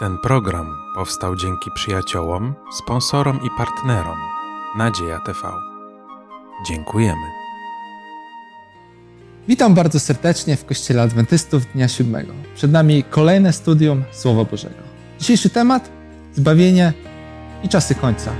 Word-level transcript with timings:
Ten 0.00 0.18
program 0.18 0.76
powstał 0.94 1.36
dzięki 1.36 1.70
przyjaciołom, 1.74 2.54
sponsorom 2.72 3.40
i 3.46 3.48
partnerom 3.58 4.18
Nadzieja 4.76 5.18
TV. 5.18 5.38
Dziękujemy. 6.66 7.26
Witam 9.48 9.74
bardzo 9.74 10.00
serdecznie 10.00 10.56
w 10.56 10.64
Kościele 10.64 11.02
Adwentystów 11.02 11.72
Dnia 11.72 11.88
Siódmego. 11.88 12.32
Przed 12.54 12.72
nami 12.72 13.04
kolejne 13.04 13.52
studium 13.52 14.04
Słowa 14.10 14.44
Bożego. 14.44 14.82
Dzisiejszy 15.18 15.50
temat 15.50 15.90
zbawienie 16.34 16.92
i 17.62 17.68
czasy 17.68 17.94
końca. 17.94 18.32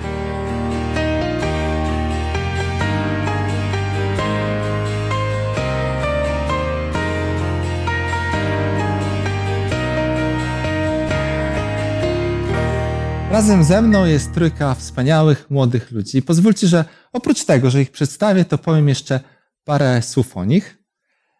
Razem 13.40 13.64
ze 13.64 13.82
mną 13.82 14.04
jest 14.04 14.34
trójka 14.34 14.74
wspaniałych, 14.74 15.50
młodych 15.50 15.90
ludzi. 15.90 16.22
Pozwólcie, 16.22 16.66
że 16.66 16.84
oprócz 17.12 17.44
tego, 17.44 17.70
że 17.70 17.82
ich 17.82 17.90
przedstawię, 17.90 18.44
to 18.44 18.58
powiem 18.58 18.88
jeszcze 18.88 19.20
parę 19.64 20.02
słów 20.02 20.36
o 20.36 20.44
nich. 20.44 20.78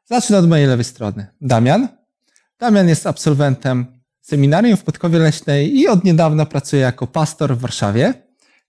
Zacznę 0.05 0.39
od 0.39 0.49
mojej 0.49 0.67
lewej 0.67 0.85
strony. 0.85 1.27
Damian. 1.41 1.89
Damian 2.59 2.89
jest 2.89 3.07
absolwentem 3.07 3.87
seminarium 4.21 4.77
w 4.77 4.83
Podkowie 4.83 5.19
Leśnej 5.19 5.79
i 5.79 5.89
od 5.89 6.05
niedawna 6.05 6.47
pracuje 6.47 6.83
jako 6.83 7.07
pastor 7.07 7.57
w 7.57 7.61
Warszawie. 7.61 8.15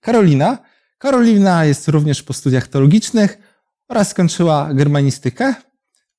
Karolina. 0.00 0.58
Karolina 0.98 1.64
jest 1.64 1.88
również 1.88 2.22
po 2.22 2.32
studiach 2.32 2.68
teologicznych 2.68 3.38
oraz 3.88 4.08
skończyła 4.08 4.74
germanistykę. 4.74 5.54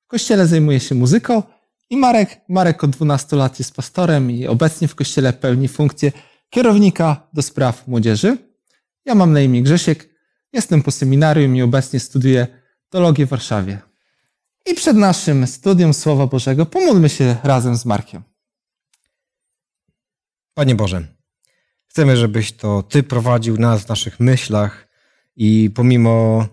W 0.04 0.06
kościele 0.06 0.46
zajmuje 0.46 0.80
się 0.80 0.94
muzyką. 0.94 1.42
I 1.90 1.96
Marek. 1.96 2.40
Marek 2.48 2.84
od 2.84 2.90
12 2.90 3.36
lat 3.36 3.58
jest 3.58 3.74
pastorem 3.74 4.30
i 4.30 4.46
obecnie 4.46 4.88
w 4.88 4.94
kościele 4.94 5.32
pełni 5.32 5.68
funkcję 5.68 6.12
kierownika 6.50 7.28
do 7.32 7.42
spraw 7.42 7.88
młodzieży. 7.88 8.38
Ja 9.04 9.14
mam 9.14 9.32
na 9.32 9.40
imię 9.40 9.62
Grzesiek, 9.62 10.08
jestem 10.52 10.82
po 10.82 10.90
seminarium 10.90 11.56
i 11.56 11.62
obecnie 11.62 12.00
studiuję 12.00 12.46
teologię 12.90 13.26
w 13.26 13.28
Warszawie. 13.28 13.78
I 14.66 14.74
przed 14.74 14.96
naszym 14.96 15.46
studium 15.46 15.94
Słowa 15.94 16.26
Bożego 16.26 16.66
pomódlmy 16.66 17.08
się 17.08 17.36
razem 17.42 17.76
z 17.76 17.84
Markiem. 17.84 18.22
Panie 20.54 20.74
Boże, 20.74 21.06
chcemy, 21.86 22.16
żebyś 22.16 22.52
to 22.52 22.82
Ty 22.82 23.02
prowadził 23.02 23.56
nas 23.56 23.82
w 23.82 23.88
naszych 23.88 24.20
myślach 24.20 24.88
i 25.36 25.70
pomimo 25.74 26.46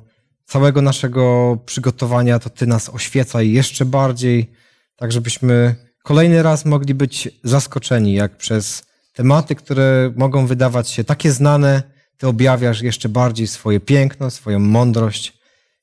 całego 0.46 0.82
naszego 0.82 1.58
przygotowania, 1.66 2.40
to 2.40 2.50
Ty 2.50 2.68
nas 2.68 2.90
oświecaj 2.90 3.52
jeszcze 3.52 3.86
bardziej, 3.86 4.52
tak 4.96 5.12
żebyśmy 5.12 5.76
kolejny 6.04 6.44
raz 6.44 6.66
mogli 6.66 6.94
być 6.94 7.30
zaskoczeni, 7.44 8.14
jak 8.14 8.38
przez 8.38 8.91
tematy, 9.14 9.56
które 9.56 10.12
mogą 10.16 10.48
wydawać 10.48 10.90
się 10.90 11.04
takie 11.04 11.32
znane, 11.32 11.84
Ty 12.18 12.28
objawiasz 12.28 12.82
jeszcze 12.82 13.10
bardziej 13.10 13.48
swoje 13.48 13.80
piękno, 13.80 14.32
swoją 14.32 14.60
mądrość. 14.60 15.34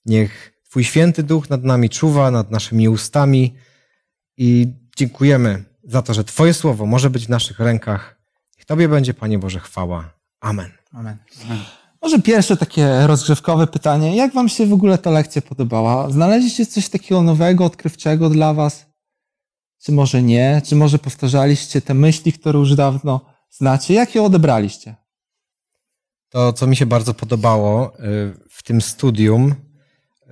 Niech 0.06 0.52
Twój 0.70 0.84
święty 0.84 1.22
duch 1.22 1.50
nad 1.50 1.64
nami 1.64 1.90
czuwa, 1.90 2.30
nad 2.30 2.50
naszymi 2.50 2.88
ustami 2.88 3.54
i 4.36 4.66
dziękujemy 4.96 5.64
za 5.84 6.02
to, 6.02 6.14
że 6.14 6.24
Twoje 6.24 6.54
słowo 6.54 6.86
może 6.86 7.10
być 7.10 7.26
w 7.26 7.28
naszych 7.28 7.58
rękach. 7.60 8.16
Niech 8.58 8.66
Tobie 8.66 8.88
będzie, 8.88 9.14
Panie 9.14 9.38
Boże, 9.38 9.60
chwała. 9.60 10.10
Amen. 10.40 10.70
Amen. 10.92 11.16
Amen. 11.44 11.58
Może 12.02 12.22
pierwsze 12.22 12.56
takie 12.56 13.06
rozgrzewkowe 13.06 13.66
pytanie. 13.66 14.16
Jak 14.16 14.34
Wam 14.34 14.48
się 14.48 14.66
w 14.66 14.72
ogóle 14.72 14.98
ta 14.98 15.10
lekcja 15.10 15.42
podobała? 15.42 16.10
Znaleźliście 16.10 16.66
coś 16.66 16.88
takiego 16.88 17.22
nowego, 17.22 17.64
odkrywczego 17.64 18.30
dla 18.30 18.54
Was? 18.54 18.86
Czy 19.82 19.92
może 19.92 20.22
nie? 20.22 20.62
Czy 20.64 20.76
może 20.76 20.98
powtarzaliście 20.98 21.80
te 21.80 21.94
myśli, 21.94 22.32
które 22.32 22.58
już 22.58 22.74
dawno 22.74 23.20
znacie? 23.50 23.94
Jak 23.94 24.14
je 24.14 24.22
odebraliście? 24.22 24.94
To, 26.28 26.52
co 26.52 26.66
mi 26.66 26.76
się 26.76 26.86
bardzo 26.86 27.14
podobało 27.14 27.92
y, 27.94 27.98
w 28.50 28.62
tym 28.62 28.80
studium, 28.80 29.54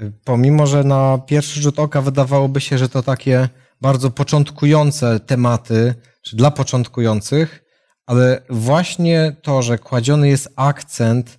y, 0.01 0.13
pomimo, 0.25 0.67
że 0.67 0.85
na 0.85 1.19
pierwszy 1.19 1.61
rzut 1.61 1.79
oka 1.79 2.01
wydawałoby 2.03 2.61
się, 2.61 2.79
że 2.79 2.89
to 2.89 3.03
takie 3.03 3.49
bardzo 3.81 4.11
początkujące 4.11 5.21
tematy, 5.21 5.95
czy 6.23 6.37
dla 6.37 6.51
początkujących, 6.51 7.65
ale 8.07 8.43
właśnie 8.51 9.37
to, 9.43 9.63
że 9.63 9.79
kładziony 9.79 10.29
jest 10.29 10.53
akcent 10.57 11.39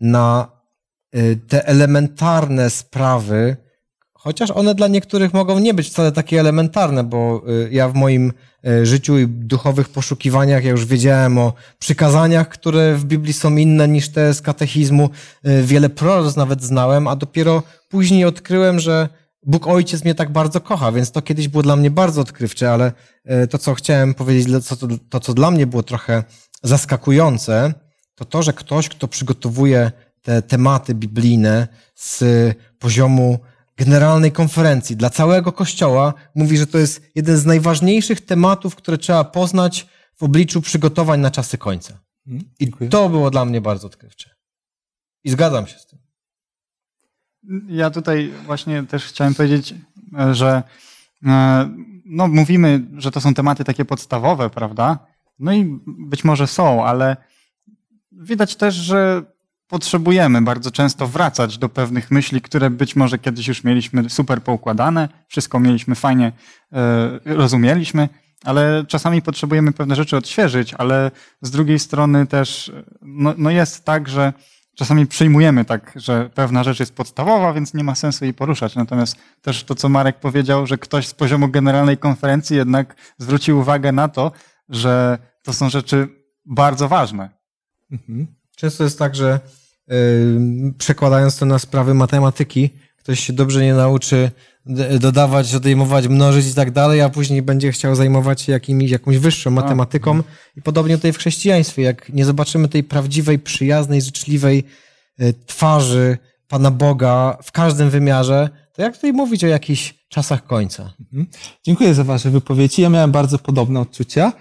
na 0.00 0.52
y, 1.16 1.40
te 1.48 1.66
elementarne 1.66 2.70
sprawy, 2.70 3.56
Chociaż 4.24 4.50
one 4.50 4.74
dla 4.74 4.88
niektórych 4.88 5.34
mogą 5.34 5.58
nie 5.58 5.74
być 5.74 5.88
wcale 5.88 6.12
takie 6.12 6.40
elementarne, 6.40 7.04
bo 7.04 7.42
y, 7.48 7.68
ja 7.72 7.88
w 7.88 7.94
moim 7.94 8.32
y, 8.66 8.86
życiu 8.86 9.18
i 9.18 9.26
duchowych 9.28 9.88
poszukiwaniach 9.88 10.64
ja 10.64 10.70
już 10.70 10.86
wiedziałem 10.86 11.38
o 11.38 11.52
przykazaniach, 11.78 12.48
które 12.48 12.94
w 12.94 13.04
Biblii 13.04 13.32
są 13.32 13.56
inne 13.56 13.88
niż 13.88 14.08
te 14.08 14.34
z 14.34 14.42
katechizmu. 14.42 15.10
Y, 15.46 15.62
wiele 15.62 15.88
proroc 15.88 16.36
nawet 16.36 16.62
znałem, 16.62 17.08
a 17.08 17.16
dopiero 17.16 17.62
później 17.88 18.24
odkryłem, 18.24 18.80
że 18.80 19.08
Bóg 19.46 19.66
Ojciec 19.66 20.04
mnie 20.04 20.14
tak 20.14 20.32
bardzo 20.32 20.60
kocha, 20.60 20.92
więc 20.92 21.10
to 21.10 21.22
kiedyś 21.22 21.48
było 21.48 21.62
dla 21.62 21.76
mnie 21.76 21.90
bardzo 21.90 22.20
odkrywcze, 22.20 22.72
ale 22.72 22.92
to, 23.50 23.58
co 23.58 23.74
chciałem 23.74 24.14
powiedzieć, 24.14 24.48
to, 24.68 24.76
to 25.10 25.20
co 25.20 25.34
dla 25.34 25.50
mnie 25.50 25.66
było 25.66 25.82
trochę 25.82 26.24
zaskakujące, 26.62 27.74
to 28.14 28.24
to, 28.24 28.42
że 28.42 28.52
ktoś, 28.52 28.88
kto 28.88 29.08
przygotowuje 29.08 29.92
te 30.22 30.42
tematy 30.42 30.94
biblijne 30.94 31.68
z 31.94 32.24
poziomu 32.78 33.38
generalnej 33.76 34.32
konferencji 34.32 34.96
dla 34.96 35.10
całego 35.10 35.52
Kościoła 35.52 36.14
mówi, 36.34 36.56
że 36.56 36.66
to 36.66 36.78
jest 36.78 37.10
jeden 37.14 37.36
z 37.36 37.46
najważniejszych 37.46 38.20
tematów, 38.20 38.76
które 38.76 38.98
trzeba 38.98 39.24
poznać 39.24 39.86
w 40.16 40.22
obliczu 40.22 40.60
przygotowań 40.62 41.20
na 41.20 41.30
czasy 41.30 41.58
końca. 41.58 41.98
Mhm, 42.26 42.50
I 42.60 42.88
to 42.88 43.08
było 43.08 43.30
dla 43.30 43.44
mnie 43.44 43.60
bardzo 43.60 43.86
odkrywcze. 43.86 44.30
I 45.24 45.30
zgadzam 45.30 45.66
się 45.66 45.78
z 45.78 45.86
tym. 45.86 45.98
Ja 47.68 47.90
tutaj 47.90 48.32
właśnie 48.46 48.82
też 48.82 49.04
chciałem 49.04 49.34
powiedzieć, 49.34 49.74
że 50.32 50.62
e, 51.26 51.70
no, 52.04 52.28
mówimy, 52.28 52.86
że 52.96 53.10
to 53.10 53.20
są 53.20 53.34
tematy 53.34 53.64
takie 53.64 53.84
podstawowe, 53.84 54.50
prawda? 54.50 54.98
No 55.38 55.52
i 55.52 55.80
być 55.86 56.24
może 56.24 56.46
są, 56.46 56.84
ale 56.84 57.16
widać 58.12 58.56
też, 58.56 58.74
że 58.74 59.22
potrzebujemy 59.68 60.42
bardzo 60.42 60.70
często 60.70 61.06
wracać 61.06 61.58
do 61.58 61.68
pewnych 61.68 62.10
myśli, 62.10 62.40
które 62.40 62.70
być 62.70 62.96
może 62.96 63.18
kiedyś 63.18 63.48
już 63.48 63.64
mieliśmy 63.64 64.10
super 64.10 64.42
poukładane, 64.42 65.08
wszystko 65.28 65.60
mieliśmy 65.60 65.94
fajnie, 65.94 66.32
e, 66.72 67.20
rozumieliśmy, 67.24 68.08
ale 68.44 68.84
czasami 68.88 69.22
potrzebujemy 69.22 69.72
pewne 69.72 69.96
rzeczy 69.96 70.16
odświeżyć, 70.16 70.74
ale 70.74 71.10
z 71.42 71.50
drugiej 71.50 71.78
strony 71.78 72.26
też 72.26 72.72
no, 73.02 73.34
no 73.38 73.50
jest 73.50 73.84
tak, 73.84 74.08
że 74.08 74.32
czasami 74.74 75.06
przyjmujemy 75.06 75.64
tak, 75.64 75.92
że 75.96 76.30
pewna 76.34 76.64
rzecz 76.64 76.80
jest 76.80 76.94
podstawowa, 76.94 77.52
więc 77.52 77.74
nie 77.74 77.84
ma 77.84 77.94
sensu 77.94 78.24
jej 78.24 78.34
poruszać. 78.34 78.76
Natomiast 78.76 79.16
też 79.42 79.64
to, 79.64 79.74
co 79.74 79.88
Marek 79.88 80.20
powiedział, 80.20 80.66
że 80.66 80.78
ktoś 80.78 81.06
z 81.06 81.14
poziomu 81.14 81.48
generalnej 81.48 81.98
konferencji 81.98 82.56
jednak 82.56 82.96
zwrócił 83.18 83.58
uwagę 83.58 83.92
na 83.92 84.08
to, 84.08 84.32
że 84.68 85.18
to 85.42 85.52
są 85.52 85.70
rzeczy 85.70 86.08
bardzo 86.44 86.88
ważne. 86.88 87.30
Mhm. 87.92 88.26
Często 88.56 88.84
jest 88.84 88.98
tak, 88.98 89.14
że 89.14 89.40
przekładając 90.78 91.36
to 91.36 91.46
na 91.46 91.58
sprawy 91.58 91.94
matematyki, 91.94 92.70
ktoś 92.96 93.20
się 93.20 93.32
dobrze 93.32 93.62
nie 93.62 93.74
nauczy 93.74 94.30
dodawać, 95.00 95.54
odejmować, 95.54 96.08
mnożyć 96.08 96.46
i 96.46 96.54
tak 96.54 96.70
dalej, 96.70 97.00
a 97.00 97.08
później 97.08 97.42
będzie 97.42 97.72
chciał 97.72 97.94
zajmować 97.94 98.40
się 98.40 98.52
jakimiś, 98.52 98.90
jakąś 98.90 99.18
wyższą 99.18 99.50
matematyką. 99.50 100.22
I 100.56 100.62
podobnie 100.62 100.96
tutaj 100.96 101.12
w 101.12 101.18
chrześcijaństwie, 101.18 101.82
jak 101.82 102.08
nie 102.08 102.24
zobaczymy 102.24 102.68
tej 102.68 102.84
prawdziwej, 102.84 103.38
przyjaznej, 103.38 104.02
życzliwej 104.02 104.64
e, 105.18 105.32
twarzy 105.32 106.18
Pana 106.48 106.70
Boga 106.70 107.38
w 107.42 107.52
każdym 107.52 107.90
wymiarze, 107.90 108.48
to 108.72 108.82
jak 108.82 108.94
tutaj 108.94 109.12
mówić 109.12 109.44
o 109.44 109.46
jakichś 109.46 109.94
czasach 110.08 110.46
końca? 110.46 110.94
Mhm. 111.00 111.26
Dziękuję 111.64 111.94
za 111.94 112.04
Wasze 112.04 112.30
wypowiedzi. 112.30 112.82
Ja 112.82 112.88
miałem 112.88 113.12
bardzo 113.12 113.38
podobne 113.38 113.80
odczucia. 113.80 114.32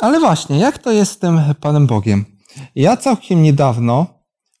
Ale 0.00 0.20
właśnie, 0.20 0.58
jak 0.58 0.78
to 0.78 0.92
jest 0.92 1.12
z 1.12 1.18
tym 1.18 1.40
Panem 1.60 1.86
Bogiem? 1.86 2.37
Ja 2.74 2.96
całkiem 2.96 3.42
niedawno 3.42 4.06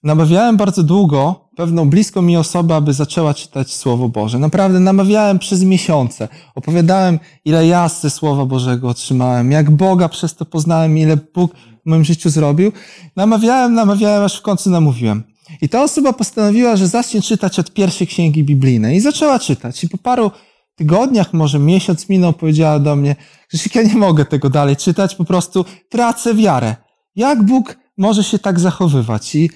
namawiałem 0.02 0.56
bardzo 0.56 0.82
długo 0.82 1.48
pewną 1.56 1.90
bliską 1.90 2.22
mi 2.22 2.36
osobę, 2.36 2.74
aby 2.74 2.92
zaczęła 2.92 3.34
czytać 3.34 3.74
Słowo 3.74 4.08
Boże. 4.08 4.38
Naprawdę 4.38 4.80
namawiałem 4.80 5.38
przez 5.38 5.64
miesiące. 5.64 6.28
Opowiadałem, 6.54 7.18
ile 7.44 7.66
ja 7.66 7.88
ze 7.88 8.10
Słowa 8.10 8.44
Bożego 8.44 8.88
otrzymałem, 8.88 9.50
jak 9.50 9.70
Boga 9.70 10.08
przez 10.08 10.34
to 10.34 10.44
poznałem, 10.44 10.98
ile 10.98 11.16
Bóg 11.34 11.54
w 11.54 11.90
moim 11.90 12.04
życiu 12.04 12.30
zrobił. 12.30 12.72
Namawiałem, 13.16 13.74
namawiałem, 13.74 14.22
aż 14.22 14.38
w 14.38 14.42
końcu 14.42 14.70
namówiłem. 14.70 15.22
I 15.60 15.68
ta 15.68 15.82
osoba 15.82 16.12
postanowiła, 16.12 16.76
że 16.76 16.88
zacznie 16.88 17.22
czytać 17.22 17.58
od 17.58 17.72
pierwszej 17.72 18.06
księgi 18.06 18.44
biblijnej. 18.44 18.96
I 18.96 19.00
zaczęła 19.00 19.38
czytać. 19.38 19.84
I 19.84 19.88
po 19.88 19.98
paru 19.98 20.30
tygodniach, 20.76 21.32
może 21.32 21.58
miesiąc 21.58 22.08
minął, 22.08 22.32
powiedziała 22.32 22.78
do 22.78 22.96
mnie, 22.96 23.16
że 23.52 23.58
ja 23.74 23.82
nie 23.82 23.94
mogę 23.94 24.24
tego 24.24 24.50
dalej 24.50 24.76
czytać, 24.76 25.14
po 25.14 25.24
prostu 25.24 25.64
tracę 25.88 26.34
wiarę. 26.34 26.76
Jak 27.16 27.42
Bóg 27.42 27.76
może 27.98 28.24
się 28.24 28.38
tak 28.38 28.60
zachowywać? 28.60 29.34
I 29.34 29.50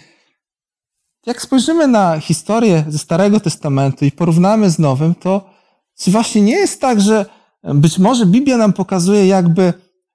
jak 1.27 1.43
spojrzymy 1.43 1.89
na 1.89 2.21
historię 2.21 2.85
ze 2.89 2.99
Starego 2.99 3.41
Testamentu 3.41 4.05
i 4.05 4.11
porównamy 4.11 4.71
z 4.71 4.79
Nowym, 4.79 5.15
to 5.15 5.51
czy 5.99 6.11
właśnie 6.11 6.43
nie 6.43 6.57
jest 6.57 6.81
tak, 6.81 7.01
że 7.01 7.27
być 7.65 7.99
może 7.99 8.27
Biblia 8.27 8.57
nam 8.57 8.73
pokazuje 8.73 9.27
jakby 9.27 9.73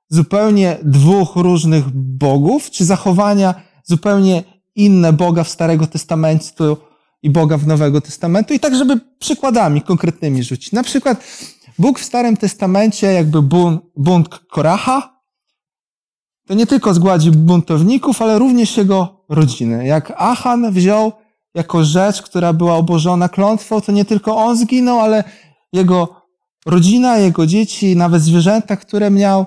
zupełnie 0.09 0.77
dwóch 0.83 1.35
różnych 1.35 1.89
bogów, 1.93 2.69
czy 2.71 2.85
zachowania 2.85 3.55
zupełnie 3.83 4.43
inne 4.75 5.13
Boga 5.13 5.43
w 5.43 5.49
Starego 5.49 5.87
Testamentu 5.87 6.77
i 7.23 7.29
Boga 7.29 7.57
w 7.57 7.67
Nowego 7.67 8.01
Testamentu 8.01 8.53
i 8.53 8.59
tak, 8.59 8.75
żeby 8.75 8.99
przykładami 9.19 9.81
konkretnymi 9.81 10.43
rzucić. 10.43 10.71
Na 10.71 10.83
przykład 10.83 11.23
Bóg 11.79 11.99
w 11.99 12.03
Starym 12.03 12.37
Testamencie 12.37 13.07
jakby 13.13 13.41
bunt, 13.41 13.81
bunt 13.95 14.29
Koracha, 14.29 15.16
to 16.47 16.53
nie 16.53 16.67
tylko 16.67 16.93
zgładzi 16.93 17.31
buntowników, 17.31 18.21
ale 18.21 18.39
również 18.39 18.77
jego 18.77 19.25
rodziny. 19.29 19.87
Jak 19.87 20.13
Achan 20.17 20.71
wziął 20.71 21.11
jako 21.53 21.83
rzecz, 21.83 22.21
która 22.21 22.53
była 22.53 22.75
obożona 22.75 23.29
klątwą, 23.29 23.81
to 23.81 23.91
nie 23.91 24.05
tylko 24.05 24.37
on 24.37 24.57
zginął, 24.57 24.99
ale 24.99 25.23
jego 25.73 26.21
rodzina, 26.65 27.17
jego 27.17 27.47
dzieci, 27.47 27.95
nawet 27.95 28.21
zwierzęta, 28.21 28.75
które 28.75 29.11
miał. 29.11 29.45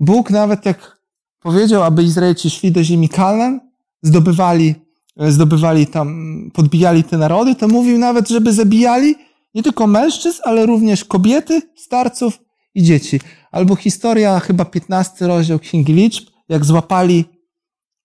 Bóg 0.00 0.30
nawet 0.30 0.66
jak 0.66 0.98
powiedział, 1.40 1.82
aby 1.82 2.02
Izraelici 2.02 2.50
szli 2.50 2.72
do 2.72 2.84
ziemi 2.84 3.08
Kanaan, 3.08 3.60
zdobywali, 4.02 4.74
zdobywali 5.16 5.86
tam, 5.86 6.34
podbijali 6.54 7.04
te 7.04 7.18
narody, 7.18 7.54
to 7.54 7.68
mówił 7.68 7.98
nawet, 7.98 8.28
żeby 8.28 8.52
zabijali 8.52 9.14
nie 9.54 9.62
tylko 9.62 9.86
mężczyzn, 9.86 10.40
ale 10.44 10.66
również 10.66 11.04
kobiety, 11.04 11.62
starców 11.76 12.38
i 12.74 12.82
dzieci. 12.82 13.20
Albo 13.54 13.76
historia, 13.76 14.40
chyba 14.40 14.64
15 14.64 15.26
rozdział 15.26 15.58
Księgi 15.58 15.92
Liczb, 15.92 16.28
jak 16.48 16.64
złapali 16.64 17.24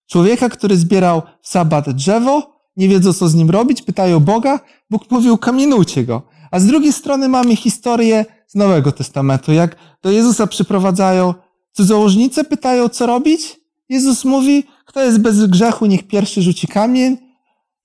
człowieka, 0.07 0.49
który 0.49 0.77
zbierał 0.77 1.21
w 1.41 1.47
sabat 1.47 1.89
drzewo, 1.89 2.59
nie 2.77 2.89
wiedzą 2.89 3.13
co 3.13 3.29
z 3.29 3.35
nim 3.35 3.49
robić, 3.49 3.81
pytają 3.81 4.19
Boga, 4.19 4.59
Bóg 4.89 5.11
mówił 5.11 5.37
kamienujcie 5.37 6.03
go. 6.03 6.21
A 6.51 6.59
z 6.59 6.65
drugiej 6.65 6.93
strony 6.93 7.29
mamy 7.29 7.55
historię 7.55 8.25
z 8.47 8.55
Nowego 8.55 8.91
Testamentu, 8.91 9.53
jak 9.53 9.75
do 10.01 10.11
Jezusa 10.11 10.47
przyprowadzają 10.47 11.33
cudzołożnice, 11.71 12.43
pytają 12.43 12.89
co 12.89 13.05
robić. 13.05 13.59
Jezus 13.89 14.25
mówi, 14.25 14.63
kto 14.85 15.03
jest 15.03 15.19
bez 15.19 15.45
grzechu, 15.45 15.85
niech 15.85 16.07
pierwszy 16.07 16.41
rzuci 16.41 16.67
kamień. 16.67 17.17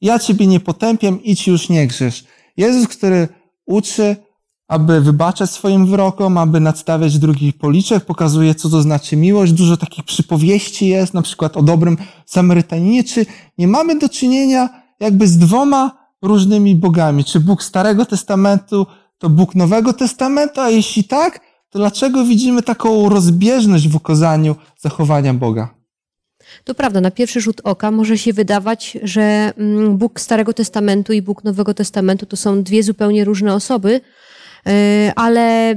Ja 0.00 0.18
ciebie 0.18 0.46
nie 0.46 0.60
potępiam, 0.60 1.22
idź 1.22 1.46
już 1.46 1.68
nie 1.68 1.86
grzesz. 1.86 2.24
Jezus, 2.56 2.88
który 2.88 3.28
uczy, 3.66 4.16
aby 4.68 5.00
wybaczać 5.00 5.50
swoim 5.50 5.86
wrokom, 5.86 6.38
aby 6.38 6.60
nadstawiać 6.60 7.18
drugich 7.18 7.58
policzek, 7.58 8.04
pokazuje, 8.04 8.54
co 8.54 8.68
to 8.68 8.82
znaczy 8.82 9.16
miłość. 9.16 9.52
Dużo 9.52 9.76
takich 9.76 10.04
przypowieści 10.04 10.88
jest, 10.88 11.14
na 11.14 11.22
przykład 11.22 11.56
o 11.56 11.62
dobrym 11.62 11.96
Samarytaninie. 12.26 13.04
Czy 13.04 13.26
nie 13.58 13.68
mamy 13.68 13.98
do 13.98 14.08
czynienia 14.08 14.68
jakby 15.00 15.28
z 15.28 15.38
dwoma 15.38 16.08
różnymi 16.22 16.76
bogami? 16.76 17.24
Czy 17.24 17.40
Bóg 17.40 17.62
Starego 17.62 18.06
Testamentu 18.06 18.86
to 19.18 19.30
Bóg 19.30 19.54
Nowego 19.54 19.92
Testamentu? 19.92 20.60
A 20.60 20.70
jeśli 20.70 21.04
tak, 21.04 21.40
to 21.70 21.78
dlaczego 21.78 22.24
widzimy 22.24 22.62
taką 22.62 23.08
rozbieżność 23.08 23.88
w 23.88 23.96
ukazaniu 23.96 24.56
zachowania 24.78 25.34
Boga? 25.34 25.74
To 26.64 26.74
prawda, 26.74 27.00
na 27.00 27.10
pierwszy 27.10 27.40
rzut 27.40 27.60
oka 27.64 27.90
może 27.90 28.18
się 28.18 28.32
wydawać, 28.32 28.98
że 29.02 29.52
mm, 29.56 29.96
Bóg 29.96 30.20
Starego 30.20 30.52
Testamentu 30.52 31.12
i 31.12 31.22
Bóg 31.22 31.44
Nowego 31.44 31.74
Testamentu 31.74 32.26
to 32.26 32.36
są 32.36 32.62
dwie 32.62 32.82
zupełnie 32.82 33.24
różne 33.24 33.54
osoby, 33.54 34.00
ale 35.16 35.74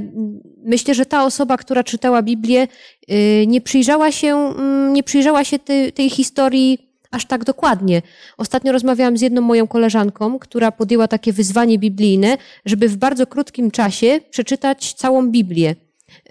myślę, 0.64 0.94
że 0.94 1.06
ta 1.06 1.24
osoba, 1.24 1.56
która 1.56 1.84
czytała 1.84 2.22
Biblię, 2.22 2.68
e, 3.08 3.46
nie 3.46 3.60
przyjrzała 3.60 4.12
się, 4.12 4.36
mm, 4.36 4.92
nie 4.92 5.02
przyjrzała 5.02 5.44
się 5.44 5.58
tej, 5.58 5.92
tej 5.92 6.10
historii 6.10 6.78
aż 7.10 7.24
tak 7.24 7.44
dokładnie. 7.44 8.02
Ostatnio 8.38 8.72
rozmawiałam 8.72 9.16
z 9.16 9.20
jedną 9.20 9.40
moją 9.40 9.66
koleżanką, 9.66 10.38
która 10.38 10.72
podjęła 10.72 11.08
takie 11.08 11.32
wyzwanie 11.32 11.78
biblijne, 11.78 12.36
żeby 12.64 12.88
w 12.88 12.96
bardzo 12.96 13.26
krótkim 13.26 13.70
czasie 13.70 14.20
przeczytać 14.30 14.94
całą 14.94 15.30
Biblię. 15.30 15.74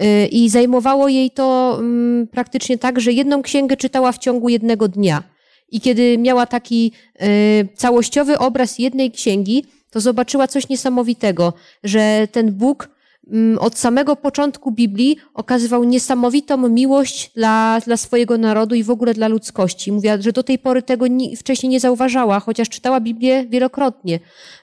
Y, 0.02 0.28
I 0.28 0.50
zajmowało 0.50 1.08
jej 1.08 1.32
to 1.32 1.78
mm, 1.80 2.28
praktycznie 2.28 2.78
tak, 2.78 3.00
że 3.00 3.12
jedną 3.12 3.42
księgę 3.42 3.78
czytała 3.78 4.12
w 4.12 4.18
ciągu 4.18 4.50
jednego 4.50 4.88
dnia. 4.88 5.24
I 5.70 5.82
kiedy 5.82 6.18
miała 6.18 6.46
taki 6.46 6.92
y, 7.22 7.68
całościowy 7.76 8.38
obraz 8.38 8.80
jednej 8.80 9.12
księgi, 9.12 9.66
to 9.90 10.00
zobaczyła 10.00 10.48
coś 10.48 10.70
niesamowitego, 10.70 11.54
że 11.84 12.28
ten 12.32 12.52
Bóg 12.52 12.90
mm, 13.32 13.60
od 13.60 13.78
samego 13.78 14.16
początku 14.16 14.72
Biblii 14.72 15.18
okazywał 15.34 15.84
niesamowitą 15.84 16.70
miłość 16.70 17.32
dla, 17.36 17.80
dla 17.86 17.98
swojego 17.98 18.38
narodu 18.38 18.76
i 18.76 18.84
w 18.84 18.90
ogóle 18.90 19.14
dla 19.14 19.28
ludzkości. 19.28 19.92
Mówiła, 19.92 20.22
że 20.22 20.32
do 20.32 20.44
tej 20.44 20.60
pory 20.60 20.82
tego 20.82 21.06
wcześniej 21.38 21.70
nie 21.70 21.80
zauważała, 21.80 22.40
chociaż 22.40 22.70
czytała 22.70 23.00
Biblię 23.00 23.46
wielokrotnie. 23.50 24.20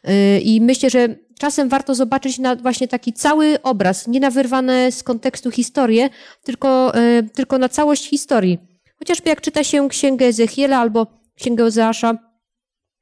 Y, 0.09 0.41
I 0.41 0.61
myślę, 0.61 0.91
że 0.91 1.09
czasem 1.38 1.69
warto 1.69 1.94
zobaczyć 1.94 2.38
na 2.38 2.56
właśnie 2.56 2.88
taki 2.88 3.12
cały 3.12 3.62
obraz, 3.62 4.06
nie 4.06 4.21
na 4.21 4.31
wyrwane 4.31 4.93
z 4.93 5.03
kontekstu 5.03 5.50
historię, 5.50 6.11
tylko, 6.43 6.94
e, 6.94 7.23
tylko 7.23 7.59
na 7.59 7.69
całość 7.69 8.09
historii. 8.09 8.59
Chociażby 8.99 9.29
jak 9.31 9.41
czyta 9.41 9.65
się 9.65 9.88
księgę 9.88 10.26
Ezechiela 10.26 10.79
albo 10.79 11.06
księgę 11.35 11.65
Ozeasza, 11.65 12.19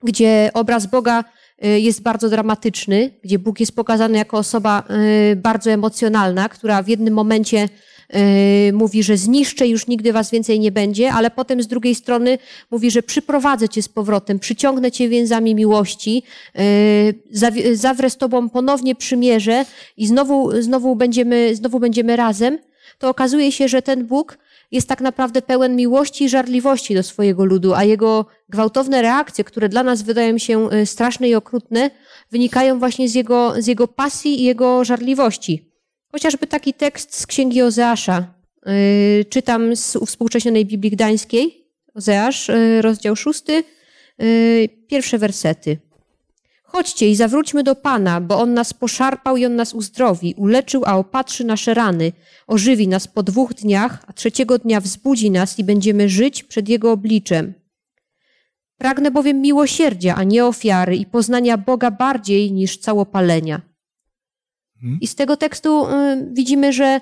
gdzie 0.03 0.51
obraz 0.55 0.87
Boga 0.87 1.25
jest 1.69 2.03
bardzo 2.03 2.29
dramatyczny, 2.29 3.11
gdzie 3.25 3.39
Bóg 3.39 3.61
jest 3.61 3.77
pokazany 3.77 4.19
jako 4.19 4.39
osoba 4.39 4.83
e, 4.89 5.37
bardzo 5.37 5.71
emocjonalna, 5.71 6.49
która 6.49 6.83
w 6.83 6.89
jednym 6.89 7.15
momencie 7.15 7.69
Yy, 8.67 8.73
mówi, 8.73 9.03
że 9.03 9.17
zniszczę, 9.17 9.69
już 9.69 9.87
nigdy 9.87 10.13
was 10.13 10.31
więcej 10.31 10.61
nie 10.61 10.73
będzie, 10.73 11.13
ale 11.13 11.31
potem 11.31 11.63
z 11.63 11.67
drugiej 11.67 11.95
strony 11.95 12.39
mówi, 12.71 12.91
że 12.91 13.03
przyprowadzę 13.03 13.69
cię 13.69 13.83
z 13.83 13.89
powrotem, 13.89 14.39
przyciągnę 14.39 14.93
cię 14.93 15.09
więzami 15.09 15.55
miłości, 15.55 16.23
zawrę 17.73 18.11
z 18.11 18.17
tobą 18.17 18.49
ponownie 18.49 18.95
przymierze 18.95 19.65
i 19.97 20.07
znowu, 20.07 20.63
znowu, 20.63 20.97
będziemy, 20.97 21.57
znowu 21.57 21.81
będziemy 21.81 22.17
razem, 22.17 22.59
to 22.99 23.09
okazuje 23.09 23.53
się, 23.53 23.69
że 23.69 23.83
ten 23.83 24.07
Bóg 24.07 24.39
jest 24.73 24.89
tak 24.89 25.01
naprawdę 25.01 25.43
pełen 25.43 25.77
miłości 25.77 26.25
i 26.25 26.29
żarliwości 26.29 26.95
do 26.95 27.03
swojego 27.03 27.45
ludu, 27.45 27.75
a 27.75 27.85
jego 27.85 28.27
gwałtowne 28.49 29.03
reakcje, 29.03 29.45
które 29.45 29.69
dla 29.69 29.83
nas 29.83 30.03
wydają 30.03 30.39
się 30.39 30.69
yy, 30.73 30.87
straszne 30.87 31.29
i 31.29 31.35
okrutne, 31.35 31.91
wynikają 32.31 32.79
właśnie 32.79 33.09
z 33.09 33.15
jego, 33.15 33.63
z 33.63 33.67
jego 33.67 33.89
pasji 33.89 34.41
i 34.41 34.45
jego 34.45 34.85
żarliwości. 34.85 35.73
Chociażby 36.13 36.47
taki 36.47 36.75
tekst 36.75 37.19
z 37.19 37.27
księgi 37.27 37.63
Ozeasza. 37.63 38.35
Yy, 38.67 39.25
czytam 39.25 39.77
z 39.77 39.97
współcześnionej 40.07 40.67
Biblii 40.67 40.91
Gdańskiej. 40.91 41.69
Ozeasz, 41.95 42.49
yy, 42.49 42.83
rozdział 42.83 43.17
szósty, 43.17 43.65
yy, 44.19 44.69
pierwsze 44.89 45.19
wersety. 45.19 45.79
Chodźcie 46.73 47.11
i 47.11 47.17
zawróćmy 47.17 47.63
do 47.63 47.75
Pana, 47.75 48.21
bo 48.21 48.39
On 48.41 48.55
nas 48.55 48.73
poszarpał 48.73 49.37
i 49.37 49.47
On 49.47 49.57
nas 49.57 49.75
uzdrowi, 49.75 50.35
uleczył, 50.37 50.83
a 50.87 50.97
opatrzy 50.97 51.45
nasze 51.45 51.75
rany, 51.75 52.13
ożywi 52.47 52.89
nas 52.89 53.09
po 53.09 53.23
dwóch 53.23 53.55
dniach, 53.55 54.05
a 54.07 54.13
trzeciego 54.13 54.59
dnia 54.59 54.81
wzbudzi 54.81 55.31
nas 55.31 55.59
i 55.59 55.65
będziemy 55.65 56.09
żyć 56.09 56.45
przed 56.45 56.69
Jego 56.69 56.93
obliczem. 56.93 57.55
Pragnę 58.79 59.11
bowiem 59.11 59.41
miłosierdzia, 59.41 60.15
a 60.15 60.25
nie 60.25 60.47
ofiary 60.47 60.97
i 60.97 61.07
poznania 61.07 61.59
Boga 61.59 61.91
bardziej 61.91 62.53
niż 62.53 62.79
całopalenia. 62.79 63.61
Mhm. 64.77 64.99
I 65.01 65.07
z 65.07 65.15
tego 65.15 65.37
tekstu 65.37 65.87
y, 65.87 65.91
widzimy, 66.33 66.73
że 66.73 67.01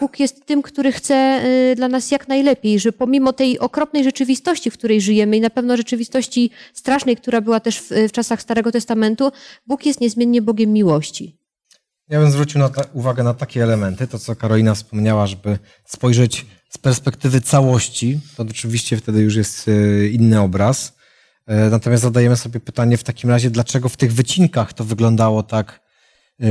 Bóg 0.00 0.20
jest 0.20 0.46
tym, 0.46 0.62
który 0.62 0.92
chce 0.92 1.40
y, 1.44 1.76
dla 1.76 1.88
nas 1.88 2.10
jak 2.10 2.28
najlepiej, 2.28 2.80
że 2.80 2.92
pomimo 2.92 3.32
tej 3.32 3.58
okropnej 3.58 4.04
rzeczywistości, 4.04 4.70
w 4.70 4.74
której 4.74 5.00
żyjemy 5.00 5.36
i 5.36 5.40
na 5.40 5.50
pewno 5.50 5.76
rzeczywistości 5.76 6.50
strasznej, 6.74 7.16
która 7.16 7.40
była 7.40 7.60
też 7.60 7.80
w, 7.80 7.90
w 8.08 8.12
czasach 8.12 8.42
Starego 8.42 8.72
Testamentu, 8.72 9.32
Bóg 9.66 9.86
jest 9.86 10.00
niezmiennie 10.00 10.42
Bogiem 10.42 10.72
miłości. 10.72 11.38
Ja 12.08 12.20
bym 12.20 12.30
zwrócił 12.30 12.60
na 12.60 12.68
ta, 12.68 12.82
uwagę 12.92 13.22
na 13.22 13.34
takie 13.34 13.62
elementy, 13.62 14.06
to 14.06 14.18
co 14.18 14.36
Karolina 14.36 14.74
wspomniała, 14.74 15.26
żeby 15.26 15.58
spojrzeć 15.84 16.46
z 16.68 16.78
perspektywy 16.78 17.40
całości, 17.40 18.20
to 18.36 18.42
oczywiście 18.50 18.96
wtedy 18.96 19.20
już 19.20 19.36
jest 19.36 19.66
inny 20.12 20.40
obraz. 20.40 20.96
E, 21.46 21.70
natomiast 21.70 22.02
zadajemy 22.02 22.36
sobie 22.36 22.60
pytanie 22.60 22.96
w 22.96 23.04
takim 23.04 23.30
razie, 23.30 23.50
dlaczego 23.50 23.88
w 23.88 23.96
tych 23.96 24.12
wycinkach 24.12 24.72
to 24.72 24.84
wyglądało 24.84 25.42
tak 25.42 25.87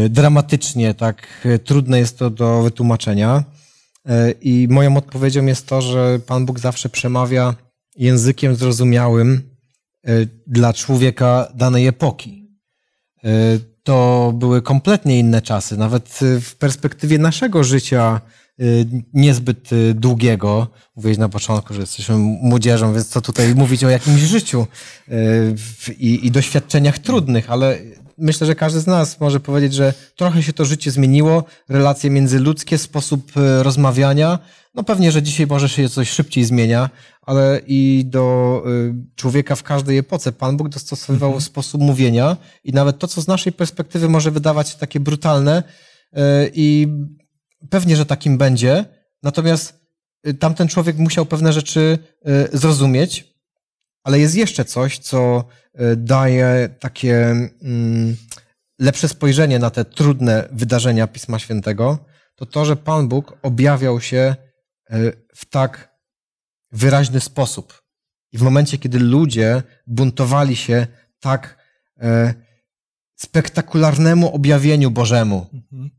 dramatycznie, 0.10 0.94
tak 0.94 1.28
e, 1.46 1.60
trudne 1.60 2.00
jest 2.00 2.18
to 2.18 2.30
do 2.30 2.64
wytłumaczenia. 2.64 3.44
E, 4.06 4.32
I 4.32 4.68
moją 4.70 4.98
odpowiedzią 4.98 5.46
jest 5.46 5.68
to, 5.68 5.82
że 5.82 6.20
Pan 6.20 6.46
Bóg 6.46 6.60
zawsze 6.60 6.90
przemawia 6.90 7.56
językiem 7.96 8.56
zrozumiałym 8.56 9.42
dla 10.48 10.74
człowieka 10.74 11.48
danej 11.56 11.88
epoki. 11.88 12.48
To 13.84 14.34
były 14.36 14.62
kompletnie 14.62 15.20
inne 15.20 15.42
czasy, 15.42 15.78
nawet 15.78 16.20
w 16.42 16.56
perspektywie 16.56 17.18
naszego 17.18 17.64
życia 17.64 18.22
niezbyt 19.14 19.70
długiego. 19.94 20.68
Mówiłeś 20.96 21.18
na 21.18 21.30
początku, 21.30 21.74
że 21.74 21.82
jesteśmy 21.82 22.16
młodzieżą, 22.18 22.94
więc 22.94 23.08
co 23.08 23.22
tutaj 23.22 23.56
mówić 23.56 23.84
o 23.84 23.90
jakimś 23.90 24.22
życiu 24.22 24.68
i, 25.98 26.28
i 26.28 26.32
doświadczeniach 26.32 27.00
trudnych, 27.00 27.52
ale 27.52 27.78
myślę, 28.18 28.48
że 28.48 28.56
każdy 28.56 28.80
z 28.80 28.88
nas 28.88 29.20
może 29.20 29.40
powiedzieć, 29.40 29.74
że 29.74 29.94
trochę 30.16 30.44
się 30.44 30.54
to 30.54 30.66
życie 30.66 30.92
zmieniło, 30.92 31.44
relacje 31.70 32.10
międzyludzkie, 32.10 32.78
sposób 32.78 33.32
e, 33.38 33.64
rozmawiania. 33.64 34.40
No 34.76 34.84
pewnie, 34.84 35.12
że 35.12 35.24
dzisiaj 35.24 35.48
może 35.48 35.70
się 35.70 35.90
coś 35.90 36.10
szybciej 36.10 36.46
zmienia, 36.46 36.90
ale 37.22 37.62
i 37.68 38.04
do 38.06 38.64
e, 38.66 38.70
człowieka 39.16 39.56
w 39.56 39.64
każdej 39.64 39.98
epoce 39.98 40.32
Pan 40.32 40.58
Bóg 40.58 40.70
dostosowywał 40.70 41.30
mhm. 41.30 41.42
sposób 41.42 41.82
mówienia 41.82 42.38
i 42.64 42.72
nawet 42.72 43.00
to, 43.00 43.08
co 43.08 43.22
z 43.22 43.28
naszej 43.28 43.54
perspektywy 43.54 44.10
może 44.10 44.32
wydawać 44.32 44.70
się 44.70 44.78
takie 44.78 45.00
brutalne 45.00 45.64
e, 46.14 46.50
i 46.54 46.88
pewnie, 47.70 47.96
że 47.96 48.06
takim 48.06 48.38
będzie, 48.38 48.86
natomiast 49.24 49.88
tamten 50.40 50.68
człowiek 50.68 50.98
musiał 50.98 51.26
pewne 51.26 51.54
rzeczy 51.54 51.98
zrozumieć, 52.54 53.37
ale 54.08 54.20
jest 54.20 54.36
jeszcze 54.36 54.66
coś, 54.66 55.00
co 55.00 55.44
y, 55.82 55.96
daje 55.96 56.70
takie 56.80 57.26
mm, 57.62 58.16
lepsze 58.80 59.08
spojrzenie 59.08 59.60
na 59.60 59.70
te 59.70 59.86
trudne 59.86 60.50
wydarzenia 60.52 61.08
Pisma 61.08 61.40
Świętego, 61.40 62.06
to 62.36 62.46
to, 62.46 62.66
że 62.66 62.76
Pan 62.76 63.08
Bóg 63.08 63.38
objawiał 63.42 64.02
się 64.02 64.36
w 65.36 65.46
tak 65.46 65.98
wyraźny 66.72 67.20
sposób. 67.20 67.82
I 68.32 68.38
w 68.38 68.42
momencie, 68.42 68.78
kiedy 68.78 69.00
ludzie 69.00 69.64
buntowali 69.88 70.56
się 70.56 70.88
tak 71.20 71.58
spektakularnemu 73.16 74.36
objawieniu 74.36 74.92
Bożemu, 74.92 75.48
mhm 75.54 75.98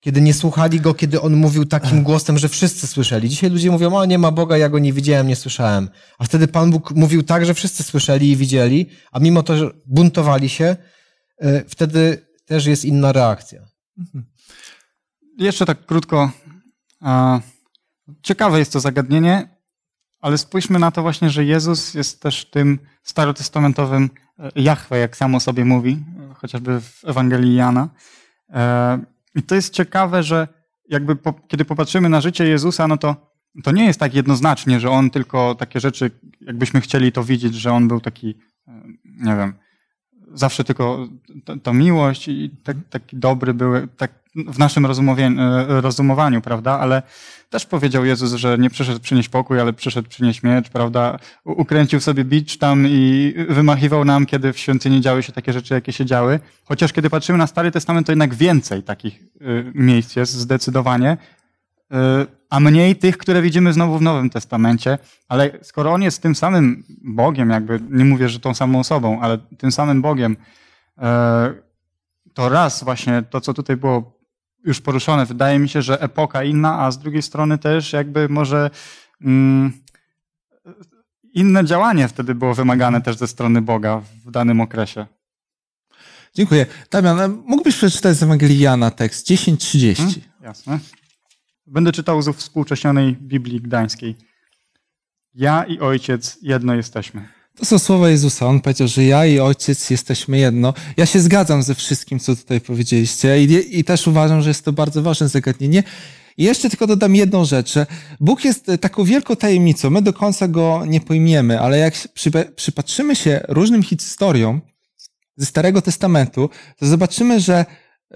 kiedy 0.00 0.20
nie 0.20 0.34
słuchali 0.34 0.80
go, 0.80 0.94
kiedy 0.94 1.20
on 1.20 1.36
mówił 1.36 1.64
takim 1.64 2.02
głosem, 2.02 2.38
że 2.38 2.48
wszyscy 2.48 2.86
słyszeli. 2.86 3.28
Dzisiaj 3.28 3.50
ludzie 3.50 3.70
mówią, 3.70 3.94
o 3.94 4.04
nie 4.04 4.18
ma 4.18 4.30
Boga, 4.30 4.56
ja 4.56 4.68
go 4.68 4.78
nie 4.78 4.92
widziałem, 4.92 5.28
nie 5.28 5.36
słyszałem. 5.36 5.88
A 6.18 6.24
wtedy 6.24 6.48
Pan 6.48 6.70
Bóg 6.70 6.90
mówił 6.90 7.22
tak, 7.22 7.46
że 7.46 7.54
wszyscy 7.54 7.82
słyszeli 7.82 8.30
i 8.30 8.36
widzieli, 8.36 8.90
a 9.12 9.18
mimo 9.18 9.42
to, 9.42 9.56
że 9.56 9.70
buntowali 9.86 10.48
się, 10.48 10.76
e, 11.38 11.64
wtedy 11.68 12.26
też 12.44 12.66
jest 12.66 12.84
inna 12.84 13.12
reakcja. 13.12 13.60
Mhm. 13.98 14.24
Jeszcze 15.38 15.66
tak 15.66 15.86
krótko. 15.86 16.30
Ciekawe 18.22 18.58
jest 18.58 18.72
to 18.72 18.80
zagadnienie, 18.80 19.48
ale 20.20 20.38
spójrzmy 20.38 20.78
na 20.78 20.90
to 20.90 21.02
właśnie, 21.02 21.30
że 21.30 21.44
Jezus 21.44 21.94
jest 21.94 22.22
też 22.22 22.44
tym 22.44 22.78
starotestamentowym 23.02 24.10
e, 24.38 24.50
Jahwe, 24.54 24.98
jak 24.98 25.16
samo 25.16 25.40
sobie 25.40 25.64
mówi, 25.64 26.04
chociażby 26.34 26.80
w 26.80 27.04
Ewangelii 27.04 27.54
Jana. 27.54 27.88
I 29.34 29.42
to 29.42 29.54
jest 29.54 29.74
ciekawe, 29.74 30.22
że 30.22 30.48
jakby 30.88 31.16
po, 31.16 31.32
kiedy 31.32 31.64
popatrzymy 31.64 32.08
na 32.08 32.20
życie 32.20 32.48
Jezusa, 32.48 32.88
no 32.88 32.96
to, 32.96 33.32
to 33.62 33.70
nie 33.70 33.84
jest 33.84 34.00
tak 34.00 34.14
jednoznacznie, 34.14 34.80
że 34.80 34.90
on 34.90 35.10
tylko 35.10 35.54
takie 35.54 35.80
rzeczy, 35.80 36.10
jakbyśmy 36.40 36.80
chcieli 36.80 37.12
to 37.12 37.24
widzieć, 37.24 37.54
że 37.54 37.72
on 37.72 37.88
był 37.88 38.00
taki, 38.00 38.34
e, 38.68 38.82
nie 39.04 39.36
wiem, 39.36 39.54
zawsze 40.32 40.64
tylko 40.64 41.08
to, 41.62 41.72
miłość 41.74 42.28
i 42.28 42.50
tak, 42.64 42.76
taki 42.90 43.16
dobry 43.16 43.54
był, 43.54 43.86
tak 43.86 44.19
w 44.34 44.58
naszym 44.58 44.86
e, 44.86 45.80
rozumowaniu, 45.80 46.40
prawda? 46.40 46.78
Ale 46.78 47.02
też 47.50 47.66
powiedział 47.66 48.04
Jezus, 48.04 48.32
że 48.32 48.58
nie 48.58 48.70
przyszedł 48.70 49.00
przynieść 49.00 49.28
pokój, 49.28 49.60
ale 49.60 49.72
przyszedł 49.72 50.08
przynieść 50.08 50.42
miecz, 50.42 50.68
prawda? 50.68 51.18
Ukręcił 51.44 52.00
sobie 52.00 52.24
bicz 52.24 52.58
tam 52.58 52.86
i 52.88 53.34
wymachiwał 53.48 54.04
nam, 54.04 54.26
kiedy 54.26 54.52
w 54.52 54.58
świątyni 54.58 55.00
działy 55.00 55.22
się 55.22 55.32
takie 55.32 55.52
rzeczy, 55.52 55.74
jakie 55.74 55.92
się 55.92 56.04
działy. 56.04 56.40
Chociaż 56.64 56.92
kiedy 56.92 57.10
patrzymy 57.10 57.38
na 57.38 57.46
Stary 57.46 57.70
Testament, 57.70 58.06
to 58.06 58.12
jednak 58.12 58.34
więcej 58.34 58.82
takich 58.82 59.22
y, 59.42 59.72
miejsc 59.74 60.16
jest 60.16 60.32
zdecydowanie, 60.32 61.16
y, 61.92 61.96
a 62.50 62.60
mniej 62.60 62.96
tych, 62.96 63.18
które 63.18 63.42
widzimy 63.42 63.72
znowu 63.72 63.98
w 63.98 64.02
Nowym 64.02 64.30
Testamencie. 64.30 64.98
Ale 65.28 65.50
skoro 65.62 65.92
On 65.92 66.02
jest 66.02 66.22
tym 66.22 66.34
samym 66.34 66.84
Bogiem, 67.04 67.50
jakby 67.50 67.80
nie 67.90 68.04
mówię, 68.04 68.28
że 68.28 68.40
tą 68.40 68.54
samą 68.54 68.80
osobą, 68.80 69.20
ale 69.20 69.38
tym 69.38 69.72
samym 69.72 70.02
Bogiem, 70.02 70.36
to 72.34 72.48
raz 72.48 72.84
właśnie 72.84 73.22
to, 73.30 73.40
co 73.40 73.54
tutaj 73.54 73.76
było 73.76 74.19
już 74.64 74.80
poruszone. 74.80 75.26
Wydaje 75.26 75.58
mi 75.58 75.68
się, 75.68 75.82
że 75.82 76.00
epoka 76.00 76.44
inna, 76.44 76.80
a 76.80 76.90
z 76.90 76.98
drugiej 76.98 77.22
strony 77.22 77.58
też 77.58 77.92
jakby 77.92 78.28
może 78.28 78.70
mm, 79.20 79.72
inne 81.34 81.64
działanie 81.64 82.08
wtedy 82.08 82.34
było 82.34 82.54
wymagane 82.54 83.00
też 83.00 83.16
ze 83.16 83.26
strony 83.26 83.62
Boga 83.62 84.02
w 84.24 84.30
danym 84.30 84.60
okresie. 84.60 85.06
Dziękuję. 86.34 86.66
Damian, 86.90 87.42
mógłbyś 87.46 87.76
przeczytać 87.76 88.16
z 88.16 88.22
Ewangelii 88.22 88.58
Jana 88.58 88.90
tekst 88.90 89.30
10.30? 89.30 89.96
Hmm? 89.96 90.14
Jasne. 90.40 90.78
Będę 91.66 91.92
czytał 91.92 92.22
z 92.22 92.36
współcześnionej 92.36 93.16
Biblii 93.16 93.60
Gdańskiej. 93.60 94.16
Ja 95.34 95.64
i 95.64 95.78
Ojciec 95.78 96.38
jedno 96.42 96.74
jesteśmy. 96.74 97.39
To 97.56 97.64
są 97.64 97.78
słowa 97.78 98.10
Jezusa. 98.10 98.46
On 98.46 98.60
powiedział, 98.60 98.88
że 98.88 99.04
ja 99.04 99.26
i 99.26 99.38
Ojciec 99.38 99.90
jesteśmy 99.90 100.38
jedno. 100.38 100.74
Ja 100.96 101.06
się 101.06 101.20
zgadzam 101.20 101.62
ze 101.62 101.74
wszystkim, 101.74 102.18
co 102.18 102.36
tutaj 102.36 102.60
powiedzieliście 102.60 103.44
i, 103.44 103.78
i 103.78 103.84
też 103.84 104.06
uważam, 104.06 104.42
że 104.42 104.50
jest 104.50 104.64
to 104.64 104.72
bardzo 104.72 105.02
ważne 105.02 105.28
zagadnienie. 105.28 105.82
I 106.36 106.44
jeszcze 106.44 106.70
tylko 106.70 106.86
dodam 106.86 107.14
jedną 107.14 107.44
rzecz, 107.44 107.72
że 107.72 107.86
Bóg 108.20 108.44
jest 108.44 108.70
taką 108.80 109.04
wielką 109.04 109.36
tajemnicą. 109.36 109.90
My 109.90 110.02
do 110.02 110.12
końca 110.12 110.48
go 110.48 110.82
nie 110.86 111.00
pojmiemy, 111.00 111.60
ale 111.60 111.78
jak 111.78 111.94
przypatrzymy 112.56 113.16
się 113.16 113.40
różnym 113.48 113.82
historiom 113.82 114.60
ze 115.36 115.46
Starego 115.46 115.82
Testamentu, 115.82 116.50
to 116.78 116.86
zobaczymy, 116.86 117.40
że 117.40 117.64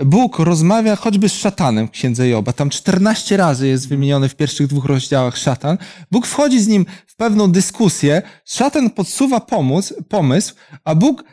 Bóg 0.02 0.38
rozmawia 0.38 0.96
choćby 0.96 1.28
z 1.28 1.32
szatanem 1.32 1.88
w 1.88 1.90
księdze 1.90 2.28
Joba. 2.28 2.52
Tam 2.52 2.70
14 2.70 3.36
razy 3.36 3.68
jest 3.68 3.88
wymieniony 3.88 4.28
w 4.28 4.34
pierwszych 4.34 4.66
dwóch 4.66 4.84
rozdziałach 4.84 5.36
szatan. 5.36 5.78
Bóg 6.10 6.26
wchodzi 6.26 6.60
z 6.60 6.66
nim 6.66 6.86
w 7.06 7.16
pewną 7.16 7.52
dyskusję. 7.52 8.22
Szatan 8.44 8.90
podsuwa 8.90 9.40
pomysł, 9.40 10.04
pomysł, 10.08 10.54
a 10.84 10.94
Bóg 10.94 11.24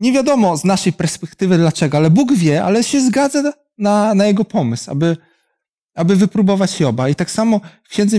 nie 0.00 0.12
wiadomo 0.12 0.56
z 0.56 0.64
naszej 0.64 0.92
perspektywy 0.92 1.58
dlaczego, 1.58 1.96
ale 1.96 2.10
Bóg 2.10 2.34
wie, 2.34 2.64
ale 2.64 2.84
się 2.84 3.00
zgadza 3.00 3.52
na, 3.78 4.14
na 4.14 4.26
jego 4.26 4.44
pomysł, 4.44 4.90
aby, 4.90 5.16
aby 5.94 6.16
wypróbować 6.16 6.80
Joba. 6.80 7.08
I 7.08 7.14
tak 7.14 7.30
samo 7.30 7.60
w 7.84 7.88
księdze, 7.88 8.18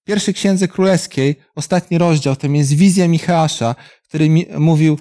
w 0.00 0.04
pierwszej 0.04 0.34
księdze 0.34 0.68
królewskiej, 0.68 1.36
ostatni 1.54 1.98
rozdział, 1.98 2.36
tam 2.36 2.56
jest 2.56 2.72
wizja 2.72 3.08
Micheasza, 3.08 3.74
który 4.08 4.28
mi, 4.28 4.46
mówił, 4.58 4.98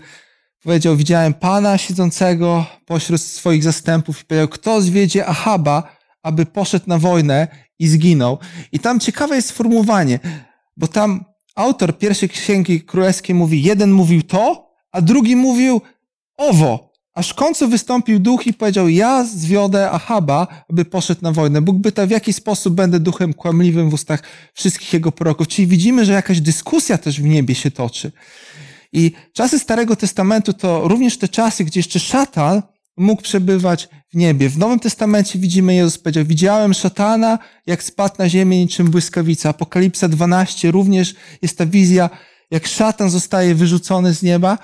powiedział, 0.63 0.95
widziałem 0.95 1.33
Pana 1.33 1.77
siedzącego 1.77 2.65
pośród 2.85 3.21
swoich 3.21 3.63
zastępów 3.63 4.21
i 4.21 4.25
powiedział, 4.25 4.47
kto 4.47 4.81
zwiedzie 4.81 5.25
Ahaba, 5.25 5.95
aby 6.23 6.45
poszedł 6.45 6.85
na 6.87 6.97
wojnę 6.97 7.47
i 7.79 7.87
zginął. 7.87 8.37
I 8.71 8.79
tam 8.79 8.99
ciekawe 8.99 9.35
jest 9.35 9.47
sformułowanie, 9.47 10.19
bo 10.77 10.87
tam 10.87 11.25
autor 11.55 11.97
pierwszej 11.97 12.29
księgi 12.29 12.81
królewskiej 12.81 13.35
mówi, 13.35 13.63
jeden 13.63 13.91
mówił 13.91 14.23
to, 14.23 14.73
a 14.91 15.01
drugi 15.01 15.35
mówił 15.35 15.81
owo. 16.37 16.93
Aż 17.13 17.29
w 17.29 17.35
końcu 17.35 17.69
wystąpił 17.69 18.19
duch 18.19 18.47
i 18.47 18.53
powiedział, 18.53 18.89
ja 18.89 19.23
zwiodę 19.23 19.91
Ahaba, 19.91 20.47
aby 20.69 20.85
poszedł 20.85 21.21
na 21.21 21.31
wojnę. 21.31 21.61
Bóg 21.61 21.81
pyta, 21.83 22.05
w 22.05 22.09
jaki 22.09 22.33
sposób 22.33 22.73
będę 22.73 22.99
duchem 22.99 23.33
kłamliwym 23.33 23.89
w 23.89 23.93
ustach 23.93 24.23
wszystkich 24.53 24.93
jego 24.93 25.11
proroków. 25.11 25.47
Czyli 25.47 25.67
widzimy, 25.67 26.05
że 26.05 26.13
jakaś 26.13 26.41
dyskusja 26.41 26.97
też 26.97 27.21
w 27.21 27.23
niebie 27.23 27.55
się 27.55 27.71
toczy. 27.71 28.11
I 28.93 29.11
czasy 29.33 29.59
Starego 29.59 29.95
Testamentu 29.95 30.53
to 30.53 30.87
również 30.87 31.17
te 31.17 31.27
czasy, 31.27 31.63
gdzie 31.63 31.79
jeszcze 31.79 31.99
szatan 31.99 32.61
mógł 32.97 33.21
przebywać 33.21 33.89
w 34.13 34.17
niebie. 34.17 34.49
W 34.49 34.57
Nowym 34.57 34.79
Testamencie 34.79 35.39
widzimy, 35.39 35.75
Jezus 35.75 35.97
powiedział, 35.97 36.25
widziałem 36.25 36.73
szatana, 36.73 37.39
jak 37.65 37.83
spadł 37.83 38.15
na 38.19 38.29
ziemię 38.29 38.59
niczym 38.59 38.91
błyskawica. 38.91 39.49
Apokalipsa 39.49 40.07
12 40.07 40.71
również 40.71 41.15
jest 41.41 41.57
ta 41.57 41.65
wizja, 41.65 42.09
jak 42.51 42.67
szatan 42.67 43.09
zostaje 43.09 43.55
wyrzucony 43.55 44.13
z 44.13 44.23
nieba. 44.23 44.57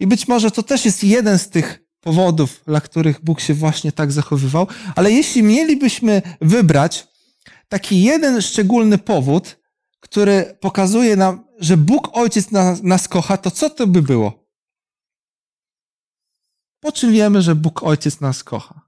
I 0.00 0.06
być 0.06 0.28
może 0.28 0.50
to 0.50 0.62
też 0.62 0.84
jest 0.84 1.04
jeden 1.04 1.38
z 1.38 1.48
tych 1.48 1.82
powodów, 2.00 2.60
dla 2.66 2.80
których 2.80 3.24
Bóg 3.24 3.40
się 3.40 3.54
właśnie 3.54 3.92
tak 3.92 4.12
zachowywał. 4.12 4.66
Ale 4.96 5.12
jeśli 5.12 5.42
mielibyśmy 5.42 6.22
wybrać 6.40 7.06
taki 7.68 8.02
jeden 8.02 8.42
szczególny 8.42 8.98
powód, 8.98 9.58
który 10.00 10.56
pokazuje 10.60 11.16
nam, 11.16 11.44
że 11.62 11.76
Bóg 11.76 12.16
Ojciec 12.16 12.50
nas, 12.50 12.82
nas 12.82 13.08
kocha, 13.08 13.36
to 13.36 13.50
co 13.50 13.70
to 13.70 13.86
by 13.86 14.02
było? 14.02 14.44
Po 16.80 16.92
czym 16.92 17.12
wiemy, 17.12 17.42
że 17.42 17.54
Bóg 17.54 17.82
Ojciec 17.82 18.20
nas 18.20 18.44
kocha? 18.44 18.80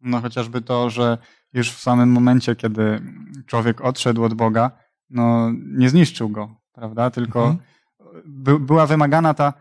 No 0.00 0.20
chociażby 0.20 0.60
to, 0.62 0.90
że 0.90 1.18
już 1.52 1.72
w 1.72 1.80
samym 1.80 2.08
momencie, 2.08 2.56
kiedy 2.56 3.02
człowiek 3.46 3.80
odszedł 3.80 4.24
od 4.24 4.34
Boga, 4.34 4.70
no 5.10 5.52
nie 5.54 5.88
zniszczył 5.88 6.28
go, 6.28 6.56
prawda? 6.72 7.10
Tylko 7.10 7.44
mhm. 7.44 7.58
by, 8.26 8.60
była 8.60 8.86
wymagana 8.86 9.34
ta 9.34 9.52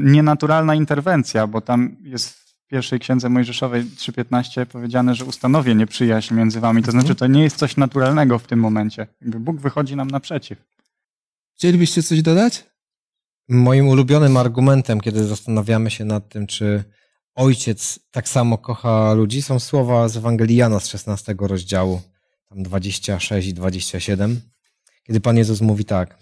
nienaturalna 0.00 0.74
interwencja, 0.74 1.46
bo 1.46 1.60
tam 1.60 1.96
jest 2.00 2.40
pierwszej 2.66 3.00
księdze 3.00 3.28
Mojżeszowej 3.28 3.84
3.15 3.84 4.66
powiedziane, 4.66 5.14
że 5.14 5.24
ustanowię 5.24 5.74
nieprzyjaźń 5.74 6.34
między 6.34 6.60
wami. 6.60 6.82
To 6.82 6.90
znaczy, 6.90 7.14
to 7.14 7.26
nie 7.26 7.42
jest 7.42 7.56
coś 7.56 7.76
naturalnego 7.76 8.38
w 8.38 8.46
tym 8.46 8.60
momencie. 8.60 9.06
Bóg 9.20 9.60
wychodzi 9.60 9.96
nam 9.96 10.08
naprzeciw. 10.08 10.70
Chcielibyście 11.60 12.02
coś 12.02 12.22
dodać? 12.22 12.64
Moim 13.48 13.88
ulubionym 13.88 14.36
argumentem, 14.36 15.00
kiedy 15.00 15.24
zastanawiamy 15.24 15.90
się 15.90 16.04
nad 16.04 16.28
tym, 16.28 16.46
czy 16.46 16.84
ojciec 17.34 17.98
tak 18.10 18.28
samo 18.28 18.58
kocha 18.58 19.12
ludzi, 19.12 19.42
są 19.42 19.58
słowa 19.58 20.08
z 20.08 20.16
Ewangelii 20.16 20.56
Jana 20.56 20.80
z 20.80 20.88
16 20.88 21.34
rozdziału, 21.40 22.00
tam 22.48 22.62
26 22.62 23.48
i 23.48 23.54
27, 23.54 24.40
kiedy 25.02 25.20
Pan 25.20 25.36
Jezus 25.36 25.60
mówi 25.60 25.84
tak. 25.84 26.18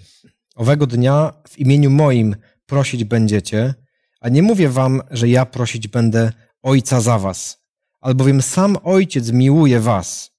Owego 0.54 0.87
dnia 0.87 1.33
w 1.49 1.59
imieniu 1.59 1.90
moim 1.90 2.37
prosić 2.66 3.04
będziecie, 3.04 3.75
a 4.21 4.28
nie 4.28 4.42
mówię 4.42 4.68
wam, 4.68 5.02
że 5.11 5.28
ja 5.28 5.47
prosić 5.47 5.88
będę 5.88 6.33
Ojca 6.62 7.00
za 7.00 7.18
was, 7.18 7.62
albowiem 8.00 8.42
sam 8.42 8.76
Ojciec 8.83 9.30
miłuje 9.30 9.80
was, 9.80 10.30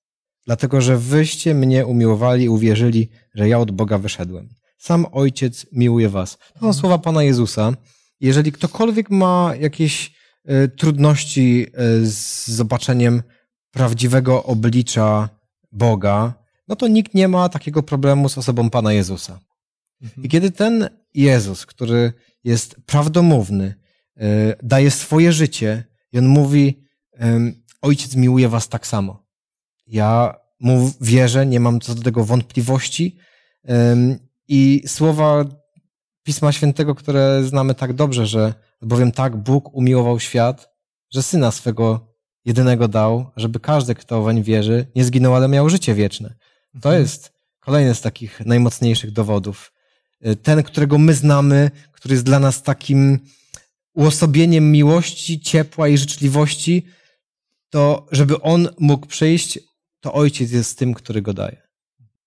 dlatego 0.45 0.81
że 0.81 0.97
wyście 0.97 1.53
mnie 1.53 1.85
umiłowali 1.85 2.43
i 2.43 2.49
uwierzyli, 2.49 3.09
że 3.35 3.49
ja 3.49 3.59
od 3.59 3.71
Boga 3.71 3.97
wyszedłem. 3.97 4.58
Sam 4.79 5.05
Ojciec 5.11 5.65
miłuje 5.71 6.09
was. 6.09 6.37
To 6.53 6.59
są 6.59 6.73
słowa 6.73 6.97
Pana 6.97 7.23
Jezusa. 7.23 7.73
Jeżeli 8.19 8.51
ktokolwiek 8.51 9.09
ma 9.09 9.53
jakieś 9.59 10.13
y, 10.49 10.69
trudności 10.69 11.67
y, 12.01 12.07
z 12.07 12.47
zobaczeniem 12.47 13.23
prawdziwego 13.71 14.43
oblicza 14.43 15.29
Boga, 15.71 16.33
no 16.67 16.75
to 16.75 16.87
nikt 16.87 17.13
nie 17.13 17.27
ma 17.27 17.49
takiego 17.49 17.83
problemu 17.83 18.29
z 18.29 18.37
osobą 18.37 18.69
Pana 18.69 18.93
Jezusa. 18.93 19.39
I 20.23 20.29
kiedy 20.29 20.51
ten 20.51 20.89
Jezus, 21.13 21.65
który 21.65 22.13
jest 22.43 22.75
prawdomówny, 22.85 23.75
e, 24.17 24.55
daje 24.63 24.91
swoje 24.91 25.33
życie 25.33 25.83
i 26.11 26.17
on 26.17 26.27
mówi, 26.27 26.83
Ojciec 27.81 28.15
miłuje 28.15 28.49
was 28.49 28.67
tak 28.67 28.87
samo. 28.87 29.25
Ja 29.87 30.35
mu 30.59 30.91
wierzę, 31.01 31.45
nie 31.45 31.59
mam 31.59 31.79
co 31.79 31.95
do 31.95 32.01
tego 32.01 32.25
wątpliwości 32.25 33.17
i 34.49 34.83
słowa 34.87 35.45
Pisma 36.23 36.51
Świętego, 36.51 36.95
które 36.95 37.43
znamy 37.43 37.75
tak 37.75 37.93
dobrze, 37.93 38.25
że 38.27 38.53
bowiem 38.81 39.11
tak 39.11 39.37
Bóg 39.37 39.73
umiłował 39.73 40.19
świat, 40.19 40.69
że 41.13 41.23
Syna 41.23 41.51
swego 41.51 42.15
jedynego 42.45 42.87
dał, 42.87 43.31
żeby 43.35 43.59
każdy, 43.59 43.95
kto 43.95 44.23
weń 44.23 44.43
wierzy, 44.43 44.87
nie 44.95 45.03
zginął, 45.05 45.35
ale 45.35 45.47
miał 45.47 45.69
życie 45.69 45.93
wieczne. 45.93 46.29
To 46.81 46.89
Mhm. 46.89 47.01
jest 47.01 47.33
kolejny 47.59 47.95
z 47.95 48.01
takich 48.01 48.39
najmocniejszych 48.45 49.11
dowodów. 49.11 49.71
Y, 50.27 50.35
Ten, 50.35 50.63
którego 50.63 50.97
my 50.97 51.13
znamy, 51.13 51.71
który 51.91 52.13
jest 52.13 52.25
dla 52.25 52.39
nas 52.39 52.63
takim 52.63 53.19
uosobieniem 53.93 54.71
miłości, 54.71 55.39
ciepła 55.39 55.87
i 55.87 55.97
życzliwości, 55.97 56.85
to 57.69 58.07
żeby 58.11 58.41
on 58.41 58.69
mógł 58.79 59.07
przyjść, 59.07 59.59
to 59.99 60.13
ojciec 60.13 60.51
jest 60.51 60.79
tym, 60.79 60.93
który 60.93 61.21
go 61.21 61.33
daje. 61.33 61.61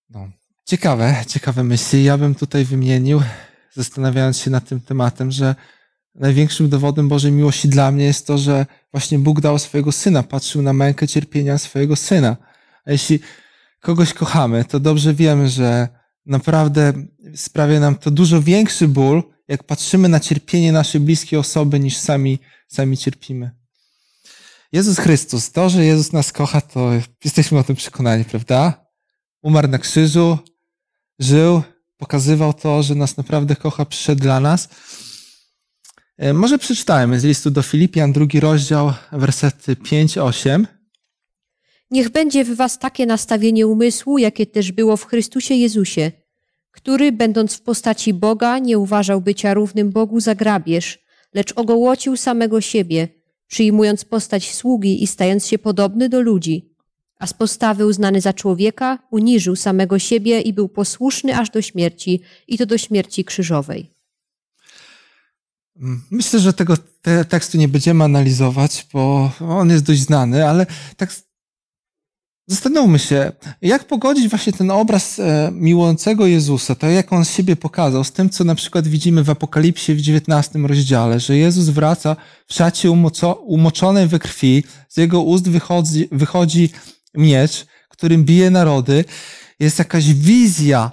No. 0.08 0.30
Ciekawe, 0.64 1.24
ciekawe 1.28 1.64
myśli. 1.64 2.04
Ja 2.04 2.18
bym 2.18 2.34
tutaj 2.34 2.64
wymienił, 2.64 3.22
zastanawiając 3.74 4.38
się 4.38 4.50
nad 4.50 4.68
tym 4.68 4.80
tematem, 4.80 5.30
że 5.30 5.54
największym 6.14 6.68
dowodem 6.68 7.08
Bożej 7.08 7.32
miłości 7.32 7.68
dla 7.68 7.90
mnie 7.90 8.04
jest 8.04 8.26
to, 8.26 8.38
że 8.38 8.66
właśnie 8.92 9.18
Bóg 9.18 9.40
dał 9.40 9.58
swojego 9.58 9.92
syna, 9.92 10.22
patrzył 10.22 10.62
na 10.62 10.72
mękę 10.72 11.08
cierpienia 11.08 11.58
swojego 11.58 11.96
syna. 11.96 12.36
A 12.84 12.92
jeśli 12.92 13.20
kogoś 13.80 14.14
kochamy, 14.14 14.64
to 14.64 14.80
dobrze 14.80 15.14
wiemy, 15.14 15.48
że 15.48 15.88
naprawdę 16.26 16.92
sprawia 17.34 17.80
nam 17.80 17.96
to 17.96 18.10
dużo 18.10 18.42
większy 18.42 18.88
ból, 18.88 19.22
jak 19.48 19.64
patrzymy 19.64 20.08
na 20.08 20.20
cierpienie 20.20 20.72
naszej 20.72 21.00
bliskiej 21.00 21.38
osoby, 21.38 21.80
niż 21.80 21.96
sami, 21.96 22.38
sami 22.68 22.96
cierpimy. 22.96 23.50
Jezus 24.72 24.98
Chrystus, 24.98 25.52
to, 25.52 25.70
że 25.70 25.84
Jezus 25.84 26.12
nas 26.12 26.32
kocha, 26.32 26.60
to 26.60 26.90
jesteśmy 27.24 27.58
o 27.58 27.64
tym 27.64 27.76
przekonani, 27.76 28.24
prawda? 28.24 28.86
Umarł 29.42 29.68
na 29.68 29.78
krzyżu, 29.78 30.38
żył, 31.18 31.62
pokazywał 31.96 32.52
to, 32.52 32.82
że 32.82 32.94
nas 32.94 33.16
naprawdę 33.16 33.56
kocha, 33.56 33.84
przyszedł 33.84 34.22
dla 34.22 34.40
nas. 34.40 34.68
E, 36.18 36.32
Może 36.32 36.58
przeczytajmy 36.58 37.20
z 37.20 37.24
listu 37.24 37.50
do 37.50 37.62
Filipian, 37.62 38.12
drugi 38.12 38.40
rozdział, 38.40 38.92
wersety 39.12 39.76
5-8. 39.76 40.66
Niech 41.90 42.10
będzie 42.10 42.44
w 42.44 42.56
was 42.56 42.78
takie 42.78 43.06
nastawienie 43.06 43.66
umysłu, 43.66 44.18
jakie 44.18 44.46
też 44.46 44.72
było 44.72 44.96
w 44.96 45.06
Chrystusie 45.06 45.54
Jezusie, 45.54 46.12
który, 46.70 47.12
będąc 47.12 47.56
w 47.56 47.62
postaci 47.62 48.14
Boga, 48.14 48.58
nie 48.58 48.78
uważał 48.78 49.20
bycia 49.20 49.54
równym 49.54 49.90
Bogu 49.90 50.20
za 50.20 50.34
grabież, 50.34 50.98
lecz 51.34 51.52
ogołocił 51.56 52.16
samego 52.16 52.60
siebie, 52.60 53.08
przyjmując 53.46 54.04
postać 54.04 54.54
sługi 54.54 55.02
i 55.02 55.06
stając 55.06 55.46
się 55.46 55.58
podobny 55.58 56.08
do 56.08 56.20
ludzi. 56.20 56.71
A 57.22 57.26
z 57.26 57.32
postawy 57.32 57.86
uznany 57.86 58.20
za 58.20 58.32
człowieka, 58.32 58.98
uniżył 59.10 59.56
samego 59.56 59.98
siebie 59.98 60.40
i 60.40 60.52
był 60.52 60.68
posłuszny 60.68 61.36
aż 61.36 61.50
do 61.50 61.62
śmierci, 61.62 62.20
i 62.48 62.58
to 62.58 62.66
do 62.66 62.78
śmierci 62.78 63.24
krzyżowej. 63.24 63.90
Myślę, 66.10 66.40
że 66.40 66.52
tego 66.52 66.74
te 67.02 67.24
tekstu 67.24 67.58
nie 67.58 67.68
będziemy 67.68 68.04
analizować, 68.04 68.86
bo 68.92 69.32
on 69.40 69.70
jest 69.70 69.84
dość 69.84 70.00
znany, 70.00 70.48
ale 70.48 70.66
tak 70.96 71.14
zastanówmy 72.46 72.98
się, 72.98 73.32
jak 73.62 73.86
pogodzić 73.86 74.28
właśnie 74.28 74.52
ten 74.52 74.70
obraz 74.70 75.18
e, 75.18 75.50
miłującego 75.52 76.26
Jezusa, 76.26 76.74
to 76.74 76.86
jak 76.86 77.12
on 77.12 77.24
siebie 77.24 77.56
pokazał, 77.56 78.04
z 78.04 78.12
tym, 78.12 78.30
co 78.30 78.44
na 78.44 78.54
przykład 78.54 78.88
widzimy 78.88 79.24
w 79.24 79.30
Apokalipsie 79.30 79.94
w 79.94 80.00
19 80.00 80.58
rozdziale, 80.58 81.20
że 81.20 81.36
Jezus 81.36 81.68
wraca 81.68 82.16
w 82.46 82.54
szacie 82.54 82.90
umoczonej 83.46 84.06
we 84.08 84.18
krwi, 84.18 84.64
z 84.88 84.96
jego 84.96 85.22
ust 85.22 85.48
wychodzi, 85.48 86.08
wychodzi 86.12 86.70
miecz, 87.14 87.66
którym 87.88 88.24
bije 88.24 88.50
narody. 88.50 89.04
Jest 89.60 89.78
jakaś 89.78 90.14
wizja 90.14 90.92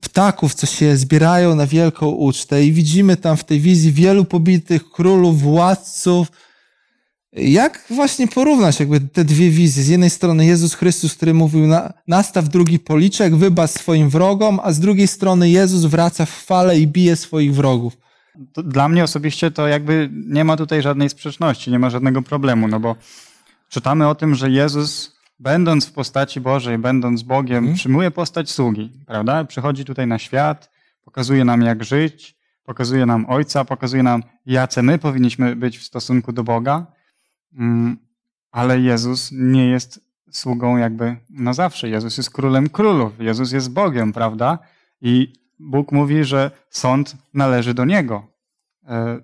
ptaków, 0.00 0.54
co 0.54 0.66
się 0.66 0.96
zbierają 0.96 1.54
na 1.54 1.66
wielką 1.66 2.06
ucztę 2.08 2.64
i 2.64 2.72
widzimy 2.72 3.16
tam 3.16 3.36
w 3.36 3.44
tej 3.44 3.60
wizji 3.60 3.92
wielu 3.92 4.24
pobitych 4.24 4.90
królów, 4.90 5.42
władców. 5.42 6.28
Jak 7.32 7.84
właśnie 7.90 8.28
porównać 8.28 8.80
jakby 8.80 9.00
te 9.00 9.24
dwie 9.24 9.50
wizje? 9.50 9.82
Z 9.82 9.88
jednej 9.88 10.10
strony 10.10 10.46
Jezus 10.46 10.74
Chrystus, 10.74 11.14
który 11.14 11.34
mówił 11.34 11.66
na, 11.66 11.92
nastaw 12.08 12.48
drugi 12.48 12.78
policzek, 12.78 13.36
wybacz 13.36 13.70
swoim 13.70 14.10
wrogom, 14.10 14.60
a 14.62 14.72
z 14.72 14.80
drugiej 14.80 15.08
strony 15.08 15.50
Jezus 15.50 15.84
wraca 15.84 16.26
w 16.26 16.30
fale 16.30 16.78
i 16.78 16.86
bije 16.86 17.16
swoich 17.16 17.54
wrogów. 17.54 17.96
Dla 18.56 18.88
mnie 18.88 19.04
osobiście 19.04 19.50
to 19.50 19.68
jakby 19.68 20.10
nie 20.12 20.44
ma 20.44 20.56
tutaj 20.56 20.82
żadnej 20.82 21.08
sprzeczności, 21.08 21.70
nie 21.70 21.78
ma 21.78 21.90
żadnego 21.90 22.22
problemu, 22.22 22.68
no 22.68 22.80
bo 22.80 22.96
czytamy 23.68 24.08
o 24.08 24.14
tym, 24.14 24.34
że 24.34 24.50
Jezus, 24.50 25.15
będąc 25.38 25.86
w 25.86 25.92
postaci 25.92 26.40
Bożej, 26.40 26.78
będąc 26.78 27.22
Bogiem, 27.22 27.58
Mhm. 27.58 27.74
przyjmuje 27.76 28.10
postać 28.10 28.50
sługi, 28.50 28.92
prawda? 29.06 29.44
Przychodzi 29.44 29.84
tutaj 29.84 30.06
na 30.06 30.18
świat, 30.18 30.70
pokazuje 31.04 31.44
nam 31.44 31.62
jak 31.62 31.84
żyć, 31.84 32.36
pokazuje 32.64 33.06
nam 33.06 33.26
Ojca, 33.28 33.64
pokazuje 33.64 34.02
nam 34.02 34.22
jacy 34.46 34.82
my 34.82 34.98
powinniśmy 34.98 35.56
być 35.56 35.78
w 35.78 35.82
stosunku 35.84 36.32
do 36.32 36.44
Boga, 36.44 36.86
Mm, 37.58 37.96
ale 38.52 38.80
Jezus 38.80 39.30
nie 39.32 39.66
jest 39.68 40.00
sługą 40.30 40.76
jakby 40.76 41.16
na 41.30 41.52
zawsze. 41.52 41.88
Jezus 41.88 42.16
jest 42.16 42.30
królem 42.30 42.68
królów, 42.68 43.12
Jezus 43.20 43.52
jest 43.52 43.72
Bogiem, 43.72 44.12
prawda? 44.12 44.58
I 45.00 45.32
Bóg 45.58 45.92
mówi, 45.92 46.24
że 46.24 46.50
sąd 46.70 47.16
należy 47.34 47.74
do 47.74 47.84
Niego. 47.84 48.26
E, 48.88 49.20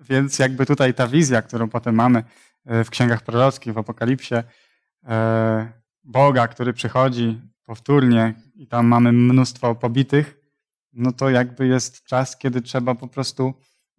Więc 0.00 0.38
jakby 0.38 0.66
tutaj 0.66 0.94
ta 0.94 1.06
wizja, 1.06 1.42
którą 1.42 1.68
potem 1.68 1.94
mamy 1.94 2.24
e, 2.66 2.84
w 2.84 2.90
księgach 2.90 3.22
prorockich, 3.22 3.72
w 3.74 3.78
Apokalipsie, 3.78 4.34
Boga, 6.04 6.48
który 6.48 6.72
przychodzi 6.72 7.40
powtórnie 7.64 8.34
i 8.54 8.66
tam 8.66 8.86
mamy 8.86 9.12
mnóstwo 9.12 9.74
pobitych, 9.74 10.38
no 10.92 11.12
to 11.12 11.30
jakby 11.30 11.66
jest 11.66 12.04
czas, 12.04 12.36
kiedy 12.36 12.62
trzeba 12.62 12.94
po 12.94 13.08
prostu 13.08 13.54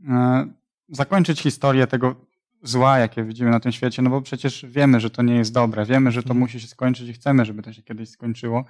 e, 0.09 0.47
zakończyć 0.89 1.41
historię 1.41 1.87
tego 1.87 2.15
zła, 2.63 2.97
jakie 2.97 3.23
widzimy 3.23 3.51
na 3.51 3.59
tym 3.59 3.71
świecie, 3.71 4.01
no 4.01 4.09
bo 4.09 4.21
przecież 4.21 4.65
wiemy, 4.69 4.99
że 4.99 5.09
to 5.09 5.21
nie 5.21 5.35
jest 5.35 5.53
dobre, 5.53 5.85
wiemy, 5.85 6.11
że 6.11 6.23
to 6.23 6.33
musi 6.33 6.59
się 6.59 6.67
skończyć 6.67 7.09
i 7.09 7.13
chcemy, 7.13 7.45
żeby 7.45 7.61
to 7.61 7.73
się 7.73 7.83
kiedyś 7.83 8.09
skończyło. 8.09 8.65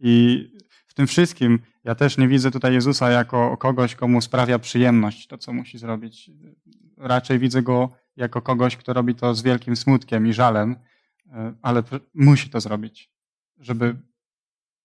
I 0.00 0.44
w 0.86 0.94
tym 0.94 1.06
wszystkim 1.06 1.58
ja 1.84 1.94
też 1.94 2.18
nie 2.18 2.28
widzę 2.28 2.50
tutaj 2.50 2.74
Jezusa 2.74 3.10
jako 3.10 3.56
kogoś, 3.56 3.94
komu 3.94 4.20
sprawia 4.20 4.58
przyjemność 4.58 5.26
to, 5.26 5.38
co 5.38 5.52
musi 5.52 5.78
zrobić. 5.78 6.30
Raczej 6.96 7.38
widzę 7.38 7.62
go 7.62 7.88
jako 8.16 8.42
kogoś, 8.42 8.76
kto 8.76 8.92
robi 8.92 9.14
to 9.14 9.34
z 9.34 9.42
wielkim 9.42 9.76
smutkiem 9.76 10.26
i 10.26 10.32
żalem, 10.32 10.72
e, 10.72 10.93
ale 11.62 11.82
pr- 11.82 12.00
musi 12.14 12.50
to 12.50 12.60
zrobić, 12.60 13.10
żeby 13.58 13.96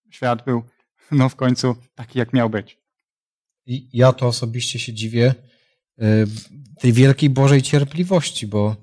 świat 0.10 0.46
był 0.46 0.64
no 1.12 1.30
w 1.30 1.36
końcu 1.36 1.76
taki, 1.96 2.20
jak 2.20 2.34
miał 2.34 2.50
być. 2.50 2.78
I 3.66 3.90
ja 3.94 4.14
to 4.14 4.28
osobiście 4.28 4.80
się 4.80 4.94
dziwię 4.94 5.36
y, 6.02 6.04
tej 6.80 6.94
wielkiej 6.94 7.30
Bożej 7.30 7.62
cierpliwości, 7.62 8.48
bo 8.48 8.76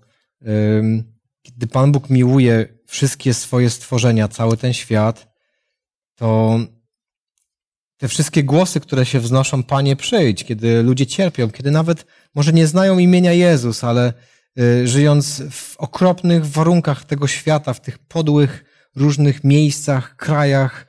kiedy 1.43 1.67
Pan 1.67 1.93
Bóg 1.93 2.11
miłuje 2.11 2.69
wszystkie 2.87 3.35
swoje 3.35 3.71
stworzenia, 3.71 4.29
cały 4.29 4.57
ten 4.57 4.73
świat, 4.73 5.35
to 6.15 6.59
te 7.97 8.09
wszystkie 8.09 8.45
głosy, 8.45 8.81
które 8.81 9.07
się 9.07 9.21
wznoszą, 9.21 9.63
Panie, 9.63 9.97
przyjdź, 9.97 10.45
kiedy 10.45 10.83
ludzie 10.83 11.07
cierpią, 11.07 11.51
kiedy 11.51 11.71
nawet 11.71 12.07
może 12.35 12.53
nie 12.53 12.67
znają 12.67 12.99
imienia 12.99 13.33
Jezus, 13.33 13.85
ale 13.85 14.13
żyjąc 14.85 15.43
w 15.51 15.77
okropnych 15.77 16.47
warunkach 16.47 17.05
tego 17.05 17.27
świata, 17.27 17.75
w 17.75 17.81
tych 17.81 17.99
podłych 17.99 18.65
różnych 18.97 19.45
miejscach, 19.45 20.17
krajach, 20.17 20.87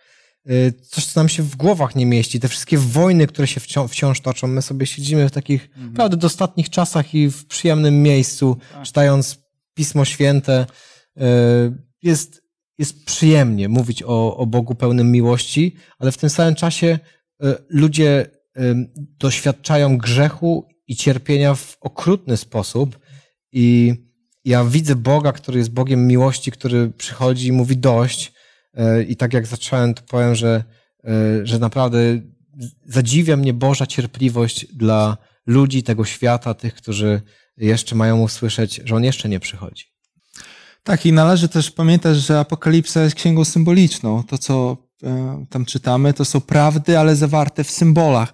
y, 0.50 0.74
coś, 0.90 1.06
co 1.06 1.20
nam 1.20 1.30
się 1.30 1.44
w 1.44 1.56
głowach 1.56 1.96
nie 1.96 2.06
mieści, 2.06 2.40
te 2.40 2.48
wszystkie 2.48 2.78
wojny, 2.78 3.28
które 3.28 3.48
się 3.48 3.60
wciąż, 3.60 3.92
wciąż 3.92 4.22
toczą. 4.22 4.48
My 4.48 4.62
sobie 4.62 4.86
siedzimy 4.86 5.30
w 5.30 5.32
takich 5.32 5.70
naprawdę 5.78 6.18
dostatnich 6.18 6.70
czasach 6.70 7.14
i 7.16 7.30
w 7.30 7.46
przyjemnym 7.46 8.02
miejscu, 8.04 8.58
Tak. 8.74 8.86
czytając 8.86 9.40
Pismo 9.74 10.06
Święte. 10.06 10.66
Y, 11.18 11.88
Jest, 12.04 12.42
jest 12.78 13.06
przyjemnie 13.06 13.70
mówić 13.70 14.04
o, 14.04 14.38
o 14.38 14.46
Bogu 14.46 14.76
pełnym 14.76 15.12
miłości, 15.12 15.76
ale 16.00 16.12
w 16.12 16.18
tym 16.18 16.30
samym 16.30 16.56
czasie 16.56 17.00
y, 17.44 17.56
ludzie 17.70 18.26
y, 18.58 18.90
doświadczają 19.20 19.98
grzechu 19.98 20.68
i 20.88 20.96
cierpienia 20.96 21.56
w 21.56 21.78
okrutny 21.82 22.38
sposób 22.38 23.00
i 23.52 23.94
ja 24.46 24.66
widzę 24.66 24.96
Boga, 24.96 25.32
który 25.32 25.60
jest 25.60 25.72
Bogiem 25.72 26.08
miłości, 26.08 26.52
który 26.52 26.90
przychodzi 26.90 27.48
i 27.48 27.52
mówi 27.52 27.78
dość. 27.78 28.34
E, 28.74 29.04
I 29.04 29.16
tak 29.16 29.34
jak 29.34 29.48
zacząłem, 29.48 29.94
to 29.94 30.02
powiem, 30.04 30.36
że, 30.36 30.64
e, 31.04 31.46
że 31.46 31.60
naprawdę 31.60 32.00
zadziwia 32.86 33.38
mnie 33.38 33.54
Boża 33.54 33.86
cierpliwość 33.86 34.66
dla 34.74 35.18
ludzi 35.46 35.84
tego 35.84 36.06
świata, 36.06 36.54
tych, 36.54 36.76
którzy 36.76 37.22
jeszcze 37.58 37.96
mają 37.96 38.22
usłyszeć, 38.22 38.82
że 38.86 38.96
On 38.96 39.04
jeszcze 39.04 39.30
nie 39.30 39.40
przychodzi. 39.40 39.86
Tak, 40.84 41.06
i 41.06 41.14
należy 41.14 41.48
też 41.48 41.72
pamiętać, 41.72 42.18
że 42.18 42.40
Apokalipsa 42.40 43.04
jest 43.04 43.16
księgą 43.16 43.46
symboliczną. 43.46 44.24
To, 44.24 44.38
co 44.38 44.78
e, 45.04 45.46
tam 45.50 45.66
czytamy, 45.66 46.14
to 46.14 46.26
są 46.26 46.42
prawdy, 46.42 47.00
ale 47.00 47.16
zawarte 47.16 47.64
w 47.64 47.72
symbolach. 47.72 48.34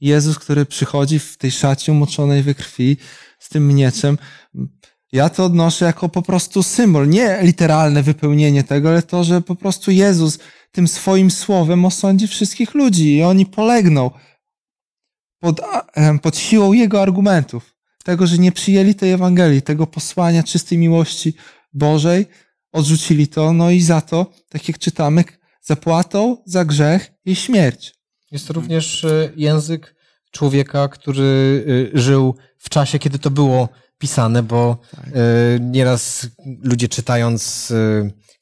Jezus, 0.00 0.38
który 0.38 0.66
przychodzi 0.66 1.18
w 1.18 1.36
tej 1.36 1.50
szacie 1.50 1.92
umoczonej 1.92 2.42
we 2.42 2.54
krwi 2.54 2.96
z 3.38 3.48
tym 3.48 3.68
mieczem, 3.68 4.18
ja 5.12 5.28
to 5.28 5.44
odnoszę 5.44 5.84
jako 5.84 6.08
po 6.08 6.22
prostu 6.22 6.62
symbol, 6.62 7.08
nie 7.08 7.38
literalne 7.42 8.02
wypełnienie 8.02 8.64
tego, 8.64 8.88
ale 8.88 9.02
to, 9.02 9.24
że 9.24 9.40
po 9.40 9.54
prostu 9.54 9.90
Jezus 9.90 10.38
tym 10.72 10.88
swoim 10.88 11.30
słowem 11.30 11.84
osądzi 11.84 12.28
wszystkich 12.28 12.74
ludzi 12.74 13.16
i 13.16 13.22
oni 13.22 13.46
polegną 13.46 14.10
pod, 15.38 15.60
pod 16.22 16.36
siłą 16.36 16.72
Jego 16.72 17.02
argumentów. 17.02 17.74
Tego, 18.04 18.26
że 18.26 18.38
nie 18.38 18.52
przyjęli 18.52 18.94
tej 18.94 19.12
Ewangelii, 19.12 19.62
tego 19.62 19.86
posłania 19.86 20.42
czystej 20.42 20.78
miłości 20.78 21.34
Bożej, 21.72 22.26
odrzucili 22.72 23.28
to, 23.28 23.52
no 23.52 23.70
i 23.70 23.80
za 23.80 24.00
to, 24.00 24.26
tak 24.48 24.68
jak 24.68 24.78
czytamy, 24.78 25.24
zapłatą 25.62 26.36
za 26.46 26.64
grzech 26.64 27.12
i 27.24 27.36
śmierć. 27.36 27.94
Jest 28.30 28.48
to 28.48 28.52
również 28.52 29.04
e, 29.04 29.32
język 29.36 29.94
człowieka, 30.30 30.88
który 30.88 31.64
e, 31.94 32.00
żył 32.00 32.34
w 32.58 32.68
czasie, 32.68 32.98
kiedy 32.98 33.18
to 33.18 33.30
było 33.30 33.68
pisane, 34.02 34.42
bo 34.42 34.76
tak. 34.96 35.06
nieraz 35.60 36.26
ludzie 36.62 36.88
czytając 36.88 37.72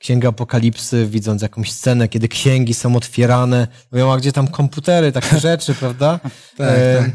Księgę 0.01 0.29
Apokalipsy, 0.29 1.07
widząc 1.07 1.43
jakąś 1.43 1.73
scenę, 1.73 2.09
kiedy 2.09 2.29
księgi 2.29 2.75
są 2.75 2.97
otwierane, 2.97 3.69
mówią, 3.93 4.13
a 4.13 4.19
gdzie 4.19 4.33
tam 4.33 4.49
komputery, 4.49 5.13
takie 5.13 5.41
rzeczy, 5.49 5.75
prawda? 5.75 6.21
tak, 6.57 6.69
tak. 6.99 7.11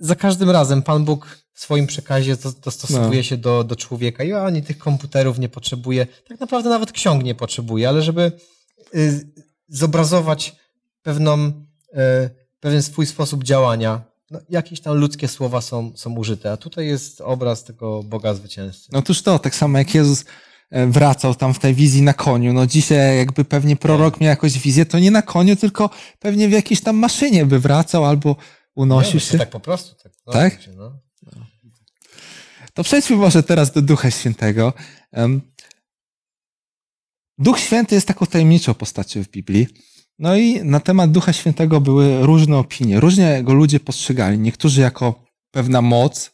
Za 0.00 0.14
każdym 0.14 0.50
razem 0.50 0.82
Pan 0.82 1.04
Bóg 1.04 1.38
w 1.52 1.60
swoim 1.60 1.86
przekazie 1.86 2.36
dostosowuje 2.64 3.16
no. 3.16 3.22
się 3.22 3.36
do, 3.36 3.64
do 3.64 3.76
człowieka 3.76 4.24
i 4.24 4.32
ani 4.32 4.62
tych 4.62 4.78
komputerów 4.78 5.38
nie 5.38 5.48
potrzebuje, 5.48 6.06
tak 6.28 6.40
naprawdę 6.40 6.70
nawet 6.70 6.92
ksiąg 6.92 7.24
nie 7.24 7.34
potrzebuje, 7.34 7.88
ale 7.88 8.02
żeby 8.02 8.32
y, 8.94 9.32
zobrazować 9.68 10.56
pewną, 11.02 11.46
y, 11.46 11.52
pewien 12.60 12.82
swój 12.82 13.06
sposób 13.06 13.44
działania, 13.44 14.04
no, 14.30 14.40
jakieś 14.48 14.80
tam 14.80 14.96
ludzkie 14.96 15.28
słowa 15.28 15.60
są, 15.60 15.92
są 15.96 16.14
użyte, 16.14 16.52
a 16.52 16.56
tutaj 16.56 16.86
jest 16.86 17.20
obraz 17.20 17.64
tego 17.64 18.02
Boga 18.02 18.34
zwycięzcy. 18.34 18.88
No 18.92 19.02
toż 19.02 19.22
to, 19.22 19.38
tak 19.38 19.54
samo 19.54 19.78
jak 19.78 19.94
Jezus 19.94 20.24
e, 20.70 20.86
wracał 20.86 21.34
tam 21.34 21.54
w 21.54 21.58
tej 21.58 21.74
wizji 21.74 22.02
na 22.02 22.14
koniu. 22.14 22.52
No 22.52 22.66
dzisiaj 22.66 23.16
jakby 23.16 23.44
pewnie 23.44 23.76
prorok 23.76 24.20
miał 24.20 24.28
jakąś 24.28 24.58
wizję, 24.58 24.86
to 24.86 24.98
nie 24.98 25.10
na 25.10 25.22
koniu, 25.22 25.56
tylko 25.56 25.90
pewnie 26.18 26.48
w 26.48 26.52
jakiejś 26.52 26.80
tam 26.80 26.96
maszynie 26.96 27.46
by 27.46 27.58
wracał 27.58 28.04
albo 28.04 28.36
unosił 28.74 29.14
nie, 29.14 29.20
się. 29.20 29.38
Tak 29.38 29.50
po 29.50 29.60
prostu. 29.60 29.94
Tak? 30.02 30.12
No, 30.26 30.32
tak? 30.32 30.62
Się, 30.62 30.72
no. 30.72 31.00
To 32.74 32.84
przejdźmy 32.84 33.16
może 33.16 33.42
teraz 33.42 33.72
do 33.72 33.82
Ducha 33.82 34.10
Świętego. 34.10 34.72
Duch 37.38 37.58
Święty 37.58 37.94
jest 37.94 38.06
taką 38.06 38.26
tajemniczą 38.26 38.74
postacią 38.74 39.24
w 39.24 39.28
Biblii. 39.28 39.66
No 40.20 40.36
i 40.36 40.64
na 40.64 40.80
temat 40.80 41.10
Ducha 41.10 41.32
Świętego 41.32 41.80
były 41.80 42.26
różne 42.26 42.56
opinie. 42.56 43.00
Różnie 43.00 43.42
go 43.42 43.54
ludzie 43.54 43.80
postrzegali. 43.80 44.38
Niektórzy 44.38 44.80
jako 44.80 45.24
pewna 45.50 45.82
moc, 45.82 46.30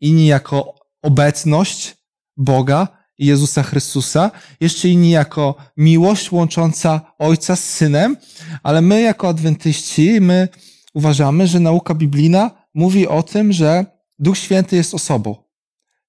inni 0.00 0.26
jako 0.26 0.74
obecność 1.02 1.96
Boga 2.36 2.88
i 3.18 3.26
Jezusa 3.26 3.62
Chrystusa, 3.62 4.30
jeszcze 4.60 4.88
inni 4.88 5.10
jako 5.10 5.54
miłość 5.76 6.32
łącząca 6.32 7.00
Ojca 7.18 7.56
z 7.56 7.64
Synem, 7.64 8.16
ale 8.62 8.80
my 8.80 9.00
jako 9.00 9.28
adwentyści, 9.28 10.20
my 10.20 10.48
uważamy, 10.94 11.46
że 11.46 11.60
nauka 11.60 11.94
biblijna 11.94 12.50
mówi 12.74 13.08
o 13.08 13.22
tym, 13.22 13.52
że 13.52 13.86
Duch 14.18 14.38
Święty 14.38 14.76
jest 14.76 14.94
osobą. 14.94 15.36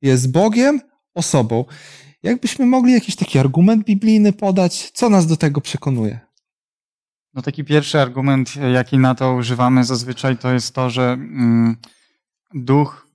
Jest 0.02 0.32
Bogiem, 0.32 0.82
osobą. 1.16 1.66
Jakbyśmy 2.24 2.66
mogli 2.66 2.94
jakiś 2.94 3.16
taki 3.16 3.40
argument 3.40 3.86
biblijny 3.86 4.34
podać, 4.34 4.92
co 4.94 5.10
nas 5.10 5.28
do 5.28 5.38
tego 5.38 5.62
przekonuje? 5.62 6.31
No 7.34 7.42
taki 7.42 7.64
pierwszy 7.64 8.02
argument, 8.02 8.56
jaki 8.74 8.98
na 8.98 9.16
to 9.16 9.34
używamy 9.34 9.84
zazwyczaj, 9.84 10.38
to 10.38 10.54
jest 10.54 10.76
to, 10.76 10.90
że 10.90 11.12
mm, 11.12 11.78
duch 12.54 13.08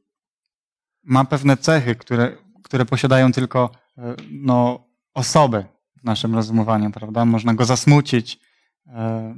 ma 1.05 1.25
pewne 1.25 1.57
cechy, 1.57 1.95
które, 1.95 2.37
które 2.63 2.85
posiadają 2.85 3.33
tylko 3.33 3.71
e, 3.99 4.15
no, 4.31 4.89
osoby 5.15 5.65
w 6.01 6.05
naszym 6.05 6.35
rozumowaniu, 6.35 6.91
prawda? 6.91 7.25
Można 7.25 7.55
go 7.55 7.65
zasmucić, 7.65 8.41
e, 8.87 9.35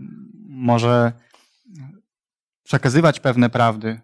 może 0.49 1.13
przekazywać 2.63 3.21
pewne 3.21 3.51
prawdy. 3.51 4.01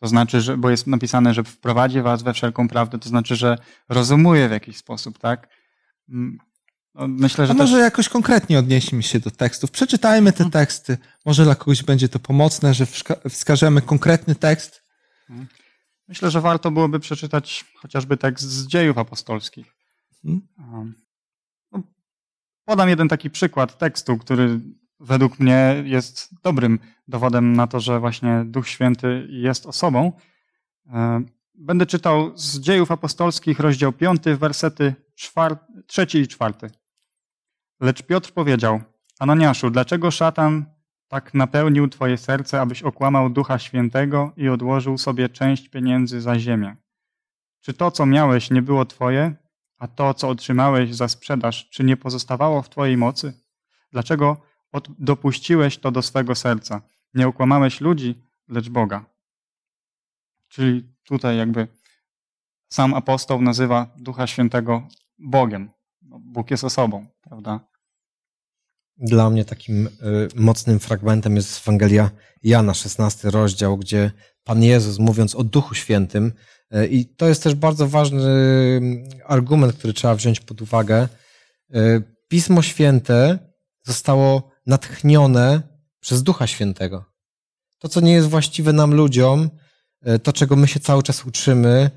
To 0.00 0.06
znaczy, 0.08 0.40
że, 0.40 0.56
bo 0.56 0.70
jest 0.70 0.86
napisane, 0.86 1.34
że 1.34 1.44
wprowadzi 1.44 2.02
was 2.02 2.22
we 2.22 2.32
wszelką 2.32 2.68
prawdę, 2.68 2.98
to 2.98 3.08
znaczy, 3.08 3.36
że 3.36 3.58
rozumuje 3.88 4.48
w 4.48 4.52
jakiś 4.52 4.76
sposób, 4.76 5.18
tak? 5.18 5.48
No, 6.98 7.08
myślę, 7.08 7.46
że 7.46 7.52
A 7.52 7.56
może 7.56 7.76
też... 7.76 7.82
jakoś 7.82 8.08
konkretnie 8.08 8.58
odnieśmy 8.58 9.02
się 9.02 9.20
do 9.20 9.30
tekstów. 9.30 9.70
Przeczytajmy 9.70 10.32
te 10.32 10.44
mhm. 10.44 10.50
teksty. 10.50 10.98
Może 11.26 11.44
dla 11.44 11.54
kogoś 11.54 11.82
będzie 11.82 12.08
to 12.08 12.18
pomocne, 12.18 12.74
że 12.74 12.86
wskażemy 13.30 13.82
konkretny 13.82 14.34
tekst. 14.34 14.82
Mhm. 15.30 15.48
Myślę, 16.08 16.30
że 16.30 16.40
warto 16.40 16.70
byłoby 16.70 17.00
przeczytać 17.00 17.64
chociażby 17.76 18.16
tekst 18.16 18.44
z 18.44 18.66
dziejów 18.66 18.98
apostolskich. 18.98 19.66
Hmm? 20.22 20.94
No, 21.72 21.82
podam 22.64 22.88
jeden 22.88 23.08
taki 23.08 23.30
przykład 23.30 23.78
tekstu, 23.78 24.18
który 24.18 24.60
według 25.00 25.38
mnie 25.38 25.82
jest 25.86 26.28
dobrym 26.42 26.78
dowodem 27.08 27.52
na 27.52 27.66
to, 27.66 27.80
że 27.80 28.00
właśnie 28.00 28.44
Duch 28.46 28.68
Święty 28.68 29.26
jest 29.30 29.66
osobą. 29.66 30.12
E, 30.86 31.22
będę 31.54 31.86
czytał 31.86 32.38
z 32.38 32.60
dziejów 32.60 32.90
apostolskich, 32.90 33.60
rozdział 33.60 33.92
5, 33.92 34.22
wersety 34.38 34.94
3 35.86 36.06
i 36.14 36.28
4. 36.28 36.54
Lecz 37.80 38.02
Piotr 38.02 38.32
powiedział, 38.32 38.80
Ananiaszu, 39.18 39.70
dlaczego 39.70 40.10
szatan 40.10 40.66
tak 41.08 41.34
napełnił 41.34 41.88
twoje 41.88 42.18
serce, 42.18 42.60
abyś 42.60 42.82
okłamał 42.82 43.30
Ducha 43.30 43.58
Świętego 43.58 44.32
i 44.36 44.48
odłożył 44.48 44.98
sobie 44.98 45.28
część 45.28 45.68
pieniędzy 45.68 46.20
za 46.20 46.38
ziemię? 46.38 46.76
Czy 47.60 47.74
to, 47.74 47.90
co 47.90 48.06
miałeś, 48.06 48.50
nie 48.50 48.62
było 48.62 48.84
twoje, 48.84 49.34
a 49.78 49.88
to, 49.88 50.14
co 50.14 50.28
otrzymałeś 50.28 50.94
za 50.94 51.08
sprzedaż, 51.08 51.70
czy 51.70 51.84
nie 51.84 51.96
pozostawało 51.96 52.62
w 52.62 52.68
twojej 52.68 52.96
mocy? 52.96 53.32
Dlaczego 53.92 54.36
dopuściłeś 54.98 55.78
to 55.78 55.90
do 55.90 56.02
swego 56.02 56.34
serca? 56.34 56.80
Nie 57.14 57.28
okłamałeś 57.28 57.80
ludzi, 57.80 58.14
lecz 58.48 58.68
Boga. 58.68 59.04
Czyli 60.48 60.92
tutaj 61.04 61.36
jakby 61.36 61.68
sam 62.68 62.94
apostoł 62.94 63.42
nazywa 63.42 63.86
Ducha 63.96 64.26
Świętego 64.26 64.88
Bogiem. 65.18 65.77
Bóg 66.28 66.50
jest 66.50 66.64
osobą, 66.64 67.06
prawda? 67.22 67.68
Dla 68.96 69.30
mnie 69.30 69.44
takim 69.44 69.86
y, 69.86 69.90
mocnym 70.34 70.78
fragmentem 70.78 71.36
jest 71.36 71.60
Ewangelia 71.62 72.10
Jana, 72.42 72.74
16 72.74 73.30
rozdział, 73.30 73.76
gdzie 73.76 74.10
Pan 74.44 74.62
Jezus, 74.62 74.98
mówiąc 74.98 75.34
o 75.34 75.44
Duchu 75.44 75.74
Świętym, 75.74 76.32
y, 76.74 76.86
i 76.86 77.06
to 77.06 77.28
jest 77.28 77.42
też 77.42 77.54
bardzo 77.54 77.88
ważny 77.88 78.22
y, 78.22 79.24
argument, 79.26 79.72
który 79.72 79.92
trzeba 79.92 80.14
wziąć 80.14 80.40
pod 80.40 80.62
uwagę. 80.62 81.08
Pismo 82.28 82.62
Święte 82.62 83.38
zostało 83.84 84.50
natchnione 84.66 85.62
przez 86.00 86.22
Ducha 86.22 86.46
Świętego. 86.46 87.04
To, 87.78 87.88
co 87.88 88.00
nie 88.00 88.12
jest 88.12 88.28
właściwe 88.28 88.72
nam 88.72 88.94
ludziom, 88.94 89.50
to, 90.22 90.32
czego 90.32 90.56
my 90.56 90.68
się 90.68 90.80
cały 90.80 91.02
czas 91.02 91.26
uczymy, 91.26 91.90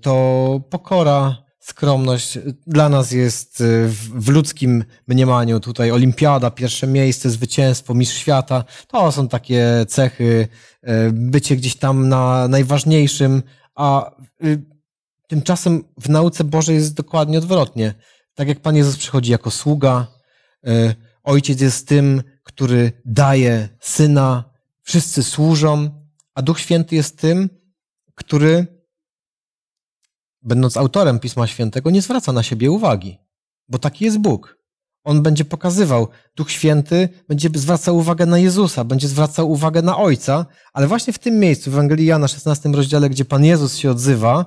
to 0.00 0.60
pokora, 0.70 1.45
skromność 1.68 2.38
dla 2.66 2.88
nas 2.88 3.10
jest 3.10 3.60
y, 3.60 3.88
w 4.14 4.28
ludzkim 4.28 4.84
mniemaniu 5.06 5.60
tutaj 5.60 5.90
olimpiada, 5.90 6.50
pierwsze 6.50 6.86
miejsce, 6.86 7.30
zwycięstwo, 7.30 7.94
mistrz 7.94 8.18
świata. 8.18 8.64
To 8.88 9.12
są 9.12 9.28
takie 9.28 9.86
cechy, 9.88 10.48
y, 10.84 10.88
bycie 11.12 11.56
gdzieś 11.56 11.76
tam 11.76 12.08
na 12.08 12.48
najważniejszym, 12.48 13.42
a 13.74 14.10
y, 14.44 14.62
tymczasem 15.28 15.84
w 16.00 16.08
nauce 16.08 16.44
Bożej 16.44 16.76
jest 16.76 16.94
dokładnie 16.94 17.38
odwrotnie. 17.38 17.94
Tak 18.34 18.48
jak 18.48 18.60
Pan 18.60 18.76
Jezus 18.76 18.96
przychodzi 18.96 19.32
jako 19.32 19.50
sługa, 19.50 20.06
Ojciec 21.24 21.60
jest 21.60 21.88
tym, 21.88 22.22
który 22.42 22.92
daje 23.04 23.68
Syna, 23.80 24.44
wszyscy 24.82 25.22
służą, 25.22 25.90
a 26.34 26.42
Duch 26.42 26.60
Święty 26.60 26.96
jest 26.96 27.18
tym, 27.18 27.50
który 28.14 28.75
będąc 30.46 30.76
autorem 30.76 31.18
Pisma 31.18 31.46
Świętego, 31.46 31.90
nie 31.90 32.02
zwraca 32.02 32.32
na 32.32 32.42
siebie 32.42 32.70
uwagi, 32.70 33.18
bo 33.68 33.78
taki 33.78 34.04
jest 34.04 34.18
Bóg. 34.18 34.56
On 35.04 35.22
będzie 35.22 35.44
pokazywał, 35.44 36.08
Duch 36.36 36.50
Święty 36.50 37.08
będzie 37.28 37.48
zwracał 37.54 37.96
uwagę 37.96 38.26
na 38.26 38.38
Jezusa, 38.38 38.84
będzie 38.84 39.08
zwracał 39.08 39.50
uwagę 39.50 39.82
na 39.82 39.96
Ojca, 39.96 40.46
ale 40.72 40.86
właśnie 40.86 41.12
w 41.12 41.18
tym 41.18 41.38
miejscu, 41.38 41.70
w 41.70 41.74
Ewangelii 41.74 42.06
Jana 42.06 42.28
16 42.28 42.68
rozdziale, 42.68 43.10
gdzie 43.10 43.24
Pan 43.24 43.44
Jezus 43.44 43.76
się 43.76 43.90
odzywa, 43.90 44.46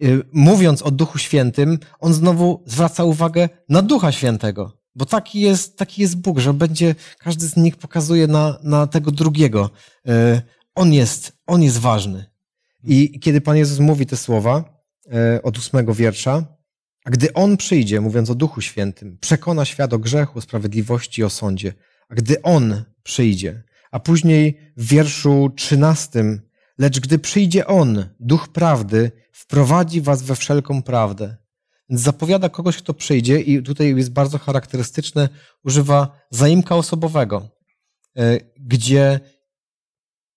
yy, 0.00 0.22
mówiąc 0.32 0.82
o 0.82 0.90
Duchu 0.90 1.18
Świętym, 1.18 1.78
On 2.00 2.14
znowu 2.14 2.64
zwraca 2.66 3.04
uwagę 3.04 3.48
na 3.68 3.82
Ducha 3.82 4.12
Świętego. 4.12 4.72
Bo 4.94 5.04
taki 5.04 5.40
jest, 5.40 5.78
taki 5.78 6.02
jest 6.02 6.16
Bóg, 6.16 6.38
że 6.38 6.54
będzie, 6.54 6.94
każdy 7.18 7.48
z 7.48 7.56
nich 7.56 7.76
pokazuje 7.76 8.26
na, 8.26 8.58
na 8.62 8.86
tego 8.86 9.10
drugiego. 9.10 9.70
Yy, 10.04 10.42
on 10.74 10.92
jest, 10.92 11.32
on 11.46 11.62
jest 11.62 11.78
ważny. 11.78 12.24
I 12.84 13.20
kiedy 13.20 13.40
Pan 13.40 13.56
Jezus 13.56 13.78
mówi 13.78 14.06
te 14.06 14.16
słowa, 14.16 14.75
od 15.42 15.58
ósmego 15.58 15.94
wiersza. 15.94 16.44
A 17.04 17.10
gdy 17.10 17.32
On 17.32 17.56
przyjdzie, 17.56 18.00
mówiąc 18.00 18.30
o 18.30 18.34
Duchu 18.34 18.60
Świętym, 18.60 19.18
przekona 19.20 19.64
świat 19.64 19.92
o 19.92 19.98
grzechu, 19.98 20.40
sprawiedliwości 20.40 21.20
i 21.20 21.24
o 21.24 21.30
sądzie. 21.30 21.72
A 22.08 22.14
gdy 22.14 22.42
On 22.42 22.84
przyjdzie, 23.02 23.62
a 23.90 24.00
później 24.00 24.58
w 24.76 24.88
wierszu 24.88 25.52
trzynastym, 25.56 26.40
lecz 26.78 27.00
gdy 27.00 27.18
przyjdzie 27.18 27.66
On, 27.66 28.08
Duch 28.20 28.48
Prawdy, 28.48 29.10
wprowadzi 29.32 30.00
was 30.00 30.22
we 30.22 30.36
wszelką 30.36 30.82
prawdę. 30.82 31.36
Więc 31.88 32.02
zapowiada 32.02 32.48
kogoś, 32.48 32.76
kto 32.76 32.94
przyjdzie 32.94 33.40
i 33.40 33.62
tutaj 33.62 33.96
jest 33.96 34.12
bardzo 34.12 34.38
charakterystyczne, 34.38 35.28
używa 35.64 36.20
zaimka 36.30 36.76
osobowego, 36.76 37.48
e, 38.16 38.38
gdzie 38.56 39.20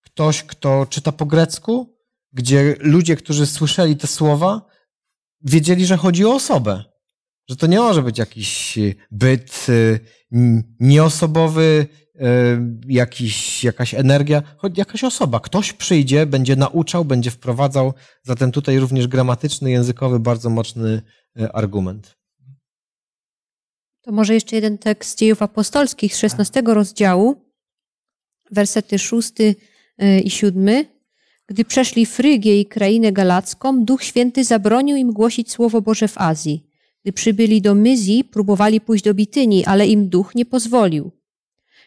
ktoś, 0.01 0.43
kto 0.43 0.86
czyta 0.89 1.12
po 1.12 1.25
grecku, 1.25 1.99
gdzie 2.34 2.76
ludzie, 2.80 3.15
którzy 3.15 3.46
słyszeli 3.46 3.98
te 3.98 4.08
słowa, 4.08 4.62
wiedzieli, 5.42 5.86
że 5.86 5.98
chodzi 5.98 6.26
o 6.26 6.36
osobę. 6.36 6.84
Że 7.50 7.56
to 7.56 7.68
nie 7.68 7.80
może 7.80 8.02
być 8.02 8.18
jakiś 8.18 8.80
byt 9.12 9.68
e, 9.70 10.00
nieosobowy, 10.80 11.88
e, 12.15 12.26
jakiś, 12.88 13.63
jakaś 13.63 13.94
energia, 13.94 14.44
choć 14.58 14.78
jakaś 14.78 15.04
osoba. 15.04 15.39
Ktoś 15.39 15.74
przyjdzie, 15.74 16.26
będzie 16.26 16.56
nauczał, 16.56 17.06
będzie 17.06 17.32
wprowadzał. 17.32 17.94
Zatem 18.24 18.52
tutaj 18.52 18.80
również 18.80 19.08
gramatyczny, 19.08 19.72
językowy, 19.72 20.20
bardzo 20.20 20.50
mocny 20.50 21.02
argument. 21.54 22.20
To 24.02 24.12
może 24.12 24.34
jeszcze 24.34 24.56
jeden 24.56 24.78
tekst 24.78 25.18
dziejów 25.18 25.42
apostolskich 25.42 26.15
z 26.15 26.18
16 26.20 26.62
rozdziału, 26.65 27.46
wersety 28.52 29.00
6 29.00 29.32
e, 29.98 30.20
i 30.20 30.30
7. 30.30 30.86
Gdy 31.50 31.66
przeszli 31.66 32.06
Frygię 32.06 32.62
i 32.62 32.66
krainę 32.66 33.12
galacką, 33.12 33.86
Duch 33.86 34.04
Święty 34.04 34.44
zabronił 34.44 34.98
im 34.98 35.14
głosić 35.14 35.52
Słowo 35.52 35.82
Boże 35.82 36.08
w 36.08 36.18
Azji. 36.18 36.64
Gdy 37.04 37.14
przybyli 37.14 37.62
do 37.62 37.76
Myzji, 37.76 38.24
próbowali 38.24 38.82
pójść 38.82 39.04
do 39.04 39.14
Bityni, 39.14 39.66
ale 39.66 39.88
im 39.88 40.10
Duch 40.10 40.36
nie 40.36 40.46
pozwolił. 40.46 41.12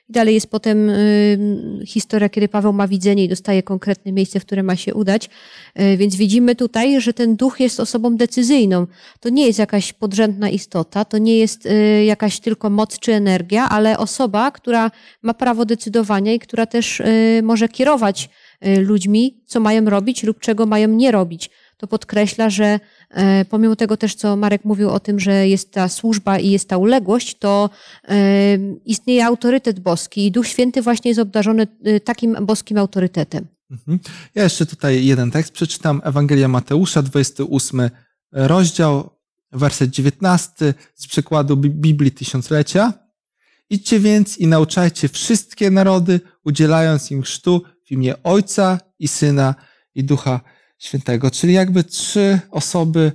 I 0.08 0.12
dalej 0.12 0.34
jest 0.34 0.46
potem 0.46 0.90
y, 0.90 1.82
historia, 1.86 2.28
kiedy 2.28 2.48
Paweł 2.48 2.72
ma 2.72 2.88
widzenie 2.88 3.24
i 3.24 3.28
dostaje 3.28 3.62
konkretne 3.62 4.12
miejsce, 4.12 4.40
w 4.40 4.44
które 4.44 4.62
ma 4.62 4.76
się 4.76 4.94
udać. 4.94 5.30
Y, 5.80 5.96
więc 5.96 6.16
widzimy 6.16 6.56
tutaj, 6.56 7.00
że 7.00 7.12
ten 7.12 7.36
duch 7.36 7.60
jest 7.60 7.80
osobą 7.80 8.16
decyzyjną. 8.16 8.86
To 9.20 9.28
nie 9.28 9.46
jest 9.46 9.58
jakaś 9.58 9.92
podrzędna 9.92 10.50
istota, 10.50 11.04
to 11.04 11.18
nie 11.18 11.38
jest 11.38 11.66
y, 11.66 12.04
jakaś 12.04 12.40
tylko 12.40 12.70
moc 12.70 12.98
czy 12.98 13.12
energia, 13.12 13.68
ale 13.68 13.98
osoba, 13.98 14.50
która 14.50 14.90
ma 15.22 15.34
prawo 15.34 15.64
decydowania 15.64 16.32
i 16.32 16.38
która 16.38 16.66
też 16.66 17.02
może 17.42 17.68
kierować 17.68 18.28
ludźmi, 18.80 19.42
co 19.46 19.60
mają 19.60 19.84
robić 19.84 20.22
lub 20.22 20.40
czego 20.40 20.66
mają 20.66 20.88
nie 20.88 21.10
robić 21.10 21.50
to 21.82 21.86
podkreśla, 21.86 22.50
że 22.50 22.80
e, 23.10 23.44
pomimo 23.44 23.76
tego 23.76 23.96
też, 23.96 24.14
co 24.14 24.36
Marek 24.36 24.64
mówił 24.64 24.90
o 24.90 25.00
tym, 25.00 25.20
że 25.20 25.48
jest 25.48 25.72
ta 25.72 25.88
służba 25.88 26.38
i 26.38 26.50
jest 26.50 26.68
ta 26.68 26.76
uległość, 26.76 27.38
to 27.38 27.70
e, 28.08 28.14
istnieje 28.84 29.26
autorytet 29.26 29.80
boski 29.80 30.26
i 30.26 30.30
Duch 30.30 30.46
Święty 30.46 30.82
właśnie 30.82 31.08
jest 31.08 31.20
obdarzony 31.20 31.66
e, 31.84 32.00
takim 32.00 32.36
boskim 32.46 32.78
autorytetem. 32.78 33.46
Mhm. 33.70 33.98
Ja 34.34 34.42
jeszcze 34.42 34.66
tutaj 34.66 35.06
jeden 35.06 35.30
tekst 35.30 35.52
przeczytam. 35.52 36.00
Ewangelia 36.04 36.48
Mateusza, 36.48 37.02
28 37.02 37.90
rozdział, 38.32 39.10
werset 39.52 39.90
19 39.90 40.74
z 40.94 41.06
przykładu 41.06 41.56
Biblii 41.56 42.12
Tysiąclecia. 42.12 42.92
Idźcie 43.70 44.00
więc 44.00 44.38
i 44.38 44.46
nauczajcie 44.46 45.08
wszystkie 45.08 45.70
narody, 45.70 46.20
udzielając 46.44 47.10
im 47.10 47.22
chrztu 47.22 47.62
w 47.92 47.94
imię 47.94 48.14
Ojca 48.22 48.78
i 48.98 49.08
Syna 49.08 49.54
i 49.94 50.04
Ducha 50.04 50.40
Świętego. 50.78 51.30
Czyli 51.30 51.52
jakby 51.52 51.84
trzy 51.84 52.40
osoby 52.50 53.12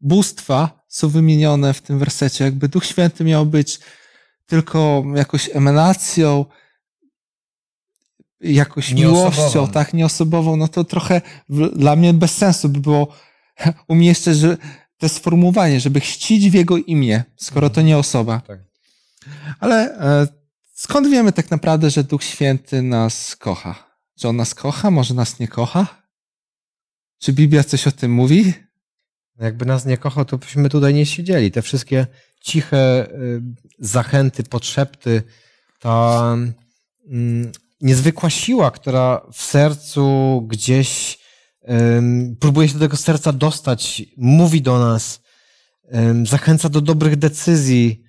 bóstwa 0.00 0.84
są 0.88 1.08
wymienione 1.08 1.74
w 1.74 1.82
tym 1.82 1.98
wersecie. 1.98 2.44
Jakby 2.44 2.68
Duch 2.68 2.84
Święty 2.84 3.24
miał 3.24 3.46
być 3.46 3.80
tylko 4.46 5.04
jakąś 5.14 5.50
emanacją, 5.54 6.44
jakąś 8.40 8.92
miłością, 8.92 9.68
tak, 9.68 9.94
nieosobową, 9.94 10.56
no 10.56 10.68
to 10.68 10.84
trochę 10.84 11.20
dla 11.76 11.96
mnie 11.96 12.14
bez 12.14 12.36
sensu 12.36 12.68
by 12.68 12.80
było 12.80 13.08
umieszczać 13.88 14.36
że 14.36 14.56
to 14.98 15.08
sformułowanie, 15.08 15.80
żeby 15.80 16.00
chcić 16.00 16.50
w 16.50 16.54
Jego 16.54 16.76
imię, 16.76 17.24
skoro 17.36 17.70
to 17.70 17.82
nie 17.82 17.98
osoba. 17.98 18.40
Tak. 18.46 18.60
Ale 19.60 19.98
e, 19.98 20.45
skąd 20.76 21.08
wiemy 21.08 21.32
tak 21.32 21.50
naprawdę, 21.50 21.90
że 21.90 22.04
Duch 22.04 22.24
Święty 22.24 22.82
nas 22.82 23.36
kocha? 23.36 23.98
Że 24.16 24.28
On 24.28 24.36
nas 24.36 24.54
kocha, 24.54 24.90
może 24.90 25.14
nas 25.14 25.38
nie 25.38 25.48
kocha? 25.48 26.02
Czy 27.18 27.32
Biblia 27.32 27.64
coś 27.64 27.86
o 27.86 27.92
tym 27.92 28.12
mówi? 28.12 28.52
Jakby 29.38 29.64
nas 29.66 29.86
nie 29.86 29.96
kochał, 29.96 30.24
to 30.24 30.38
byśmy 30.38 30.68
tutaj 30.68 30.94
nie 30.94 31.06
siedzieli. 31.06 31.50
Te 31.50 31.62
wszystkie 31.62 32.06
ciche 32.40 33.10
y, 33.10 33.42
zachęty, 33.78 34.42
podszepty, 34.42 35.22
ta 35.80 36.22
mm, 37.06 37.52
niezwykła 37.80 38.30
siła, 38.30 38.70
która 38.70 39.26
w 39.32 39.42
sercu 39.42 40.42
gdzieś 40.48 41.18
próbuje 42.40 42.68
się 42.68 42.74
do 42.74 42.80
tego 42.80 42.96
serca 42.96 43.32
dostać, 43.32 44.02
mówi 44.16 44.62
do 44.62 44.78
nas, 44.78 45.20
zachęca 46.24 46.68
do 46.68 46.80
dobrych 46.80 47.16
decyzji. 47.16 48.04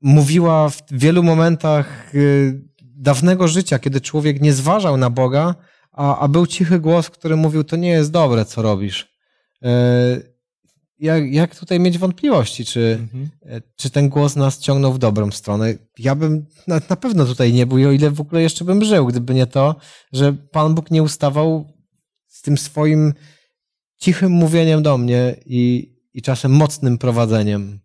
Mówiła 0.00 0.68
w 0.68 0.82
wielu 0.90 1.22
momentach 1.22 2.14
y, 2.14 2.70
dawnego 2.82 3.48
życia, 3.48 3.78
kiedy 3.78 4.00
człowiek 4.00 4.40
nie 4.40 4.52
zważał 4.52 4.96
na 4.96 5.10
Boga, 5.10 5.54
a, 5.92 6.18
a 6.18 6.28
był 6.28 6.46
cichy 6.46 6.80
głos, 6.80 7.10
który 7.10 7.36
mówił, 7.36 7.64
to 7.64 7.76
nie 7.76 7.88
jest 7.88 8.10
dobre, 8.10 8.44
co 8.44 8.62
robisz. 8.62 9.16
E, 9.62 10.20
jak, 10.98 11.32
jak 11.32 11.56
tutaj 11.56 11.80
mieć 11.80 11.98
wątpliwości, 11.98 12.64
czy, 12.64 12.98
mhm. 13.00 13.28
E, 13.42 13.60
czy 13.76 13.90
ten 13.90 14.08
głos 14.08 14.36
nas 14.36 14.58
ciągnął 14.58 14.92
w 14.92 14.98
dobrą 14.98 15.30
stronę? 15.30 15.74
Ja 15.98 16.14
bym 16.14 16.46
na, 16.66 16.80
na 16.90 16.96
pewno 16.96 17.24
tutaj 17.24 17.52
nie 17.52 17.66
był, 17.66 17.88
o 17.88 17.92
ile 17.92 18.10
w 18.10 18.20
ogóle 18.20 18.42
jeszcze 18.42 18.64
bym 18.64 18.84
żył, 18.84 19.06
gdyby 19.06 19.34
nie 19.34 19.46
to, 19.46 19.76
że 20.12 20.32
Pan 20.32 20.74
Bóg 20.74 20.90
nie 20.90 21.02
ustawał 21.02 21.72
z 22.26 22.42
tym 22.42 22.58
swoim 22.58 23.14
cichym 23.96 24.32
mówieniem 24.32 24.82
do 24.82 24.98
mnie 24.98 25.36
i, 25.46 25.92
i 26.14 26.22
czasem 26.22 26.52
mocnym 26.52 26.98
prowadzeniem. 26.98 27.80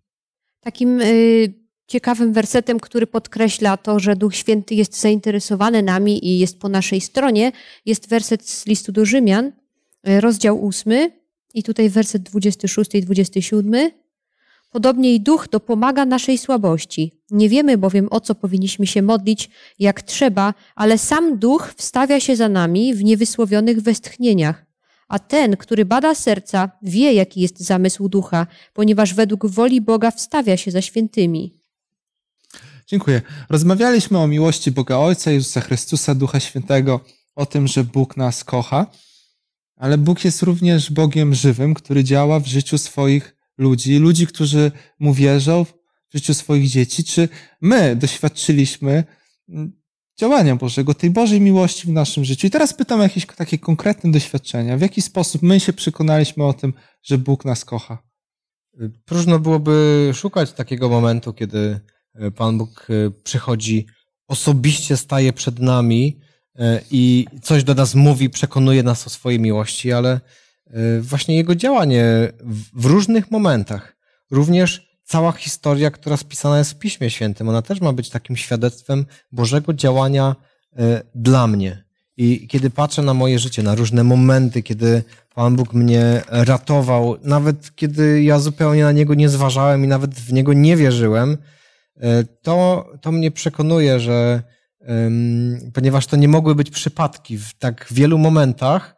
Takim 0.59 1.01
y, 1.01 1.64
ciekawym 1.87 2.33
wersetem, 2.33 2.79
który 2.79 3.07
podkreśla 3.07 3.77
to, 3.77 3.99
że 3.99 4.15
Duch 4.15 4.35
Święty 4.35 4.75
jest 4.75 4.99
zainteresowany 4.99 5.83
nami 5.83 6.27
i 6.27 6.39
jest 6.39 6.59
po 6.59 6.69
naszej 6.69 7.01
stronie, 7.01 7.51
jest 7.85 8.09
werset 8.09 8.49
z 8.49 8.65
listu 8.65 8.91
do 8.91 9.05
Rzymian, 9.05 9.51
e, 10.03 10.21
rozdział 10.21 10.67
8 10.67 11.11
i 11.53 11.63
tutaj 11.63 11.89
werset 11.89 12.21
26 12.21 12.95
i 12.95 13.01
27. 13.01 13.91
Podobnie 14.71 15.15
i 15.15 15.21
Duch 15.21 15.47
dopomaga 15.51 16.05
naszej 16.05 16.37
słabości. 16.37 17.11
Nie 17.31 17.49
wiemy 17.49 17.77
bowiem, 17.77 18.07
o 18.11 18.19
co 18.19 18.35
powinniśmy 18.35 18.87
się 18.87 19.01
modlić, 19.01 19.49
jak 19.79 20.01
trzeba, 20.01 20.53
ale 20.75 20.97
sam 20.97 21.37
Duch 21.37 21.73
wstawia 21.77 22.19
się 22.19 22.35
za 22.35 22.49
nami 22.49 22.93
w 22.93 23.03
niewysłowionych 23.03 23.81
westchnieniach. 23.81 24.65
A 25.07 25.19
ten, 25.19 25.57
który 25.57 25.85
bada 25.85 26.15
serca, 26.15 26.71
wie, 26.81 27.13
jaki 27.13 27.41
jest 27.41 27.59
zamysł 27.59 28.09
Ducha, 28.09 28.47
ponieważ 28.73 29.13
według 29.13 29.45
woli 29.45 29.81
Boga 29.81 30.11
wstawia 30.11 30.57
się 30.57 30.71
za 30.71 30.81
świętymi. 30.81 31.64
Dziękuję. 32.87 33.21
Rozmawialiśmy 33.49 34.19
o 34.19 34.27
miłości 34.27 34.71
Boga 34.71 34.97
Ojca, 34.97 35.31
Jezusa 35.31 35.61
Chrystusa, 35.61 36.15
Ducha 36.15 36.39
Świętego, 36.39 36.99
o 37.35 37.45
tym, 37.45 37.67
że 37.67 37.83
Bóg 37.83 38.17
nas 38.17 38.43
kocha, 38.43 38.87
ale 39.75 39.97
Bóg 39.97 40.25
jest 40.25 40.41
również 40.41 40.91
Bogiem 40.91 41.35
żywym, 41.35 41.73
który 41.73 42.03
działa 42.03 42.39
w 42.39 42.47
życiu 42.47 42.77
swoich 42.77 43.35
ludzi, 43.57 43.97
ludzi, 43.97 44.27
którzy 44.27 44.71
Mu 44.99 45.13
wierzą, 45.13 45.65
w 46.09 46.13
życiu 46.13 46.33
swoich 46.33 46.69
dzieci. 46.69 47.03
Czy 47.03 47.29
my 47.61 47.95
doświadczyliśmy 47.95 49.03
mm, 49.49 49.71
działania 50.19 50.55
Bożego, 50.55 50.93
tej 50.93 51.09
Bożej 51.09 51.41
miłości 51.41 51.87
w 51.87 51.91
naszym 51.91 52.25
życiu? 52.25 52.47
I 52.47 52.49
teraz 52.49 52.73
pytam 52.73 52.99
o 52.99 53.03
jakieś 53.03 53.25
takie 53.25 53.57
konkretne 53.57 54.11
doświadczenia. 54.11 54.77
W 54.77 54.81
jaki 54.81 55.01
sposób 55.01 55.41
my 55.41 55.59
się 55.59 55.73
przekonaliśmy 55.73 56.45
o 56.45 56.53
tym, 56.53 56.73
że 57.03 57.17
Bóg 57.17 57.45
nas 57.45 57.65
kocha? 57.65 57.97
Próżno 59.05 59.39
byłoby 59.39 60.11
szukać 60.13 60.53
takiego 60.53 60.89
momentu, 60.89 61.33
kiedy 61.33 61.79
Pan 62.35 62.57
Bóg 62.57 62.87
e, 62.89 63.11
przychodzi, 63.23 63.85
osobiście 64.27 64.97
staje 64.97 65.33
przed 65.33 65.59
nami 65.59 66.19
e, 66.59 66.81
i 66.91 67.25
coś 67.41 67.63
do 67.63 67.73
nas 67.73 67.95
mówi, 67.95 68.29
przekonuje 68.29 68.83
nas 68.83 69.07
o 69.07 69.09
swojej 69.09 69.39
miłości, 69.39 69.91
ale 69.91 70.19
właśnie 71.01 71.35
Jego 71.35 71.55
działanie 71.55 72.03
w 72.73 72.85
różnych 72.85 73.31
momentach, 73.31 73.95
również 74.31 74.97
cała 75.03 75.31
historia, 75.31 75.91
która 75.91 76.17
spisana 76.17 76.57
jest 76.57 76.71
w 76.71 76.79
Piśmie 76.79 77.09
Świętym, 77.09 77.49
ona 77.49 77.61
też 77.61 77.81
ma 77.81 77.93
być 77.93 78.09
takim 78.09 78.37
świadectwem 78.37 79.05
Bożego 79.31 79.73
działania 79.73 80.35
dla 81.15 81.47
mnie. 81.47 81.83
I 82.17 82.47
kiedy 82.47 82.69
patrzę 82.69 83.01
na 83.01 83.13
moje 83.13 83.39
życie, 83.39 83.63
na 83.63 83.75
różne 83.75 84.03
momenty, 84.03 84.63
kiedy 84.63 85.03
Pan 85.35 85.55
Bóg 85.55 85.73
mnie 85.73 86.21
ratował, 86.27 87.17
nawet 87.23 87.75
kiedy 87.75 88.23
ja 88.23 88.39
zupełnie 88.39 88.83
na 88.83 88.91
Niego 88.91 89.13
nie 89.13 89.29
zważałem 89.29 89.85
i 89.85 89.87
nawet 89.87 90.15
w 90.15 90.33
Niego 90.33 90.53
nie 90.53 90.77
wierzyłem, 90.77 91.37
E, 91.37 91.64
to, 92.41 92.89
to 93.01 93.11
mnie 93.11 93.31
przekonuje, 93.31 93.99
że 93.99 94.43
ponieważ 95.73 96.07
to 96.07 96.15
nie 96.15 96.27
mogły 96.27 96.55
być 96.55 96.71
przypadki 96.71 97.37
w 97.37 97.53
tak 97.53 97.87
wielu 97.91 98.17
momentach, 98.17 98.95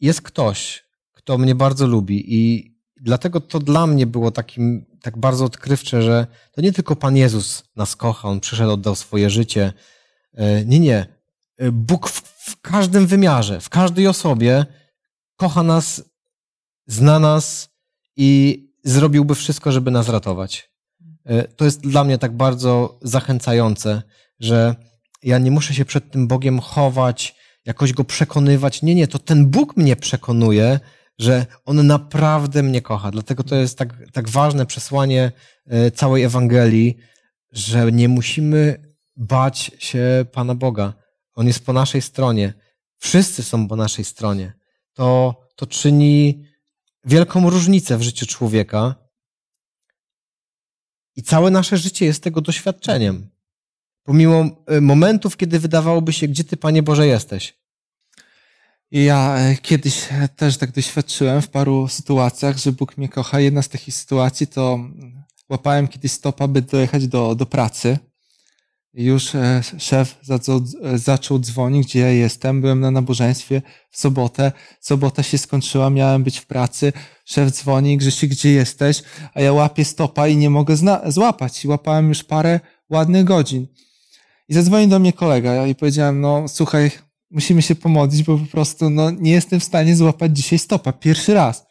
jest 0.00 0.22
ktoś, 0.22 0.84
kto 1.12 1.38
mnie 1.38 1.54
bardzo 1.54 1.86
lubi 1.86 2.34
i 2.34 2.76
dlatego 3.00 3.40
to 3.40 3.58
dla 3.58 3.86
mnie 3.86 4.06
było 4.06 4.30
takim, 4.30 4.86
tak 5.02 5.18
bardzo 5.18 5.44
odkrywcze, 5.44 6.02
że 6.02 6.26
to 6.52 6.60
nie 6.60 6.72
tylko 6.72 6.96
Pan 6.96 7.16
Jezus 7.16 7.64
nas 7.76 7.96
kocha, 7.96 8.28
On 8.28 8.40
przyszedł, 8.40 8.70
oddał 8.70 8.94
swoje 8.94 9.30
życie. 9.30 9.72
E, 10.34 10.64
nie, 10.64 10.80
nie. 10.80 11.06
E, 11.56 11.72
Bóg 11.72 12.08
w, 12.08 12.20
w 12.50 12.60
każdym 12.60 13.06
wymiarze, 13.06 13.60
w 13.60 13.68
każdej 13.68 14.06
osobie 14.06 14.66
kocha 15.36 15.62
nas, 15.62 16.04
zna 16.86 17.18
nas 17.18 17.68
i 18.16 18.62
zrobiłby 18.84 19.34
wszystko, 19.34 19.72
żeby 19.72 19.90
nas 19.90 20.08
ratować. 20.08 20.70
E, 21.26 21.48
to 21.48 21.64
jest 21.64 21.80
dla 21.80 22.04
mnie 22.04 22.18
tak 22.18 22.36
bardzo 22.36 22.98
zachęcające, 23.02 24.02
że 24.40 24.74
ja 25.22 25.38
nie 25.38 25.50
muszę 25.50 25.74
się 25.74 25.84
przed 25.84 26.10
tym 26.10 26.28
Bogiem 26.28 26.60
chować, 26.60 27.34
jakoś 27.64 27.92
go 27.92 28.04
przekonywać. 28.04 28.82
Nie, 28.82 28.94
nie, 28.94 29.08
to 29.08 29.18
ten 29.18 29.46
Bóg 29.46 29.76
mnie 29.76 29.96
przekonuje, 29.96 30.80
że 31.18 31.46
on 31.64 31.86
naprawdę 31.86 32.62
mnie 32.62 32.82
kocha. 32.82 33.10
Dlatego 33.10 33.44
to 33.44 33.56
jest 33.56 33.78
tak, 33.78 33.94
tak 34.12 34.28
ważne 34.28 34.66
przesłanie 34.66 35.32
e, 35.66 35.90
całej 35.90 36.22
Ewangelii, 36.22 36.96
że 37.52 37.92
nie 37.92 38.08
musimy 38.08 38.86
bać 39.16 39.70
się 39.78 40.26
Pana 40.32 40.54
Boga. 40.54 40.92
On 41.34 41.46
jest 41.46 41.66
po 41.66 41.72
naszej 41.72 42.02
stronie. 42.02 42.54
Wszyscy 42.98 43.42
są 43.42 43.68
po 43.68 43.76
naszej 43.76 44.04
stronie. 44.04 44.52
To, 44.94 45.34
to 45.56 45.66
czyni 45.66 46.44
wielką 47.04 47.50
różnicę 47.50 47.98
w 47.98 48.02
życiu 48.02 48.26
człowieka. 48.26 48.94
I 51.16 51.22
całe 51.22 51.50
nasze 51.50 51.76
życie 51.76 52.06
jest 52.06 52.22
tego 52.22 52.40
doświadczeniem. 52.40 53.28
Pomimo 54.02 54.44
e, 54.66 54.80
momentów, 54.80 55.36
kiedy 55.36 55.58
wydawałoby 55.58 56.12
się, 56.12 56.28
gdzie 56.28 56.44
ty, 56.44 56.56
Panie 56.56 56.82
Boże, 56.82 57.06
jesteś. 57.06 57.58
Ja 58.90 59.36
e, 59.38 59.56
kiedyś 59.56 60.08
e, 60.12 60.28
też 60.28 60.56
tak 60.56 60.72
doświadczyłem 60.72 61.42
w 61.42 61.48
paru 61.48 61.88
sytuacjach, 61.88 62.58
że 62.58 62.72
Bóg 62.72 62.96
mnie 62.96 63.08
kocha. 63.08 63.40
Jedna 63.40 63.62
z 63.62 63.68
takich 63.68 63.94
sytuacji 63.94 64.46
to 64.46 64.74
mm, 64.74 65.22
łapałem 65.48 65.88
kiedyś 65.88 66.12
stopa, 66.12 66.48
by 66.48 66.62
dojechać 66.62 67.08
do, 67.08 67.34
do 67.34 67.46
pracy. 67.46 67.98
Już 68.96 69.34
e, 69.34 69.62
szef 69.78 70.18
zaczął, 70.22 70.60
zaczął 70.94 71.38
dzwonić, 71.38 71.86
gdzie 71.86 72.00
ja 72.00 72.10
jestem. 72.10 72.60
Byłem 72.60 72.80
na 72.80 72.90
nabożeństwie 72.90 73.62
w 73.90 74.00
sobotę. 74.00 74.52
Sobota 74.80 75.22
się 75.22 75.38
skończyła, 75.38 75.90
miałem 75.90 76.24
być 76.24 76.38
w 76.38 76.46
pracy. 76.46 76.92
Szef 77.24 77.50
dzwoni, 77.50 77.96
Grzesiek, 77.96 78.30
gdzie 78.30 78.50
jesteś? 78.50 79.02
A 79.34 79.40
ja 79.40 79.52
łapię 79.52 79.84
stopa 79.84 80.28
i 80.28 80.36
nie 80.36 80.50
mogę 80.50 80.76
złapać. 81.06 81.64
I 81.64 81.68
łapałem 81.68 82.08
już 82.08 82.24
parę 82.24 82.60
ładnych 82.90 83.24
godzin. 83.24 83.66
I 84.48 84.54
zadzwonił 84.54 84.88
do 84.88 84.98
mnie 84.98 85.12
kolega 85.12 85.66
i 85.66 85.74
powiedziałem, 85.74 86.20
no 86.20 86.48
słuchaj, 86.48 86.90
musimy 87.30 87.62
się 87.62 87.74
pomodlić, 87.74 88.22
bo 88.22 88.38
po 88.38 88.46
prostu 88.46 88.90
no, 88.90 89.10
nie 89.10 89.32
jestem 89.32 89.60
w 89.60 89.64
stanie 89.64 89.96
złapać 89.96 90.36
dzisiaj 90.36 90.58
stopa. 90.58 90.92
Pierwszy 90.92 91.34
raz. 91.34 91.66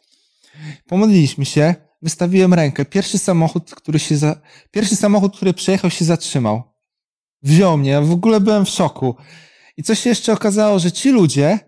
Pomodliliśmy 0.87 1.45
się, 1.45 1.75
wystawiłem 2.01 2.53
rękę. 2.53 2.85
Pierwszy 2.85 3.17
samochód, 3.17 3.75
który 3.75 3.99
się 3.99 4.17
za... 4.17 4.41
Pierwszy 4.71 4.95
samochód, 4.95 5.37
który 5.37 5.53
przyjechał, 5.53 5.91
się 5.91 6.05
zatrzymał. 6.05 6.74
Wziął 7.45 7.77
mnie. 7.77 8.01
W 8.01 8.11
ogóle 8.11 8.39
byłem 8.39 8.65
w 8.65 8.69
szoku. 8.69 9.15
I 9.77 9.83
co 9.83 9.95
się 9.95 10.09
jeszcze 10.09 10.33
okazało, 10.33 10.79
że 10.79 10.91
ci 10.91 11.11
ludzie, 11.11 11.59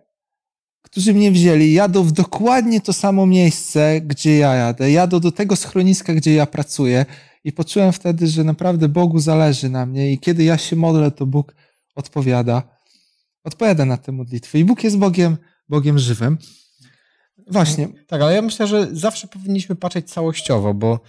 którzy 0.82 1.14
mnie 1.14 1.32
wzięli, 1.32 1.74
jadą 1.74 2.04
w 2.04 2.12
dokładnie 2.12 2.82
to 2.82 2.94
samo 2.94 3.26
miejsce, 3.26 4.02
gdzie 4.02 4.38
ja 4.38 4.56
jadę. 4.56 4.92
Jadą 4.92 5.20
do 5.20 5.32
tego 5.32 5.56
schroniska, 5.56 6.14
gdzie 6.14 6.34
ja 6.34 6.46
pracuję. 6.46 7.06
I 7.44 7.52
poczułem 7.52 7.92
wtedy, 7.92 8.28
że 8.28 8.44
naprawdę 8.44 8.90
Bogu 8.90 9.20
zależy 9.20 9.70
na 9.70 9.86
mnie 9.86 10.12
i 10.12 10.20
kiedy 10.20 10.44
ja 10.44 10.58
się 10.58 10.76
modlę, 10.76 11.12
to 11.12 11.26
Bóg 11.26 11.56
odpowiada 11.96 12.78
odpowiada 13.48 13.86
na 13.86 13.98
te 13.98 14.12
modlitwy. 14.12 14.60
I 14.60 14.66
Bóg 14.66 14.84
jest 14.84 14.98
Bogiem, 14.98 15.38
Bogiem 15.70 16.00
żywym. 16.00 16.38
Właśnie. 17.52 17.88
Tak, 18.08 18.22
ale 18.22 18.36
ja 18.36 18.42
myślę, 18.42 18.68
że 18.68 18.88
zawsze 18.92 19.28
powinniśmy 19.28 19.76
patrzeć 19.76 20.12
całościowo, 20.12 20.74
bo 20.74 21.00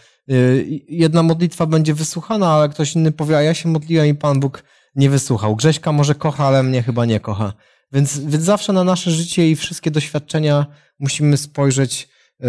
jedna 0.89 1.23
modlitwa 1.23 1.67
będzie 1.67 1.95
wysłuchana, 1.95 2.51
ale 2.53 2.69
ktoś 2.69 2.95
inny 2.95 3.13
powie, 3.13 3.37
a 3.37 3.43
ja 3.43 3.55
się 3.55 3.69
modliłem 3.69 4.07
i 4.07 4.15
Pan 4.15 4.41
Bóg 4.41 4.65
nie 4.95 5.11
wysłuchał. 5.11 5.57
Grześka 5.57 5.93
może 5.93 6.15
kocha, 6.15 6.47
ale 6.47 6.63
mnie 6.63 6.83
chyba 6.83 7.05
nie 7.05 7.21
kocha. 7.21 7.53
Więc, 7.93 8.19
więc 8.19 8.45
zawsze 8.45 8.73
na 8.73 8.85
nasze 8.85 9.11
życie 9.11 9.51
i 9.51 9.57
wszystkie 9.57 9.91
doświadczenia 9.91 10.67
musimy 10.99 11.37
spojrzeć 11.37 12.09
yy, 12.41 12.49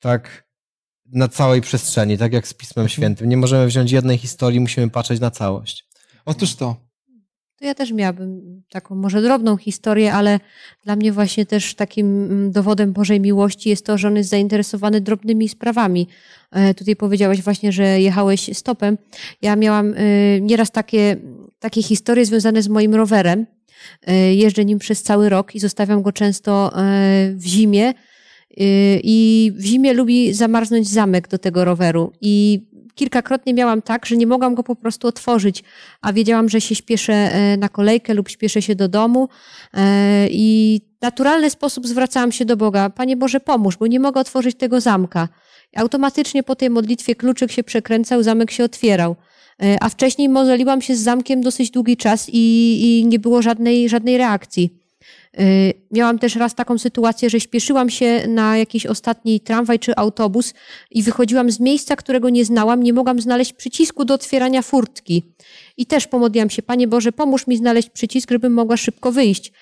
tak 0.00 0.50
na 1.12 1.28
całej 1.28 1.60
przestrzeni, 1.60 2.18
tak 2.18 2.32
jak 2.32 2.48
z 2.48 2.54
Pismem 2.54 2.82
mhm. 2.84 2.88
Świętym. 2.88 3.28
Nie 3.28 3.36
możemy 3.36 3.66
wziąć 3.66 3.92
jednej 3.92 4.18
historii, 4.18 4.60
musimy 4.60 4.90
patrzeć 4.90 5.20
na 5.20 5.30
całość. 5.30 5.84
Otóż 6.24 6.54
to 6.54 6.89
to 7.60 7.66
ja 7.66 7.74
też 7.74 7.92
miałabym 7.92 8.62
taką 8.70 8.94
może 8.94 9.22
drobną 9.22 9.56
historię, 9.56 10.12
ale 10.12 10.40
dla 10.84 10.96
mnie 10.96 11.12
właśnie 11.12 11.46
też 11.46 11.74
takim 11.74 12.24
mm, 12.24 12.52
dowodem 12.52 12.92
Bożej 12.92 13.20
miłości 13.20 13.68
jest 13.68 13.86
to, 13.86 13.98
że 13.98 14.08
on 14.08 14.16
jest 14.16 14.30
zainteresowany 14.30 15.00
drobnymi 15.00 15.48
sprawami. 15.48 16.08
E, 16.50 16.74
tutaj 16.74 16.96
powiedziałeś 16.96 17.42
właśnie, 17.42 17.72
że 17.72 18.00
jechałeś 18.00 18.50
stopem. 18.52 18.98
Ja 19.42 19.56
miałam 19.56 19.94
e, 19.96 20.40
nieraz 20.40 20.70
takie, 20.70 21.16
takie 21.58 21.82
historie 21.82 22.26
związane 22.26 22.62
z 22.62 22.68
moim 22.68 22.94
rowerem. 22.94 23.46
E, 24.06 24.34
jeżdżę 24.34 24.64
nim 24.64 24.78
przez 24.78 25.02
cały 25.02 25.28
rok 25.28 25.54
i 25.54 25.60
zostawiam 25.60 26.02
go 26.02 26.12
często 26.12 26.72
w 27.34 27.44
zimie. 27.44 27.94
I 29.02 29.52
w 29.56 29.64
zimie 29.64 29.92
lubi 29.92 30.32
zamarznąć 30.32 30.88
zamek 30.88 31.28
do 31.28 31.38
tego 31.38 31.64
roweru. 31.64 32.12
I 32.20 32.60
kilkakrotnie 32.94 33.54
miałam 33.54 33.82
tak, 33.82 34.06
że 34.06 34.16
nie 34.16 34.26
mogłam 34.26 34.54
go 34.54 34.62
po 34.62 34.76
prostu 34.76 35.08
otworzyć, 35.08 35.64
a 36.00 36.12
wiedziałam, 36.12 36.48
że 36.48 36.60
się 36.60 36.74
śpieszę 36.74 37.12
e, 37.12 37.56
na 37.56 37.68
kolejkę 37.68 38.14
lub 38.14 38.28
śpieszę 38.28 38.62
się 38.62 38.74
do 38.74 38.88
domu 38.88 39.28
e, 39.74 40.28
i 40.30 40.80
naturalny 41.02 41.50
sposób 41.50 41.86
zwracałam 41.86 42.32
się 42.32 42.44
do 42.44 42.56
Boga. 42.56 42.90
Panie 42.90 43.16
Boże, 43.16 43.40
pomóż, 43.40 43.76
bo 43.76 43.86
nie 43.86 44.00
mogę 44.00 44.20
otworzyć 44.20 44.56
tego 44.56 44.80
zamka. 44.80 45.28
automatycznie 45.76 46.42
po 46.42 46.56
tej 46.56 46.70
modlitwie 46.70 47.14
kluczyk 47.14 47.52
się 47.52 47.64
przekręcał, 47.64 48.22
zamek 48.22 48.50
się 48.50 48.64
otwierał. 48.64 49.16
E, 49.62 49.76
a 49.80 49.88
wcześniej 49.88 50.28
modliłam 50.28 50.82
się 50.82 50.96
z 50.96 51.00
zamkiem 51.00 51.40
dosyć 51.40 51.70
długi 51.70 51.96
czas 51.96 52.28
i, 52.32 52.78
i 52.82 53.06
nie 53.06 53.18
było 53.18 53.42
żadnej, 53.42 53.88
żadnej 53.88 54.18
reakcji. 54.18 54.79
Y, 55.38 55.72
miałam 55.90 56.18
też 56.18 56.36
raz 56.36 56.54
taką 56.54 56.78
sytuację, 56.78 57.30
że 57.30 57.40
śpieszyłam 57.40 57.90
się 57.90 58.28
na 58.28 58.58
jakiś 58.58 58.86
ostatni 58.86 59.40
tramwaj 59.40 59.78
czy 59.78 59.96
autobus 59.96 60.54
i 60.90 61.02
wychodziłam 61.02 61.50
z 61.50 61.60
miejsca, 61.60 61.96
którego 61.96 62.28
nie 62.28 62.44
znałam, 62.44 62.82
nie 62.82 62.92
mogłam 62.92 63.20
znaleźć 63.20 63.52
przycisku 63.52 64.04
do 64.04 64.14
otwierania 64.14 64.62
furtki. 64.62 65.22
I 65.76 65.86
też 65.86 66.06
pomodliłam 66.06 66.50
się, 66.50 66.62
Panie 66.62 66.88
Boże, 66.88 67.12
pomóż 67.12 67.46
mi 67.46 67.56
znaleźć 67.56 67.90
przycisk, 67.90 68.30
żebym 68.30 68.52
mogła 68.52 68.76
szybko 68.76 69.12
wyjść. 69.12 69.52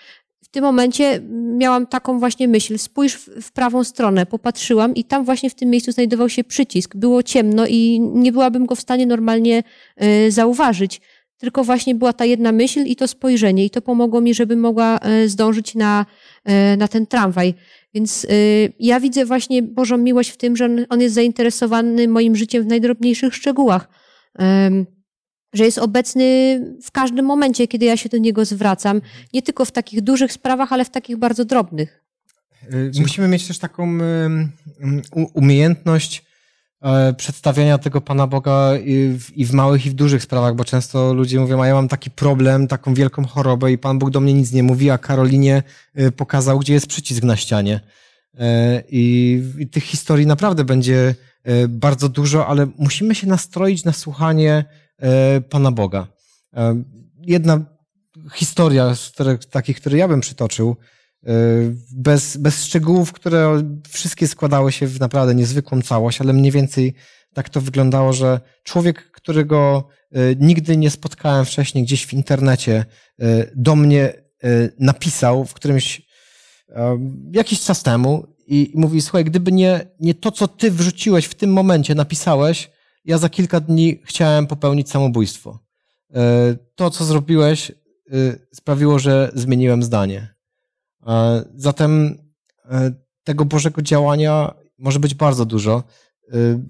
W 0.42 0.48
tym 0.50 0.64
momencie 0.64 1.20
miałam 1.57 1.87
taką 1.87 2.18
właśnie 2.18 2.48
myśl, 2.48 2.78
spójrz 2.78 3.16
w 3.42 3.52
prawą 3.52 3.85
stronę, 3.85 4.26
popatrzyłam 4.26 4.94
i 4.94 5.04
tam 5.04 5.24
właśnie 5.24 5.50
w 5.50 5.54
tym 5.54 5.70
miejscu 5.70 5.92
znajdował 5.92 6.28
się 6.28 6.44
przycisk. 6.44 6.96
Było 6.96 7.22
ciemno 7.22 7.66
i 7.66 8.00
nie 8.00 8.33
byłabym 8.33 8.66
go 8.66 8.74
w 8.74 8.81
stanie 8.81 9.07
normalnie 9.07 9.62
y, 10.02 10.31
zauważyć 10.31 11.00
tylko 11.38 11.64
właśnie 11.64 11.94
była 11.94 12.12
ta 12.12 12.24
jedna 12.24 12.53
myśl 12.53 12.81
i 12.87 12.96
to 12.96 13.09
spojrzenie 13.09 13.64
i 13.64 13.70
to 13.70 13.83
pomogło 13.83 14.20
mi, 14.20 14.35
żeby 14.35 14.57
mogła 14.57 14.98
e, 14.98 15.29
zdążyć 15.29 15.74
na, 15.74 16.07
e, 16.44 16.77
na 16.77 16.88
ten 16.88 17.07
tramwaj. 17.07 17.55
Więc 17.94 18.24
e, 18.24 18.29
ja 18.81 19.01
widzę 19.01 19.24
właśnie 19.24 19.62
Bożą 19.62 19.98
miłość 19.98 20.31
w 20.31 20.37
tym, 20.37 20.57
że 20.57 20.68
On 20.88 21.01
jest 21.01 21.14
zainteresowany 21.14 22.09
moim 22.09 22.37
życiem 22.37 22.62
w 22.62 22.66
najdrobniejszych 22.66 23.35
szczegółach. 23.35 23.88
Że 25.53 25.64
jest 25.64 25.79
obecny 25.79 26.24
w 26.83 26.90
każdym 26.90 27.24
momencie, 27.24 27.68
kiedy 27.68 27.87
ja 27.87 27.96
się 27.96 28.09
do 28.09 28.18
Niego 28.18 28.44
zwracam. 28.44 29.01
Nie 29.33 29.42
tylko 29.42 29.64
w 29.64 29.70
takich 29.70 30.01
dużych 30.01 30.33
sprawach, 30.33 30.72
ale 30.72 30.85
w 30.85 30.90
takich 30.90 31.16
bardzo 31.16 31.44
drobnych. 31.44 32.05
Musimy 33.01 33.29
mieć 33.29 33.46
też 33.46 33.59
taką 33.59 33.98
umiejętność 35.35 36.27
przedstawiania 37.16 37.78
tego 37.78 38.00
Pana 38.00 38.26
Boga 38.26 38.76
i 38.76 39.18
w, 39.18 39.36
i 39.36 39.44
w, 39.44 39.52
małych, 39.52 39.86
i 39.86 39.90
w 39.90 39.94
dużych 39.94 40.22
sprawach, 40.22 40.54
bo 40.54 40.64
często 40.64 41.14
ludzie 41.14 41.40
mówią, 41.40 41.62
a 41.62 41.66
ja 41.66 41.74
mam 41.74 41.88
taki 41.88 42.10
problem, 42.10 42.68
taką 42.68 42.94
wielką 42.94 43.26
chorobę 43.26 43.72
i 43.72 43.78
Pan 43.78 43.98
Bóg 43.98 44.10
do 44.10 44.20
mnie 44.20 44.34
nic 44.34 44.52
nie 44.52 44.62
mówi, 44.62 44.90
a 44.90 44.98
Karolinie 44.98 45.62
e, 45.94 46.12
pokazał, 46.12 46.59
gdzie 46.59 46.74
jest 46.74 46.86
przycisk 46.86 47.22
na 47.22 47.36
ścianie. 47.36 47.80
E, 48.38 48.82
I, 48.88 49.42
i 49.59 49.68
tych 49.68 49.84
historii 49.84 50.26
naprawdę 50.26 50.64
będzie 50.64 51.14
bardzo 51.68 52.09
dużo, 52.09 52.46
ale 52.46 52.66
musimy 52.78 53.14
się 53.14 53.26
nastroić 53.26 53.84
na 53.84 53.92
słuchanie 53.92 54.64
Pana 55.50 55.72
Boga. 55.72 56.07
Jedna 57.22 57.64
historia 58.34 58.94
z 58.94 59.12
takich, 59.50 59.76
które 59.76 59.98
ja 59.98 60.09
bym 60.09 60.20
przytoczył, 60.20 60.76
E, 60.76 60.97
bez, 61.93 62.37
bez 62.37 62.64
szczegółów, 62.64 63.12
które 63.12 63.62
wszystkie 63.89 64.29
składały 64.29 64.72
się 64.72 64.87
w 64.87 65.01
naprawdę 65.01 65.35
niezwykłą 65.35 65.83
całość, 65.83 66.20
ale 66.20 66.33
mniej 66.33 66.53
więcej 66.53 66.95
tak 67.35 67.49
to 67.49 67.61
wyglądało, 67.61 68.12
że 68.12 68.41
człowiek, 68.62 69.11
którego 69.11 69.89
e, 70.12 70.18
nigdy 70.37 70.76
nie 70.76 70.91
spotkałem 70.91 71.45
wcześniej 71.45 71.85
gdzieś 71.85 72.07
w 72.07 72.12
internecie, 72.12 72.85
e, 73.20 73.24
do 73.57 73.76
mnie 73.76 74.29
napisał 74.79 75.45
w 75.45 75.55
którymś 75.55 76.09
jakiś 77.33 77.61
czas 77.61 77.83
temu 77.83 78.26
i 78.47 78.72
mówi, 78.74 79.03
słuchaj, 79.03 79.24
gdyby 79.24 79.53
nie, 79.53 79.87
nie 80.01 80.14
to, 80.14 80.33
co 80.33 80.49
ty 80.49 80.70
wrzuciłeś 80.70 81.24
w 81.24 81.35
tym 81.35 81.53
momencie, 81.53 81.95
napisałeś, 81.95 82.70
ja 83.05 83.18
za 83.18 83.29
kilka 83.29 83.61
dni 83.61 84.01
chciałem 84.05 84.47
popełnić 84.47 84.91
samobójstwo. 84.91 85.59
To, 86.74 86.91
co 86.91 87.05
zrobiłeś, 87.05 87.72
sprawiło, 88.53 88.99
że 88.99 89.31
zmieniłem 89.35 89.83
zdanie. 89.83 90.38
E, 91.07 91.44
zatem 91.55 92.18
e, 92.64 92.92
tego 93.24 93.44
Bożego 93.44 93.82
działania 93.82 94.55
może 94.78 95.01
być 95.01 95.14
bardzo 95.14 95.44
dużo. 95.44 95.82
Y, 96.34 96.61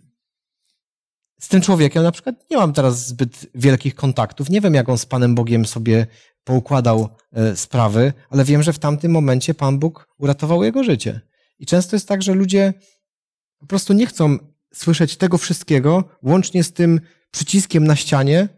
z 1.41 1.49
tym 1.49 1.61
człowiekiem 1.61 2.03
na 2.03 2.13
przykład 2.13 2.37
nie 2.51 2.57
mam 2.57 2.73
teraz 2.73 3.07
zbyt 3.07 3.47
wielkich 3.55 3.95
kontaktów. 3.95 4.51
Nie 4.51 4.61
wiem, 4.61 4.75
jak 4.75 4.89
on 4.89 4.99
z 4.99 5.07
Panem 5.07 5.35
Bogiem 5.35 5.67
sobie 5.67 6.07
poukładał 6.45 7.09
e, 7.33 7.57
sprawy, 7.57 8.13
ale 8.31 8.45
wiem, 8.45 8.63
że 8.63 8.73
w 8.73 8.79
tamtym 8.79 9.13
momencie 9.13 9.55
Pan 9.55 9.79
Bóg 9.79 10.09
uratował 10.19 10.65
jego 10.65 10.85
życie. 10.85 11.21
I 11.59 11.67
często 11.67 11.97
jest 11.97 12.09
tak, 12.09 12.23
że 12.23 12.35
ludzie 12.35 12.75
po 13.59 13.67
prostu 13.67 13.93
nie 13.93 14.07
chcą 14.07 14.39
słyszeć 14.75 15.17
tego 15.17 15.39
wszystkiego, 15.39 16.05
łącznie 16.23 16.65
z 16.65 16.73
tym 16.73 17.01
przyciskiem 17.31 17.85
na 17.85 17.97
ścianie. 17.97 18.49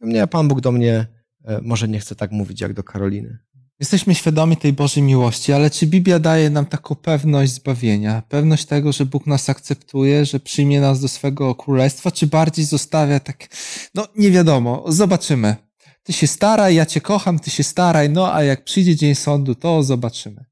Nie, 0.00 0.26
Pan 0.26 0.48
Bóg 0.48 0.60
do 0.60 0.72
mnie 0.72 1.06
e, 1.44 1.60
może 1.62 1.88
nie 1.88 2.00
chce 2.00 2.14
tak 2.14 2.30
mówić 2.32 2.60
jak 2.60 2.72
do 2.72 2.82
Karoliny. 2.82 3.38
Jesteśmy 3.80 4.14
świadomi 4.14 4.56
tej 4.56 4.72
Bożej 4.72 5.02
miłości, 5.02 5.52
ale 5.52 5.70
czy 5.70 5.86
Biblia 5.86 6.18
daje 6.18 6.50
nam 6.50 6.66
taką 6.66 6.94
pewność 6.94 7.52
zbawienia? 7.52 8.22
Pewność 8.28 8.64
tego, 8.64 8.92
że 8.92 9.06
Bóg 9.06 9.26
nas 9.26 9.50
akceptuje, 9.50 10.24
że 10.24 10.40
przyjmie 10.40 10.80
nas 10.80 11.00
do 11.00 11.08
swego 11.08 11.54
królestwa, 11.54 12.10
czy 12.10 12.26
bardziej 12.26 12.64
zostawia 12.64 13.20
tak, 13.20 13.46
no 13.94 14.06
nie 14.16 14.30
wiadomo, 14.30 14.84
zobaczymy. 14.88 15.56
Ty 16.02 16.12
się 16.12 16.26
staraj, 16.26 16.74
ja 16.74 16.86
cię 16.86 17.00
kocham, 17.00 17.38
ty 17.38 17.50
się 17.50 17.62
staraj, 17.62 18.10
no 18.10 18.34
a 18.34 18.42
jak 18.42 18.64
przyjdzie 18.64 18.96
dzień 18.96 19.14
sądu, 19.14 19.54
to 19.54 19.82
zobaczymy. 19.82 20.44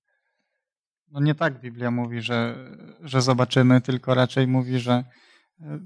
No 1.11 1.21
nie 1.21 1.35
tak 1.35 1.61
Biblia 1.61 1.91
mówi, 1.91 2.21
że, 2.21 2.57
że 3.01 3.23
zobaczymy, 3.23 3.81
tylko 3.81 4.15
raczej 4.15 4.47
mówi, 4.47 4.79
że 4.79 5.05
e, 5.61 5.79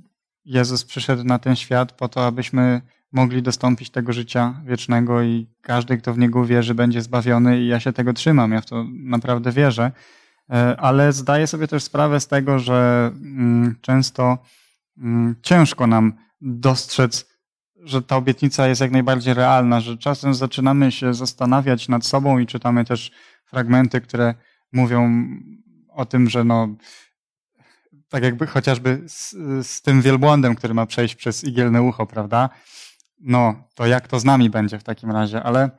Jezus 0.45 0.85
przyszedł 0.85 1.25
na 1.25 1.39
ten 1.39 1.57
świat 1.57 1.93
po 1.93 2.09
to, 2.09 2.27
abyśmy 2.27 2.81
mogli 3.13 3.43
dostąpić 3.43 3.91
tego 3.91 4.13
życia 4.13 4.61
wiecznego 4.65 5.23
i 5.23 5.47
każdy, 5.63 5.99
kto 5.99 6.15
w 6.15 6.19
Niego 6.19 6.45
wierzy, 6.45 6.75
będzie 6.75 7.03
zbawiony 7.03 7.61
i 7.61 7.67
ja 7.67 7.81
się 7.81 7.93
tego 7.93 8.13
trzymam, 8.13 8.53
ja 8.53 8.61
w 8.61 8.67
to 8.67 8.85
naprawdę 8.91 9.53
wierzę. 9.53 9.93
E, 10.51 10.77
ale 10.81 11.13
zdaję 11.13 11.47
sobie 11.47 11.69
też 11.69 11.83
sprawę 11.83 12.21
z 12.21 12.29
tego, 12.29 12.59
że 12.59 13.11
mm, 13.15 13.75
często 13.81 14.39
mm, 14.99 15.37
ciężko 15.43 15.87
nam 15.87 16.13
dostrzec, 16.41 17.31
że 17.83 18.03
ta 18.03 18.17
obietnica 18.17 18.69
jest 18.69 18.81
jak 18.81 18.91
najbardziej 18.91 19.35
realna, 19.35 19.81
że 19.81 19.99
czasem 19.99 20.35
zaczynamy 20.35 20.93
się 20.93 21.15
zastanawiać 21.15 21.89
nad 21.89 22.07
sobą 22.07 22.39
i 22.39 22.47
czytamy 22.47 22.85
też 22.85 23.11
fragmenty, 23.47 24.01
które 24.01 24.35
mówią 24.73 25.27
o 25.89 26.07
tym, 26.07 26.31
że 26.31 26.45
no, 26.45 26.69
tak 28.09 28.23
jakby 28.23 28.47
chociażby 28.47 29.03
z, 29.07 29.35
z 29.67 29.83
tym 29.83 30.03
wielbłądem, 30.03 30.55
który 30.55 30.75
ma 30.75 30.87
przejść 30.87 31.15
przez 31.15 31.45
igielne 31.45 31.83
ucho, 31.83 32.07
prawda? 32.07 32.49
No, 33.21 33.69
to 33.75 33.87
jak 33.87 34.09
to 34.09 34.21
z 34.21 34.25
nami 34.25 34.51
będzie 34.51 34.79
w 34.79 34.85
takim 34.85 35.11
razie? 35.11 35.43
Ale 35.43 35.71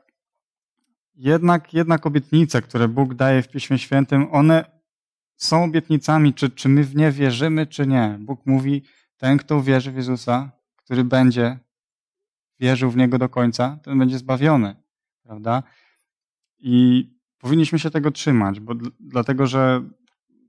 jednak, 1.16 1.74
jednak 1.74 2.06
obietnice, 2.06 2.62
które 2.62 2.88
Bóg 2.88 3.14
daje 3.14 3.42
w 3.42 3.50
Piśmie 3.50 3.78
Świętym, 3.78 4.28
one 4.32 4.82
są 5.36 5.64
obietnicami, 5.64 6.34
czy, 6.34 6.50
czy 6.50 6.70
my 6.70 6.84
w 6.84 6.96
nie 6.96 7.12
wierzymy, 7.12 7.68
czy 7.68 7.88
nie. 7.88 8.18
Bóg 8.20 8.46
mówi, 8.46 8.84
ten, 9.18 9.38
kto 9.38 9.62
wierzy 9.62 9.92
w 9.92 9.96
Jezusa, 9.96 10.52
który 10.76 11.04
będzie 11.04 11.60
wierzył 12.60 12.92
w 12.92 12.98
Niego 12.98 13.18
do 13.18 13.30
końca, 13.30 13.80
ten 13.84 14.00
będzie 14.00 14.18
zbawiony, 14.18 14.76
prawda? 15.24 15.64
I 16.60 17.08
powinniśmy 17.38 17.80
się 17.80 17.92
tego 17.92 18.12
trzymać, 18.12 18.60
bo 18.60 18.74
dlatego, 19.00 19.48
że 19.48 19.84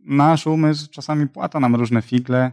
nasz 0.01 0.47
umysł 0.47 0.91
czasami 0.91 1.29
płata 1.29 1.61
nam 1.61 1.77
różne 1.77 2.03
figle, 2.03 2.53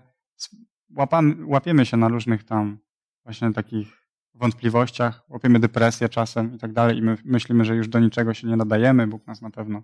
łapamy, 0.95 1.35
łapiemy 1.45 1.85
się 1.85 1.97
na 1.97 2.07
różnych 2.07 2.43
tam 2.43 2.77
właśnie 3.23 3.53
takich 3.53 3.98
wątpliwościach, 4.39 5.23
łapiemy 5.29 5.59
depresję 5.59 6.09
czasem 6.09 6.55
i 6.55 6.57
tak 6.57 6.73
dalej 6.73 6.97
i 6.97 7.01
my 7.01 7.17
myślimy, 7.25 7.65
że 7.65 7.75
już 7.75 7.87
do 7.87 7.99
niczego 7.99 8.33
się 8.33 8.47
nie 8.47 8.55
nadajemy, 8.55 9.07
Bóg 9.07 9.27
nas 9.27 9.41
na 9.41 9.49
pewno 9.49 9.83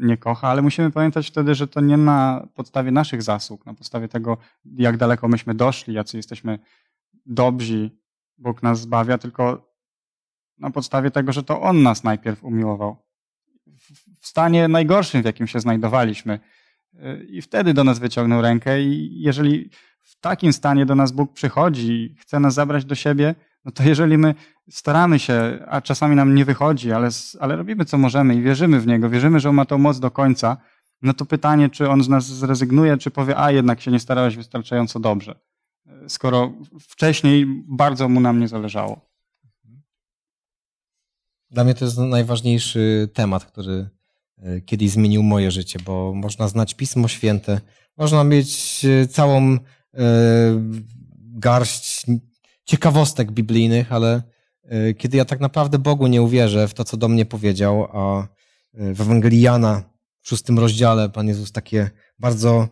nie 0.00 0.16
kocha, 0.16 0.48
ale 0.48 0.62
musimy 0.62 0.90
pamiętać 0.90 1.28
wtedy, 1.28 1.54
że 1.54 1.68
to 1.68 1.80
nie 1.80 1.96
na 1.96 2.48
podstawie 2.54 2.90
naszych 2.90 3.22
zasług, 3.22 3.66
na 3.66 3.74
podstawie 3.74 4.08
tego, 4.08 4.36
jak 4.64 4.96
daleko 4.96 5.28
myśmy 5.28 5.54
doszli, 5.54 5.94
jacy 5.94 6.16
jesteśmy 6.16 6.58
dobrzy, 7.26 7.90
Bóg 8.38 8.62
nas 8.62 8.80
zbawia, 8.80 9.18
tylko 9.18 9.68
na 10.58 10.70
podstawie 10.70 11.10
tego, 11.10 11.32
że 11.32 11.42
to 11.42 11.60
On 11.60 11.82
nas 11.82 12.04
najpierw 12.04 12.44
umiłował. 12.44 12.96
W 14.20 14.26
stanie 14.26 14.68
najgorszym, 14.68 15.22
w 15.22 15.24
jakim 15.24 15.46
się 15.46 15.60
znajdowaliśmy. 15.60 16.40
I 17.28 17.42
wtedy 17.42 17.74
do 17.74 17.84
nas 17.84 17.98
wyciągnął 17.98 18.42
rękę 18.42 18.82
i 18.82 19.20
jeżeli 19.22 19.70
w 20.02 20.20
takim 20.20 20.52
stanie 20.52 20.86
do 20.86 20.94
nas 20.94 21.12
Bóg 21.12 21.32
przychodzi 21.32 21.92
i 21.92 22.16
chce 22.20 22.40
nas 22.40 22.54
zabrać 22.54 22.84
do 22.84 22.94
siebie, 22.94 23.34
no 23.68 23.72
to 23.72 23.82
jeżeli 23.82 24.18
my 24.18 24.34
staramy 24.70 25.18
się, 25.18 25.58
a 25.68 25.80
czasami 25.80 26.16
nam 26.16 26.34
nie 26.34 26.44
wychodzi, 26.44 26.92
ale, 26.92 27.08
ale 27.40 27.56
robimy 27.56 27.84
co 27.84 27.98
możemy 27.98 28.34
i 28.34 28.42
wierzymy 28.42 28.80
w 28.80 28.86
Niego, 28.86 29.10
wierzymy, 29.10 29.40
że 29.40 29.48
On 29.48 29.54
ma 29.54 29.64
tą 29.64 29.78
moc 29.78 30.00
do 30.00 30.10
końca, 30.10 30.56
no 31.02 31.14
to 31.14 31.24
pytanie, 31.24 31.68
czy 31.68 31.88
On 31.88 32.02
z 32.02 32.08
nas 32.08 32.26
zrezygnuje, 32.26 32.96
czy 32.96 33.10
powie, 33.10 33.38
a 33.38 33.50
jednak 33.50 33.80
się 33.80 33.90
nie 33.90 34.00
starałeś 34.00 34.36
wystarczająco 34.36 35.00
dobrze, 35.00 35.34
skoro 36.06 36.52
wcześniej 36.80 37.46
bardzo 37.68 38.08
Mu 38.08 38.20
nam 38.20 38.40
nie 38.40 38.48
zależało. 38.48 39.00
Dla 41.50 41.64
mnie 41.64 41.74
to 41.74 41.84
jest 41.84 41.98
najważniejszy 41.98 43.08
temat, 43.14 43.44
który 43.44 43.88
e, 44.38 44.60
kiedyś 44.60 44.90
zmienił 44.90 45.22
moje 45.22 45.50
życie, 45.50 45.78
bo 45.84 46.12
można 46.14 46.48
znać 46.48 46.74
Pismo 46.74 47.08
Święte, 47.08 47.60
można 47.96 48.24
mieć 48.24 48.84
e, 48.84 49.06
całą 49.06 49.52
e, 49.52 49.58
garść 51.18 52.06
ciekawostek 52.68 53.32
biblijnych, 53.32 53.92
ale 53.92 54.22
e, 54.64 54.94
kiedy 54.94 55.16
ja 55.16 55.24
tak 55.24 55.40
naprawdę 55.40 55.78
Bogu 55.78 56.06
nie 56.06 56.22
uwierzę 56.22 56.68
w 56.68 56.74
to, 56.74 56.84
co 56.84 56.96
do 56.96 57.08
mnie 57.08 57.26
powiedział, 57.26 57.88
a 57.92 58.22
e, 58.22 58.94
w 58.94 59.00
Ewangelii 59.00 59.40
Jana 59.40 59.82
w 60.20 60.28
szóstym 60.28 60.58
rozdziale 60.58 61.08
Pan 61.08 61.28
Jezus 61.28 61.52
takie 61.52 61.90
bardzo 62.18 62.68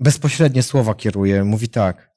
bezpośrednie 0.00 0.62
słowa 0.62 0.94
kieruje. 0.94 1.44
Mówi 1.44 1.68
tak, 1.68 2.10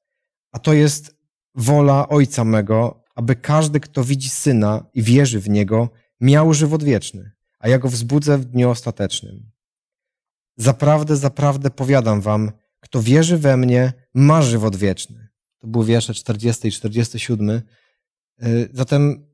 a 0.52 0.60
to 0.60 0.74
jest 0.74 1.16
wola 1.56 2.10
Ojca 2.10 2.44
mego, 2.44 3.04
aby 3.16 3.36
każdy, 3.36 3.80
kto 3.80 4.04
widzi 4.04 4.30
Syna 4.30 4.86
i 4.94 5.04
wierzy 5.04 5.40
w 5.40 5.50
Niego, 5.50 5.90
miał 6.22 6.54
żywot 6.54 6.84
wieczny, 6.84 7.32
a 7.60 7.70
ja 7.70 7.80
go 7.80 7.90
wzbudzę 7.90 8.38
w 8.38 8.46
dniu 8.46 8.70
ostatecznym. 8.70 9.52
Zaprawdę, 10.58 11.16
zaprawdę 11.16 11.70
powiadam 11.70 12.22
wam, 12.22 12.52
kto 12.80 13.02
wierzy 13.02 13.38
we 13.38 13.58
mnie, 13.58 13.94
ma 14.14 14.42
żywot 14.42 14.76
wieczny 14.76 15.25
to 15.66 15.70
były 15.70 15.86
wiersze 15.86 16.14
40 16.14 16.68
i 16.68 16.72
47. 16.72 17.50
Y, 17.50 18.70
zatem 18.74 19.28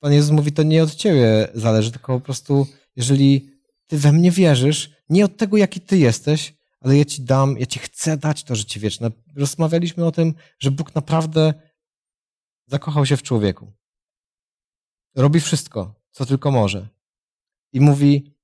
Pan 0.00 0.12
Jezus 0.12 0.30
mówi, 0.30 0.52
to 0.52 0.62
nie 0.62 0.82
od 0.82 0.94
ciebie 0.94 1.48
zależy, 1.54 1.92
tylko 1.92 2.20
po 2.20 2.24
prostu, 2.24 2.66
jeżeli 2.96 3.50
ty 3.86 3.98
we 3.98 4.12
mnie 4.12 4.30
wierzysz, 4.30 4.90
nie 5.08 5.24
od 5.24 5.36
tego, 5.36 5.56
jaki 5.56 5.80
ty 5.80 5.98
jesteś, 5.98 6.54
ale 6.80 6.96
ja 6.96 7.04
ci 7.04 7.22
dam, 7.22 7.58
ja 7.58 7.66
ci 7.66 7.78
chcę 7.78 8.16
dać 8.16 8.44
to 8.44 8.56
życie 8.56 8.80
wieczne. 8.80 9.10
Rozmawialiśmy 9.36 10.06
o 10.06 10.12
tym, 10.12 10.34
że 10.58 10.70
Bóg 10.70 10.94
naprawdę 10.94 11.54
zakochał 12.66 13.06
się 13.06 13.16
w 13.16 13.22
człowieku. 13.22 13.72
Robi 15.14 15.40
wszystko, 15.40 15.94
co 16.10 16.26
tylko 16.26 16.50
może. 16.50 16.88
I 17.72 17.80
mówi, 17.80 18.34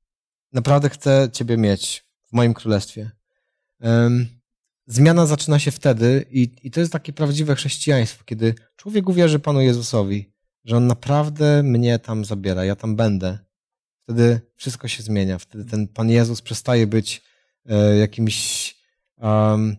naprawdę 0.52 0.88
chcę 0.88 1.28
ciebie 1.32 1.56
mieć 1.56 2.04
w 2.28 2.32
moim 2.32 2.54
królestwie. 2.54 3.10
Um, 3.80 4.39
zmiana 4.90 5.26
zaczyna 5.26 5.58
się 5.58 5.70
wtedy 5.70 6.26
i, 6.30 6.50
i 6.62 6.70
to 6.70 6.80
jest 6.80 6.92
takie 6.92 7.12
prawdziwe 7.12 7.54
chrześcijaństwo, 7.54 8.24
kiedy 8.24 8.54
człowiek 8.76 9.08
uwierzy 9.08 9.38
Panu 9.38 9.60
Jezusowi, 9.60 10.32
że 10.64 10.76
On 10.76 10.86
naprawdę 10.86 11.62
mnie 11.62 11.98
tam 11.98 12.24
zabiera, 12.24 12.64
ja 12.64 12.76
tam 12.76 12.96
będę. 12.96 13.38
Wtedy 14.02 14.40
wszystko 14.56 14.88
się 14.88 15.02
zmienia. 15.02 15.38
Wtedy 15.38 15.64
ten 15.64 15.88
Pan 15.88 16.10
Jezus 16.10 16.42
przestaje 16.42 16.86
być 16.86 17.22
e, 17.66 17.96
jakimś 17.96 18.74
um, 19.18 19.76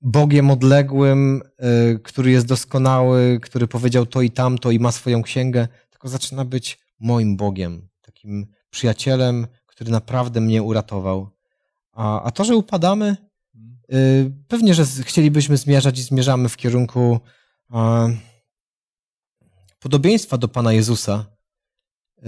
Bogiem 0.00 0.50
odległym, 0.50 1.42
e, 1.58 1.94
który 1.94 2.30
jest 2.30 2.46
doskonały, 2.46 3.40
który 3.42 3.68
powiedział 3.68 4.06
to 4.06 4.22
i 4.22 4.30
tamto 4.30 4.70
i 4.70 4.78
ma 4.78 4.92
swoją 4.92 5.22
księgę, 5.22 5.68
tylko 5.90 6.08
zaczyna 6.08 6.44
być 6.44 6.78
moim 7.00 7.36
Bogiem, 7.36 7.88
takim 8.02 8.46
przyjacielem, 8.70 9.46
który 9.66 9.90
naprawdę 9.90 10.40
mnie 10.40 10.62
uratował. 10.62 11.30
A, 11.92 12.22
a 12.22 12.30
to, 12.30 12.44
że 12.44 12.56
upadamy, 12.56 13.16
pewnie, 14.48 14.74
że 14.74 14.84
chcielibyśmy 14.84 15.56
zmierzać 15.56 15.98
i 15.98 16.02
zmierzamy 16.02 16.48
w 16.48 16.56
kierunku 16.56 17.20
podobieństwa 19.86 20.38
do 20.38 20.48
Pana 20.48 20.72
Jezusa. 20.72 21.26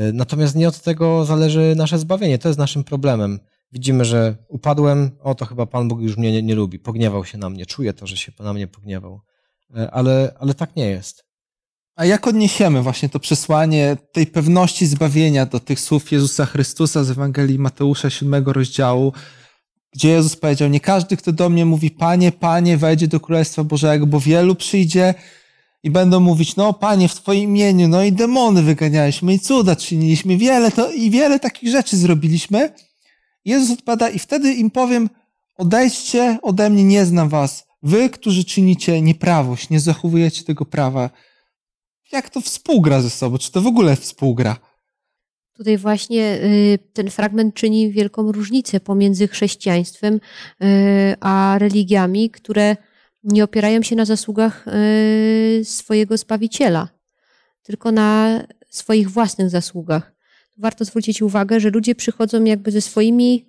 Y, 0.01 0.13
natomiast 0.13 0.55
nie 0.55 0.69
od 0.69 0.83
tego 0.83 1.25
zależy 1.25 1.75
nasze 1.77 1.99
zbawienie. 1.99 2.39
To 2.39 2.49
jest 2.49 2.59
naszym 2.59 2.85
problemem. 2.85 3.41
Widzimy, 3.73 4.05
że 4.05 4.37
upadłem, 4.49 5.11
o 5.21 5.35
to 5.35 5.47
chyba 5.47 5.67
Pan 5.67 5.89
Bóg 5.89 6.01
już 6.01 6.17
mnie 6.17 6.33
nie, 6.33 6.43
nie 6.43 6.55
lubi, 6.55 6.79
pogniewał 6.79 7.25
się 7.25 7.39
na 7.39 7.51
mnie, 7.51 7.67
czuję 7.67 7.93
to, 7.93 8.07
że 8.07 8.17
się 8.17 8.33
na 8.39 8.53
mnie 8.53 8.67
pogniewał. 8.67 9.21
Y, 9.77 9.91
ale, 9.91 10.35
ale 10.41 10.55
tak 10.55 10.77
nie 10.77 10.91
jest. 10.91 11.25
A 11.97 12.05
jak 12.05 12.27
odniesiemy 12.27 12.83
właśnie 12.83 13.09
to 13.09 13.21
przesłanie 13.21 13.97
tej 14.13 14.27
pewności 14.27 14.87
zbawienia 14.87 15.47
do 15.47 15.61
tych 15.61 15.81
słów 15.81 16.13
Jezusa 16.13 16.47
Chrystusa 16.47 17.05
z 17.05 17.11
Ewangelii 17.11 17.59
Mateusza 17.59 18.11
7 18.11 18.47
rozdziału, 18.47 19.13
gdzie 19.99 20.09
Jezus 20.09 20.37
powiedział, 20.37 20.69
nie 20.69 20.81
każdy, 20.81 21.17
kto 21.17 21.33
do 21.33 21.49
mnie 21.49 21.65
mówi, 21.65 21.91
Panie, 21.91 22.33
Panie, 22.33 22.77
wejdzie 22.77 23.09
do 23.09 23.21
Królestwa 23.21 23.65
Bożego, 23.65 24.07
bo 24.07 24.21
wielu 24.21 24.55
przyjdzie 24.55 25.15
i 25.83 25.91
będą 25.91 26.21
mówić, 26.21 26.57
no 26.57 26.73
Panie, 26.73 27.09
w 27.09 27.15
Twoim 27.15 27.51
imieniu, 27.51 27.89
no 27.89 28.05
i 28.05 28.13
demony 28.13 28.63
wyganialiśmy 28.63 29.35
i 29.35 29.39
cuda 29.39 29.77
czyniliśmy, 29.77 30.37
wiele 30.37 30.71
to, 30.71 30.93
i 30.93 31.11
wiele 31.11 31.41
takich 31.41 31.71
rzeczy 31.71 31.97
zrobiliśmy 31.97 32.73
Jezus 33.45 33.79
odpowiada 33.79 34.09
i 34.09 34.19
wtedy 34.19 34.55
im 34.55 34.71
powiem, 34.71 35.11
odejdźcie 35.57 36.39
ode 36.43 36.71
mnie, 36.71 36.85
nie 36.85 37.07
znam 37.07 37.29
was. 37.29 37.67
Wy, 37.83 38.11
którzy 38.11 38.45
czynicie 38.45 39.03
nieprawość, 39.03 39.71
nie 39.71 39.81
zachowujecie 39.81 40.45
tego 40.45 40.65
prawa. 40.65 41.11
Jak 42.13 42.31
to 42.31 42.41
współgra 42.41 43.01
ze 43.01 43.11
sobą? 43.11 43.39
Czy 43.39 43.53
to 43.53 43.63
w 43.63 43.67
ogóle 43.67 43.97
współgra? 43.97 44.57
Tutaj 45.59 45.79
właśnie 45.79 46.39
y, 46.43 46.79
ten 46.93 47.11
fragment 47.11 47.55
czyni 47.55 47.91
wielką 47.91 48.33
różnicę 48.33 48.81
pomiędzy 48.81 49.29
chrześcijaństwem 49.29 50.15
y, 50.15 50.21
a 51.21 51.57
religiami, 51.59 52.31
które 52.31 52.77
nie 53.25 53.45
opierają 53.45 53.83
się 53.83 53.97
na 53.97 54.05
zasługach 54.05 54.65
y, 54.69 55.65
swojego 55.65 56.17
Zbawiciela, 56.17 56.89
tylko 57.63 57.93
na 57.93 58.41
swoich 58.69 59.11
własnych 59.11 59.51
zasługach. 59.51 60.13
Warto 60.59 60.85
zwrócić 60.85 61.23
uwagę, 61.23 61.61
że 61.61 61.71
ludzie 61.71 61.95
przychodzą 61.95 62.45
jakby 62.45 62.71
ze 62.71 62.81
swoimi 62.81 63.49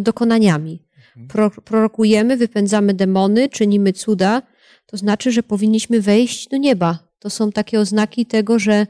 dokonaniami. 0.00 0.82
Pro, 1.28 1.50
prorokujemy, 1.50 2.36
wypędzamy 2.36 2.94
demony, 2.94 3.48
czynimy 3.48 3.92
cuda, 3.92 4.42
to 4.86 4.96
znaczy, 4.96 5.32
że 5.32 5.42
powinniśmy 5.42 6.00
wejść 6.00 6.48
do 6.48 6.56
nieba. 6.56 6.98
To 7.18 7.30
są 7.30 7.52
takie 7.52 7.80
oznaki 7.80 8.26
tego, 8.26 8.58
że, 8.58 8.86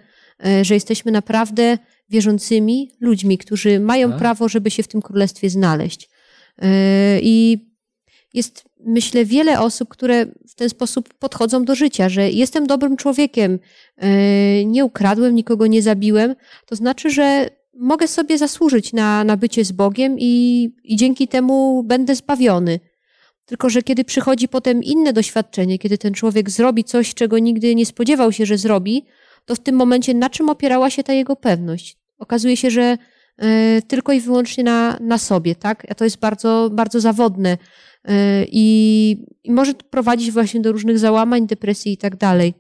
że 0.62 0.74
jesteśmy 0.74 1.12
naprawdę 1.12 1.78
wierzącymi 2.10 2.90
ludźmi, 3.00 3.38
którzy 3.38 3.80
mają 3.80 4.10
Tak. 4.10 4.18
prawo, 4.18 4.48
żeby 4.48 4.70
się 4.70 4.82
w 4.82 4.88
tym 4.88 5.02
królestwie 5.02 5.50
znaleźć. 5.50 6.08
Yy, 6.58 6.68
I 7.22 7.68
jest, 8.34 8.64
myślę, 8.80 9.24
wiele 9.24 9.60
osób, 9.60 9.88
które 9.88 10.26
w 10.26 10.54
ten 10.54 10.68
sposób 10.68 11.14
podchodzą 11.14 11.64
do 11.64 11.74
życia, 11.74 12.08
że 12.08 12.30
jestem 12.30 12.66
dobrym 12.66 12.96
człowiekiem, 12.96 13.58
yy, 14.02 14.08
nie 14.64 14.84
ukradłem, 14.84 15.34
nikogo 15.34 15.66
nie 15.66 15.82
zabiłem. 15.82 16.34
To 16.66 16.76
znaczy, 16.76 17.10
że 17.10 17.50
mogę 17.78 18.08
sobie 18.08 18.38
zasłużyć 18.38 18.92
na, 18.92 19.24
na 19.24 19.36
bycie 19.36 19.64
z 19.64 19.72
Bogiem 19.72 20.16
i, 20.18 20.64
i 20.84 20.96
dzięki 20.96 21.28
temu 21.28 21.82
będę 21.82 22.14
zbawiony. 22.14 22.80
Tylko, 23.44 23.70
że 23.70 23.82
kiedy 23.82 24.04
przychodzi 24.04 24.48
potem 24.48 24.82
inne 24.82 25.12
doświadczenie, 25.12 25.78
kiedy 25.78 25.98
ten 25.98 26.14
człowiek 26.14 26.50
zrobi 26.50 26.84
coś, 26.84 27.14
czego 27.14 27.38
nigdy 27.38 27.74
nie 27.74 27.86
spodziewał 27.86 28.32
się, 28.32 28.46
że 28.46 28.58
zrobi, 28.58 29.04
to 29.44 29.54
w 29.54 29.58
tym 29.58 29.76
momencie 29.76 30.14
na 30.14 30.30
czym 30.30 30.48
opierała 30.50 30.90
się 30.90 31.02
ta 31.02 31.12
jego 31.12 31.36
pewność? 31.36 31.97
Okazuje 32.18 32.56
się, 32.56 32.70
że 32.70 32.98
y, 33.42 33.82
tylko 33.88 34.12
i 34.12 34.20
wyłącznie 34.20 34.64
na, 34.64 34.98
na 35.00 35.18
sobie, 35.18 35.54
tak? 35.54 35.86
A 35.90 35.94
to 35.94 36.04
jest 36.04 36.18
bardzo, 36.18 36.70
bardzo 36.72 37.00
zawodne 37.00 37.52
y, 37.52 38.12
i, 38.50 39.16
i 39.44 39.52
może 39.52 39.74
prowadzić 39.74 40.32
właśnie 40.32 40.60
do 40.60 40.72
różnych 40.72 40.98
załamań, 40.98 41.46
depresji 41.46 41.92
i 41.92 41.96
tak 41.96 42.16
dalej. 42.16 42.54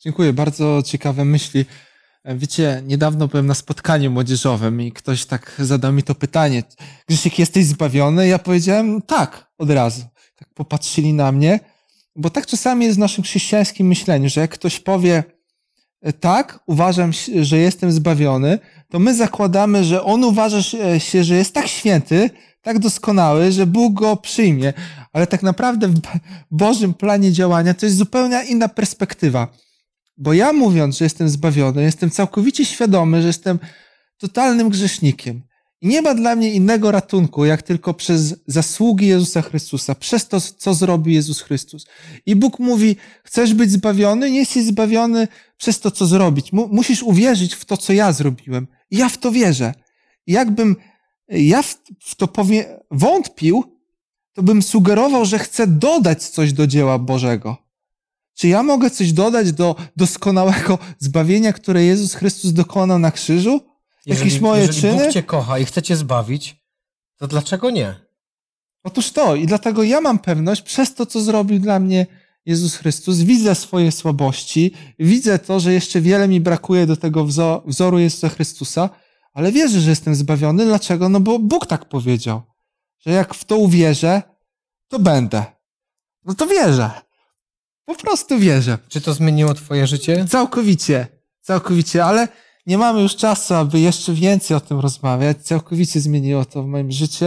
Dziękuję, 0.00 0.32
bardzo 0.32 0.82
ciekawe 0.86 1.24
myśli. 1.24 1.64
Wiecie, 2.24 2.82
niedawno 2.86 3.28
byłem 3.28 3.46
na 3.46 3.54
spotkaniu 3.54 4.10
młodzieżowym 4.10 4.80
i 4.80 4.92
ktoś 4.92 5.26
tak 5.26 5.54
zadał 5.58 5.92
mi 5.92 6.02
to 6.02 6.14
pytanie. 6.14 6.62
Grzesiek, 7.08 7.38
jesteś 7.38 7.66
zbawiony? 7.66 8.28
Ja 8.28 8.38
powiedziałem 8.38 9.02
tak, 9.02 9.50
od 9.58 9.70
razu. 9.70 10.02
Tak 10.36 10.48
popatrzyli 10.54 11.12
na 11.12 11.32
mnie, 11.32 11.60
bo 12.16 12.30
tak 12.30 12.46
czasami 12.46 12.84
jest 12.84 12.96
w 12.96 13.00
naszym 13.00 13.24
chrześcijańskim 13.24 13.86
myśleniu, 13.86 14.28
że 14.28 14.40
jak 14.40 14.50
ktoś 14.50 14.80
powie 14.80 15.24
tak, 16.20 16.60
uważam, 16.66 17.10
że 17.40 17.58
jestem 17.58 17.92
zbawiony, 17.92 18.58
to 18.94 18.98
my 18.98 19.14
zakładamy, 19.14 19.84
że 19.84 20.02
on 20.02 20.24
uważa 20.24 20.62
się, 20.98 21.24
że 21.24 21.34
jest 21.34 21.54
tak 21.54 21.66
święty, 21.66 22.30
tak 22.62 22.78
doskonały, 22.78 23.52
że 23.52 23.66
Bóg 23.66 23.94
go 23.94 24.16
przyjmie. 24.16 24.72
Ale 25.12 25.26
tak 25.26 25.42
naprawdę 25.42 25.88
w 25.88 26.00
Bożym 26.50 26.94
planie 26.94 27.32
działania 27.32 27.74
to 27.74 27.86
jest 27.86 27.98
zupełnie 27.98 28.44
inna 28.48 28.68
perspektywa. 28.68 29.48
Bo 30.16 30.32
ja 30.32 30.52
mówiąc, 30.52 30.98
że 30.98 31.04
jestem 31.04 31.28
zbawiony, 31.28 31.82
jestem 31.82 32.10
całkowicie 32.10 32.64
świadomy, 32.64 33.20
że 33.20 33.26
jestem 33.26 33.58
totalnym 34.18 34.68
grzesznikiem. 34.68 35.42
I 35.80 35.88
nie 35.88 36.02
ma 36.02 36.14
dla 36.14 36.36
mnie 36.36 36.52
innego 36.52 36.90
ratunku, 36.90 37.44
jak 37.44 37.62
tylko 37.62 37.94
przez 37.94 38.34
zasługi 38.46 39.06
Jezusa 39.06 39.42
Chrystusa, 39.42 39.94
przez 39.94 40.28
to, 40.28 40.40
co 40.40 40.74
zrobił 40.74 41.12
Jezus 41.12 41.40
Chrystus. 41.40 41.86
I 42.26 42.36
Bóg 42.36 42.58
mówi, 42.58 42.96
chcesz 43.24 43.54
być 43.54 43.70
zbawiony? 43.70 44.30
Nie 44.30 44.38
jesteś 44.38 44.64
zbawiony 44.64 45.28
przez 45.56 45.80
to, 45.80 45.90
co 45.90 46.06
zrobić. 46.06 46.52
Musisz 46.52 47.02
uwierzyć 47.02 47.54
w 47.54 47.64
to, 47.64 47.76
co 47.76 47.92
ja 47.92 48.12
zrobiłem. 48.12 48.66
Ja 48.90 49.08
w 49.08 49.18
to 49.18 49.32
wierzę. 49.32 49.74
Jakbym 50.26 50.76
ja 51.28 51.62
w 52.00 52.14
to 52.16 52.28
powie, 52.28 52.80
wątpił, 52.90 53.64
to 54.32 54.42
bym 54.42 54.62
sugerował, 54.62 55.24
że 55.24 55.38
chcę 55.38 55.66
dodać 55.66 56.28
coś 56.28 56.52
do 56.52 56.66
dzieła 56.66 56.98
Bożego. 56.98 57.56
Czy 58.34 58.48
ja 58.48 58.62
mogę 58.62 58.90
coś 58.90 59.12
dodać 59.12 59.52
do 59.52 59.76
doskonałego 59.96 60.78
zbawienia, 60.98 61.52
które 61.52 61.84
Jezus 61.84 62.14
Chrystus 62.14 62.52
dokonał 62.52 62.98
na 62.98 63.10
krzyżu? 63.10 63.60
Jeżeli, 64.06 64.26
Jakieś 64.26 64.40
moje 64.40 64.62
jeżeli 64.62 64.80
czyny? 64.80 65.04
Bóg 65.04 65.12
cię 65.12 65.22
kocha 65.22 65.58
i 65.58 65.64
chce 65.64 65.82
cię 65.82 65.96
zbawić, 65.96 66.56
to 67.16 67.28
dlaczego 67.28 67.70
nie? 67.70 67.94
Otóż 68.82 69.10
to, 69.10 69.34
i 69.34 69.46
dlatego 69.46 69.82
ja 69.82 70.00
mam 70.00 70.18
pewność, 70.18 70.62
przez 70.62 70.94
to, 70.94 71.06
co 71.06 71.20
zrobił 71.20 71.58
dla 71.58 71.80
mnie 71.80 72.06
Jezus 72.46 72.76
Chrystus, 72.76 73.18
widzę 73.18 73.54
swoje 73.54 73.92
słabości, 73.92 74.72
widzę 74.98 75.38
to, 75.38 75.60
że 75.60 75.72
jeszcze 75.72 76.00
wiele 76.00 76.28
mi 76.28 76.40
brakuje 76.40 76.86
do 76.86 76.96
tego 76.96 77.26
wzoru 77.66 77.98
Jezusa 77.98 78.28
Chrystusa, 78.28 78.90
ale 79.32 79.52
wierzę, 79.52 79.80
że 79.80 79.90
jestem 79.90 80.14
zbawiony. 80.14 80.64
Dlaczego? 80.64 81.08
No 81.08 81.20
bo 81.20 81.38
Bóg 81.38 81.66
tak 81.66 81.84
powiedział, 81.84 82.42
że 83.06 83.10
jak 83.10 83.34
w 83.34 83.44
to 83.44 83.56
uwierzę, 83.56 84.22
to 84.88 84.98
będę. 84.98 85.44
No 86.24 86.34
to 86.34 86.46
wierzę. 86.46 86.90
Po 87.84 87.94
prostu 87.94 88.38
wierzę. 88.38 88.78
Czy 88.88 89.00
to 89.00 89.14
zmieniło 89.14 89.54
twoje 89.54 89.86
życie? 89.86 90.26
Całkowicie, 90.28 91.06
całkowicie, 91.40 92.04
ale 92.04 92.28
nie 92.66 92.78
mamy 92.78 93.02
już 93.02 93.16
czasu, 93.16 93.54
aby 93.54 93.80
jeszcze 93.80 94.12
więcej 94.12 94.56
o 94.56 94.60
tym 94.60 94.80
rozmawiać. 94.80 95.38
Całkowicie 95.38 96.00
zmieniło 96.00 96.44
to 96.44 96.62
w 96.62 96.66
moim 96.66 96.92
życiu. 96.92 97.24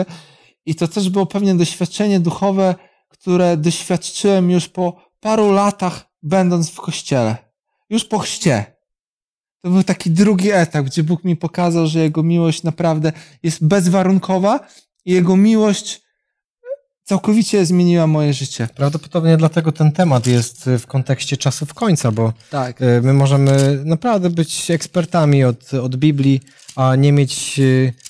I 0.66 0.76
to 0.76 0.88
też 0.88 1.10
było 1.10 1.26
pewnie 1.26 1.56
doświadczenie 1.56 2.20
duchowe, 2.20 2.76
które 3.10 3.58
doświadczyłem 3.58 4.52
już 4.52 4.68
po 4.68 5.07
paru 5.20 5.52
latach, 5.52 6.06
będąc 6.24 6.70
w 6.72 6.82
kościele. 6.82 7.38
Już 7.90 8.06
po 8.06 8.20
chrzcie. 8.20 8.66
To 9.62 9.70
był 9.70 9.84
taki 9.84 10.12
drugi 10.12 10.52
etap, 10.52 10.86
gdzie 10.86 11.04
Bóg 11.04 11.24
mi 11.24 11.36
pokazał, 11.36 11.88
że 11.88 12.00
Jego 12.00 12.24
miłość 12.24 12.64
naprawdę 12.64 13.12
jest 13.44 13.68
bezwarunkowa 13.68 14.60
i 15.06 15.12
Jego 15.12 15.38
miłość 15.38 16.02
całkowicie 17.04 17.66
zmieniła 17.66 18.08
moje 18.08 18.34
życie. 18.34 18.68
Prawdopodobnie 18.76 19.38
dlatego 19.38 19.72
ten 19.72 19.92
temat 19.92 20.28
jest 20.28 20.70
w 20.80 20.88
kontekście 20.88 21.38
czasów 21.38 21.74
końca, 21.74 22.12
bo 22.12 22.34
Tak. 22.50 22.82
e, 22.82 23.02
my 23.02 23.14
możemy 23.14 23.82
naprawdę 23.86 24.30
być 24.30 24.72
ekspertami 24.72 25.44
od, 25.44 25.74
od 25.74 25.96
Biblii, 25.96 26.42
a 26.76 26.96
nie 26.96 27.12
mieć 27.12 27.60
e, 27.60 27.64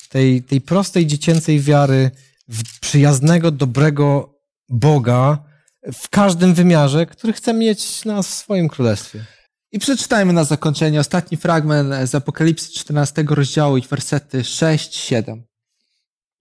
tej, 0.08 0.42
tej 0.42 0.60
prostej 0.60 1.06
dziecięcej 1.06 1.60
wiary 1.60 2.10
w 2.48 2.80
przyjaznego, 2.80 3.50
dobrego 3.50 4.34
Boga 4.68 5.47
w 5.92 6.08
każdym 6.08 6.54
wymiarze, 6.54 7.06
który 7.06 7.32
chce 7.32 7.54
mieć 7.54 8.04
nas 8.04 8.28
w 8.28 8.34
swoim 8.34 8.68
królestwie. 8.68 9.24
I 9.72 9.78
przeczytajmy 9.78 10.32
na 10.32 10.44
zakończenie 10.44 11.00
ostatni 11.00 11.36
fragment 11.36 12.08
z 12.08 12.14
Apokalipsy 12.14 12.72
14 12.72 13.24
rozdziału 13.28 13.76
i 13.76 13.82
wersety 13.82 14.40
6-7. 14.40 15.42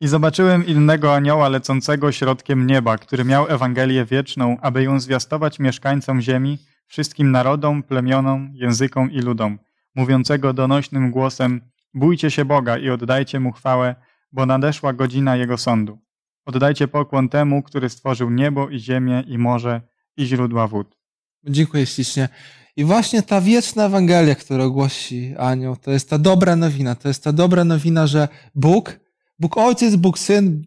I 0.02 0.08
zobaczyłem 0.08 0.66
innego 0.66 1.16
anioła 1.16 1.50
lecącego 1.50 2.12
środkiem 2.12 2.68
nieba, 2.68 2.98
który 2.98 3.26
miał 3.26 3.48
Ewangelię 3.48 4.06
wieczną, 4.06 4.58
aby 4.62 4.84
ją 4.84 5.00
zwiastować 5.00 5.60
mieszkańcom 5.60 6.22
ziemi, 6.22 6.58
wszystkim 6.88 7.32
narodom, 7.32 7.84
plemionom, 7.84 8.52
językom 8.54 9.12
i 9.12 9.20
ludom, 9.20 9.60
mówiącego 9.96 10.54
donośnym 10.54 11.12
głosem 11.12 11.62
Bójcie 11.94 12.32
się 12.32 12.46
Boga 12.46 12.78
i 12.78 12.90
oddajcie 12.90 13.40
Mu 13.40 13.52
chwałę, 13.52 13.96
bo 14.32 14.46
nadeszła 14.46 14.94
godzina 14.94 15.36
Jego 15.36 15.58
sądu. 15.58 16.07
Oddajcie 16.48 16.88
pokłon 16.88 17.30
temu, 17.30 17.64
który 17.64 17.90
stworzył 17.90 18.30
niebo 18.30 18.70
i 18.70 18.80
ziemię 18.80 19.24
i 19.28 19.38
morze 19.38 19.82
i 20.18 20.26
źródła 20.26 20.68
wód. 20.68 20.98
Dziękuję 21.44 21.86
ślicznie. 21.86 22.30
I 22.76 22.84
właśnie 22.84 23.22
ta 23.22 23.42
wieczna 23.42 23.86
Ewangelia, 23.86 24.36
którą 24.36 24.70
głosi 24.70 25.36
anioł, 25.38 25.76
to 25.76 25.92
jest 25.92 26.10
ta 26.10 26.18
dobra 26.18 26.56
nowina. 26.56 26.96
To 26.96 27.08
jest 27.08 27.24
ta 27.24 27.34
dobra 27.34 27.64
nowina, 27.64 28.08
że 28.08 28.28
Bóg, 28.56 29.00
Bóg 29.40 29.58
Ojciec, 29.58 29.96
Bóg 29.96 30.20
Syn, 30.20 30.66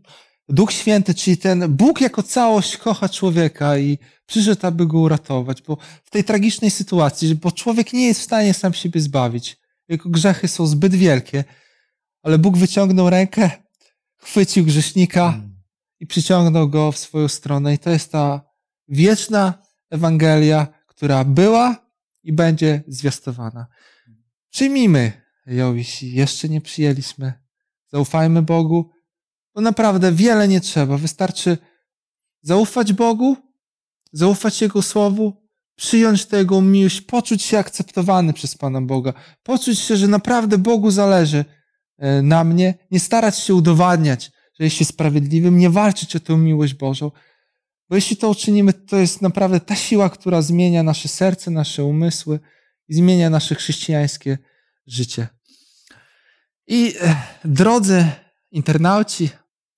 Duch 0.49 0.72
Święty, 0.72 1.14
czyli 1.14 1.37
ten 1.37 1.76
Bóg 1.76 2.01
jako 2.01 2.22
całość 2.22 2.76
kocha 2.76 3.09
człowieka 3.09 3.78
i 3.78 3.99
przyszedł, 4.26 4.66
aby 4.66 4.87
go 4.87 4.99
uratować, 4.99 5.62
bo 5.62 5.76
w 6.05 6.11
tej 6.11 6.24
tragicznej 6.24 6.70
sytuacji, 6.70 7.35
bo 7.35 7.53
człowiek 7.53 7.93
nie 7.93 8.07
jest 8.07 8.20
w 8.20 8.24
stanie 8.24 8.55
sam 8.55 8.74
siebie 8.74 9.01
zbawić. 9.01 9.57
Jego 9.89 10.11
grzechy 10.11 10.49
są 10.49 10.66
zbyt 10.66 10.95
wielkie, 10.95 11.45
ale 12.22 12.39
Bóg 12.39 12.57
wyciągnął 12.57 13.11
rękę, 13.11 13.51
chwycił 14.16 14.64
grzesznika 14.64 15.49
i 16.01 16.07
przyciągnął 16.07 16.68
go 16.68 16.92
w 16.92 16.98
swoją 16.98 17.28
stronę. 17.28 17.74
I 17.74 17.78
to 17.78 17.90
jest 17.90 18.12
ta 18.12 18.40
wieczna 18.88 19.62
Ewangelia, 19.90 20.66
która 20.86 21.24
była 21.24 21.76
i 22.22 22.32
będzie 22.32 22.82
zwiastowana. 22.88 23.66
Przyjmijmy 24.51 25.12
ją, 25.46 25.74
jeśli 25.74 26.12
jeszcze 26.12 26.48
nie 26.48 26.61
przyjęliśmy. 26.61 27.32
Zaufajmy 27.92 28.42
Bogu, 28.42 28.90
bo 29.55 29.61
naprawdę 29.61 30.12
wiele 30.12 30.48
nie 30.48 30.61
trzeba. 30.61 30.96
Wystarczy 30.96 31.59
zaufać 32.42 32.92
Bogu, 32.92 33.36
zaufać 34.12 34.62
Jego 34.62 34.82
Słowu, 34.82 35.32
przyjąć 35.76 36.26
tę 36.26 36.36
Jego 36.36 36.61
miłość, 36.61 37.01
poczuć 37.01 37.42
się 37.42 37.59
akceptowany 37.59 38.32
przez 38.32 38.55
Pana 38.55 38.80
Boga, 38.80 39.12
poczuć 39.42 39.78
się, 39.78 39.96
że 39.96 40.09
naprawdę 40.09 40.59
Bogu 40.59 40.90
zależy 40.90 41.44
e, 41.98 42.22
na 42.22 42.44
mnie, 42.44 42.74
nie 42.90 43.01
starać 43.01 43.38
się 43.38 43.55
udowadniać, 43.55 44.32
że 44.61 44.65
jeśli 44.65 44.87
sprawiedliwym, 44.87 45.59
nie 45.59 45.71
walczyć 45.71 46.17
o 46.17 46.21
tę 46.21 46.37
miłość 46.37 46.75
Bożą. 46.75 47.11
Bo 47.89 47.95
jeśli 47.95 48.17
to 48.17 48.29
uczynimy, 48.29 48.73
to 48.73 48.97
jest 48.97 49.23
naprawdę 49.23 49.61
ta 49.61 49.77
siła, 49.77 50.11
która 50.11 50.43
zmienia 50.43 50.83
nasze 50.83 51.09
serce, 51.09 51.51
nasze 51.51 51.85
umysły 51.85 52.41
i 52.89 52.95
zmienia 52.95 53.31
nasze 53.31 53.55
chrześcijańskie 53.55 54.39
życie. 54.87 55.29
I 56.67 56.95
e, 57.01 57.17
drodzy 57.45 58.07
internauci, 58.51 59.31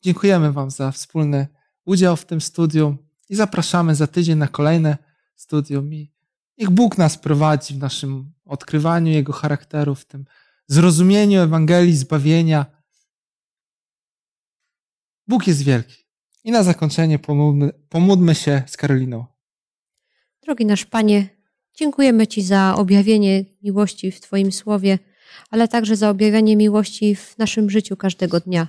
dziękujemy 0.02 0.52
Wam 0.52 0.70
za 0.70 0.90
wspólny 0.90 1.46
udział 1.84 2.16
w 2.16 2.24
tym 2.24 2.40
studium 2.40 2.98
i 3.28 3.34
zapraszamy 3.34 3.94
za 3.94 4.06
tydzień 4.06 4.38
na 4.38 4.48
kolejne 4.48 4.98
studium. 5.34 5.94
I 5.94 6.12
niech 6.58 6.70
Bóg 6.70 6.98
nas 6.98 7.18
prowadzi 7.18 7.74
w 7.74 7.78
naszym 7.78 8.32
odkrywaniu 8.44 9.12
Jego 9.12 9.32
charakteru, 9.32 9.94
w 9.94 10.04
tym 10.04 10.24
zrozumieniu 10.66 11.40
Ewangelii, 11.40 11.96
zbawienia. 11.96 12.81
Bóg 15.28 15.46
jest 15.46 15.62
wielki. 15.62 16.04
I 16.44 16.50
na 16.50 16.62
zakończenie 16.62 17.18
pomódlmy, 17.18 17.70
pomódlmy 17.88 18.34
się 18.34 18.62
z 18.66 18.76
Karoliną. 18.76 19.24
Drogi 20.42 20.66
nasz 20.66 20.84
Panie, 20.84 21.28
dziękujemy 21.74 22.26
Ci 22.26 22.42
za 22.42 22.74
objawienie 22.76 23.44
miłości 23.62 24.12
w 24.12 24.20
Twoim 24.20 24.52
słowie, 24.52 24.98
ale 25.50 25.68
także 25.68 25.96
za 25.96 26.10
objawianie 26.10 26.56
miłości 26.56 27.16
w 27.16 27.38
naszym 27.38 27.70
życiu 27.70 27.96
każdego 27.96 28.40
dnia. 28.40 28.68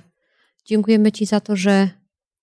Dziękujemy 0.64 1.12
Ci 1.12 1.26
za 1.26 1.40
to, 1.40 1.56
że 1.56 1.90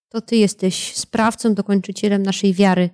to 0.09 0.21
Ty 0.21 0.35
jesteś 0.35 0.95
sprawcą, 0.95 1.53
dokończycielem 1.53 2.23
naszej 2.23 2.53
wiary, 2.53 2.89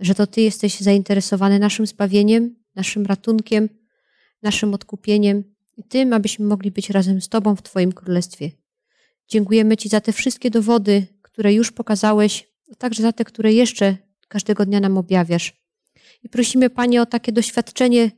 że 0.00 0.14
to 0.14 0.26
Ty 0.26 0.40
jesteś 0.40 0.80
zainteresowany 0.80 1.58
naszym 1.58 1.86
zbawieniem, 1.86 2.56
naszym 2.74 3.06
ratunkiem, 3.06 3.68
naszym 4.42 4.74
odkupieniem 4.74 5.44
i 5.76 5.84
tym, 5.84 6.12
abyśmy 6.12 6.46
mogli 6.46 6.70
być 6.70 6.90
razem 6.90 7.20
z 7.20 7.28
Tobą 7.28 7.56
w 7.56 7.62
Twoim 7.62 7.92
Królestwie. 7.92 8.50
Dziękujemy 9.28 9.76
Ci 9.76 9.88
za 9.88 10.00
te 10.00 10.12
wszystkie 10.12 10.50
dowody, 10.50 11.06
które 11.22 11.54
już 11.54 11.72
pokazałeś, 11.72 12.48
a 12.72 12.74
także 12.74 13.02
za 13.02 13.12
te, 13.12 13.24
które 13.24 13.52
jeszcze 13.52 13.96
każdego 14.28 14.66
dnia 14.66 14.80
nam 14.80 14.98
objawiasz. 14.98 15.52
I 16.22 16.28
prosimy, 16.28 16.70
Panie, 16.70 17.02
o 17.02 17.06
takie 17.06 17.32
doświadczenie 17.32 18.10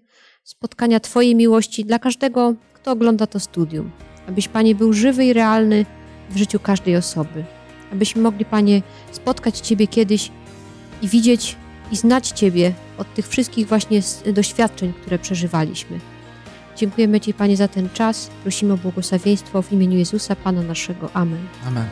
spotkania 0.45 1.01
Twojej 1.01 1.35
miłości 1.35 1.85
dla 1.85 1.99
każdego, 1.99 2.55
kto 2.75 2.93
ogląda 2.93 3.27
to 3.27 3.41
studium. 3.41 3.91
Abyś, 4.29 4.49
Panie, 4.49 4.75
był 4.75 4.93
żywy 4.93 5.25
i 5.25 5.33
realny 5.33 5.87
w 6.31 6.37
życiu 6.37 6.61
każdej 6.61 6.97
osoby. 6.97 7.45
Abyśmy 7.93 8.23
mogli, 8.23 8.45
Panie, 8.45 8.83
spotkać 9.13 9.59
Ciebie 9.59 9.87
kiedyś 9.87 10.31
i 11.03 11.09
widzieć 11.09 11.57
i 11.93 11.97
znać 11.97 12.29
Ciebie 12.29 12.73
od 12.99 13.15
tych 13.15 13.29
wszystkich 13.29 13.69
właśnie 13.69 14.01
doświadczeń, 14.33 14.93
które 14.93 15.19
przeżywaliśmy. 15.19 16.01
Dziękujemy 16.81 17.21
Ci, 17.21 17.35
Panie, 17.35 17.57
za 17.57 17.69
ten 17.69 17.89
czas. 17.91 18.31
Prosimy 18.43 18.73
o 18.73 18.77
błogosławieństwo 18.77 19.63
w 19.63 19.73
imieniu 19.73 19.99
Jezusa, 19.99 20.37
Pana 20.37 20.63
naszego. 20.63 21.11
Amen. 21.13 21.47
Amen. 21.67 21.87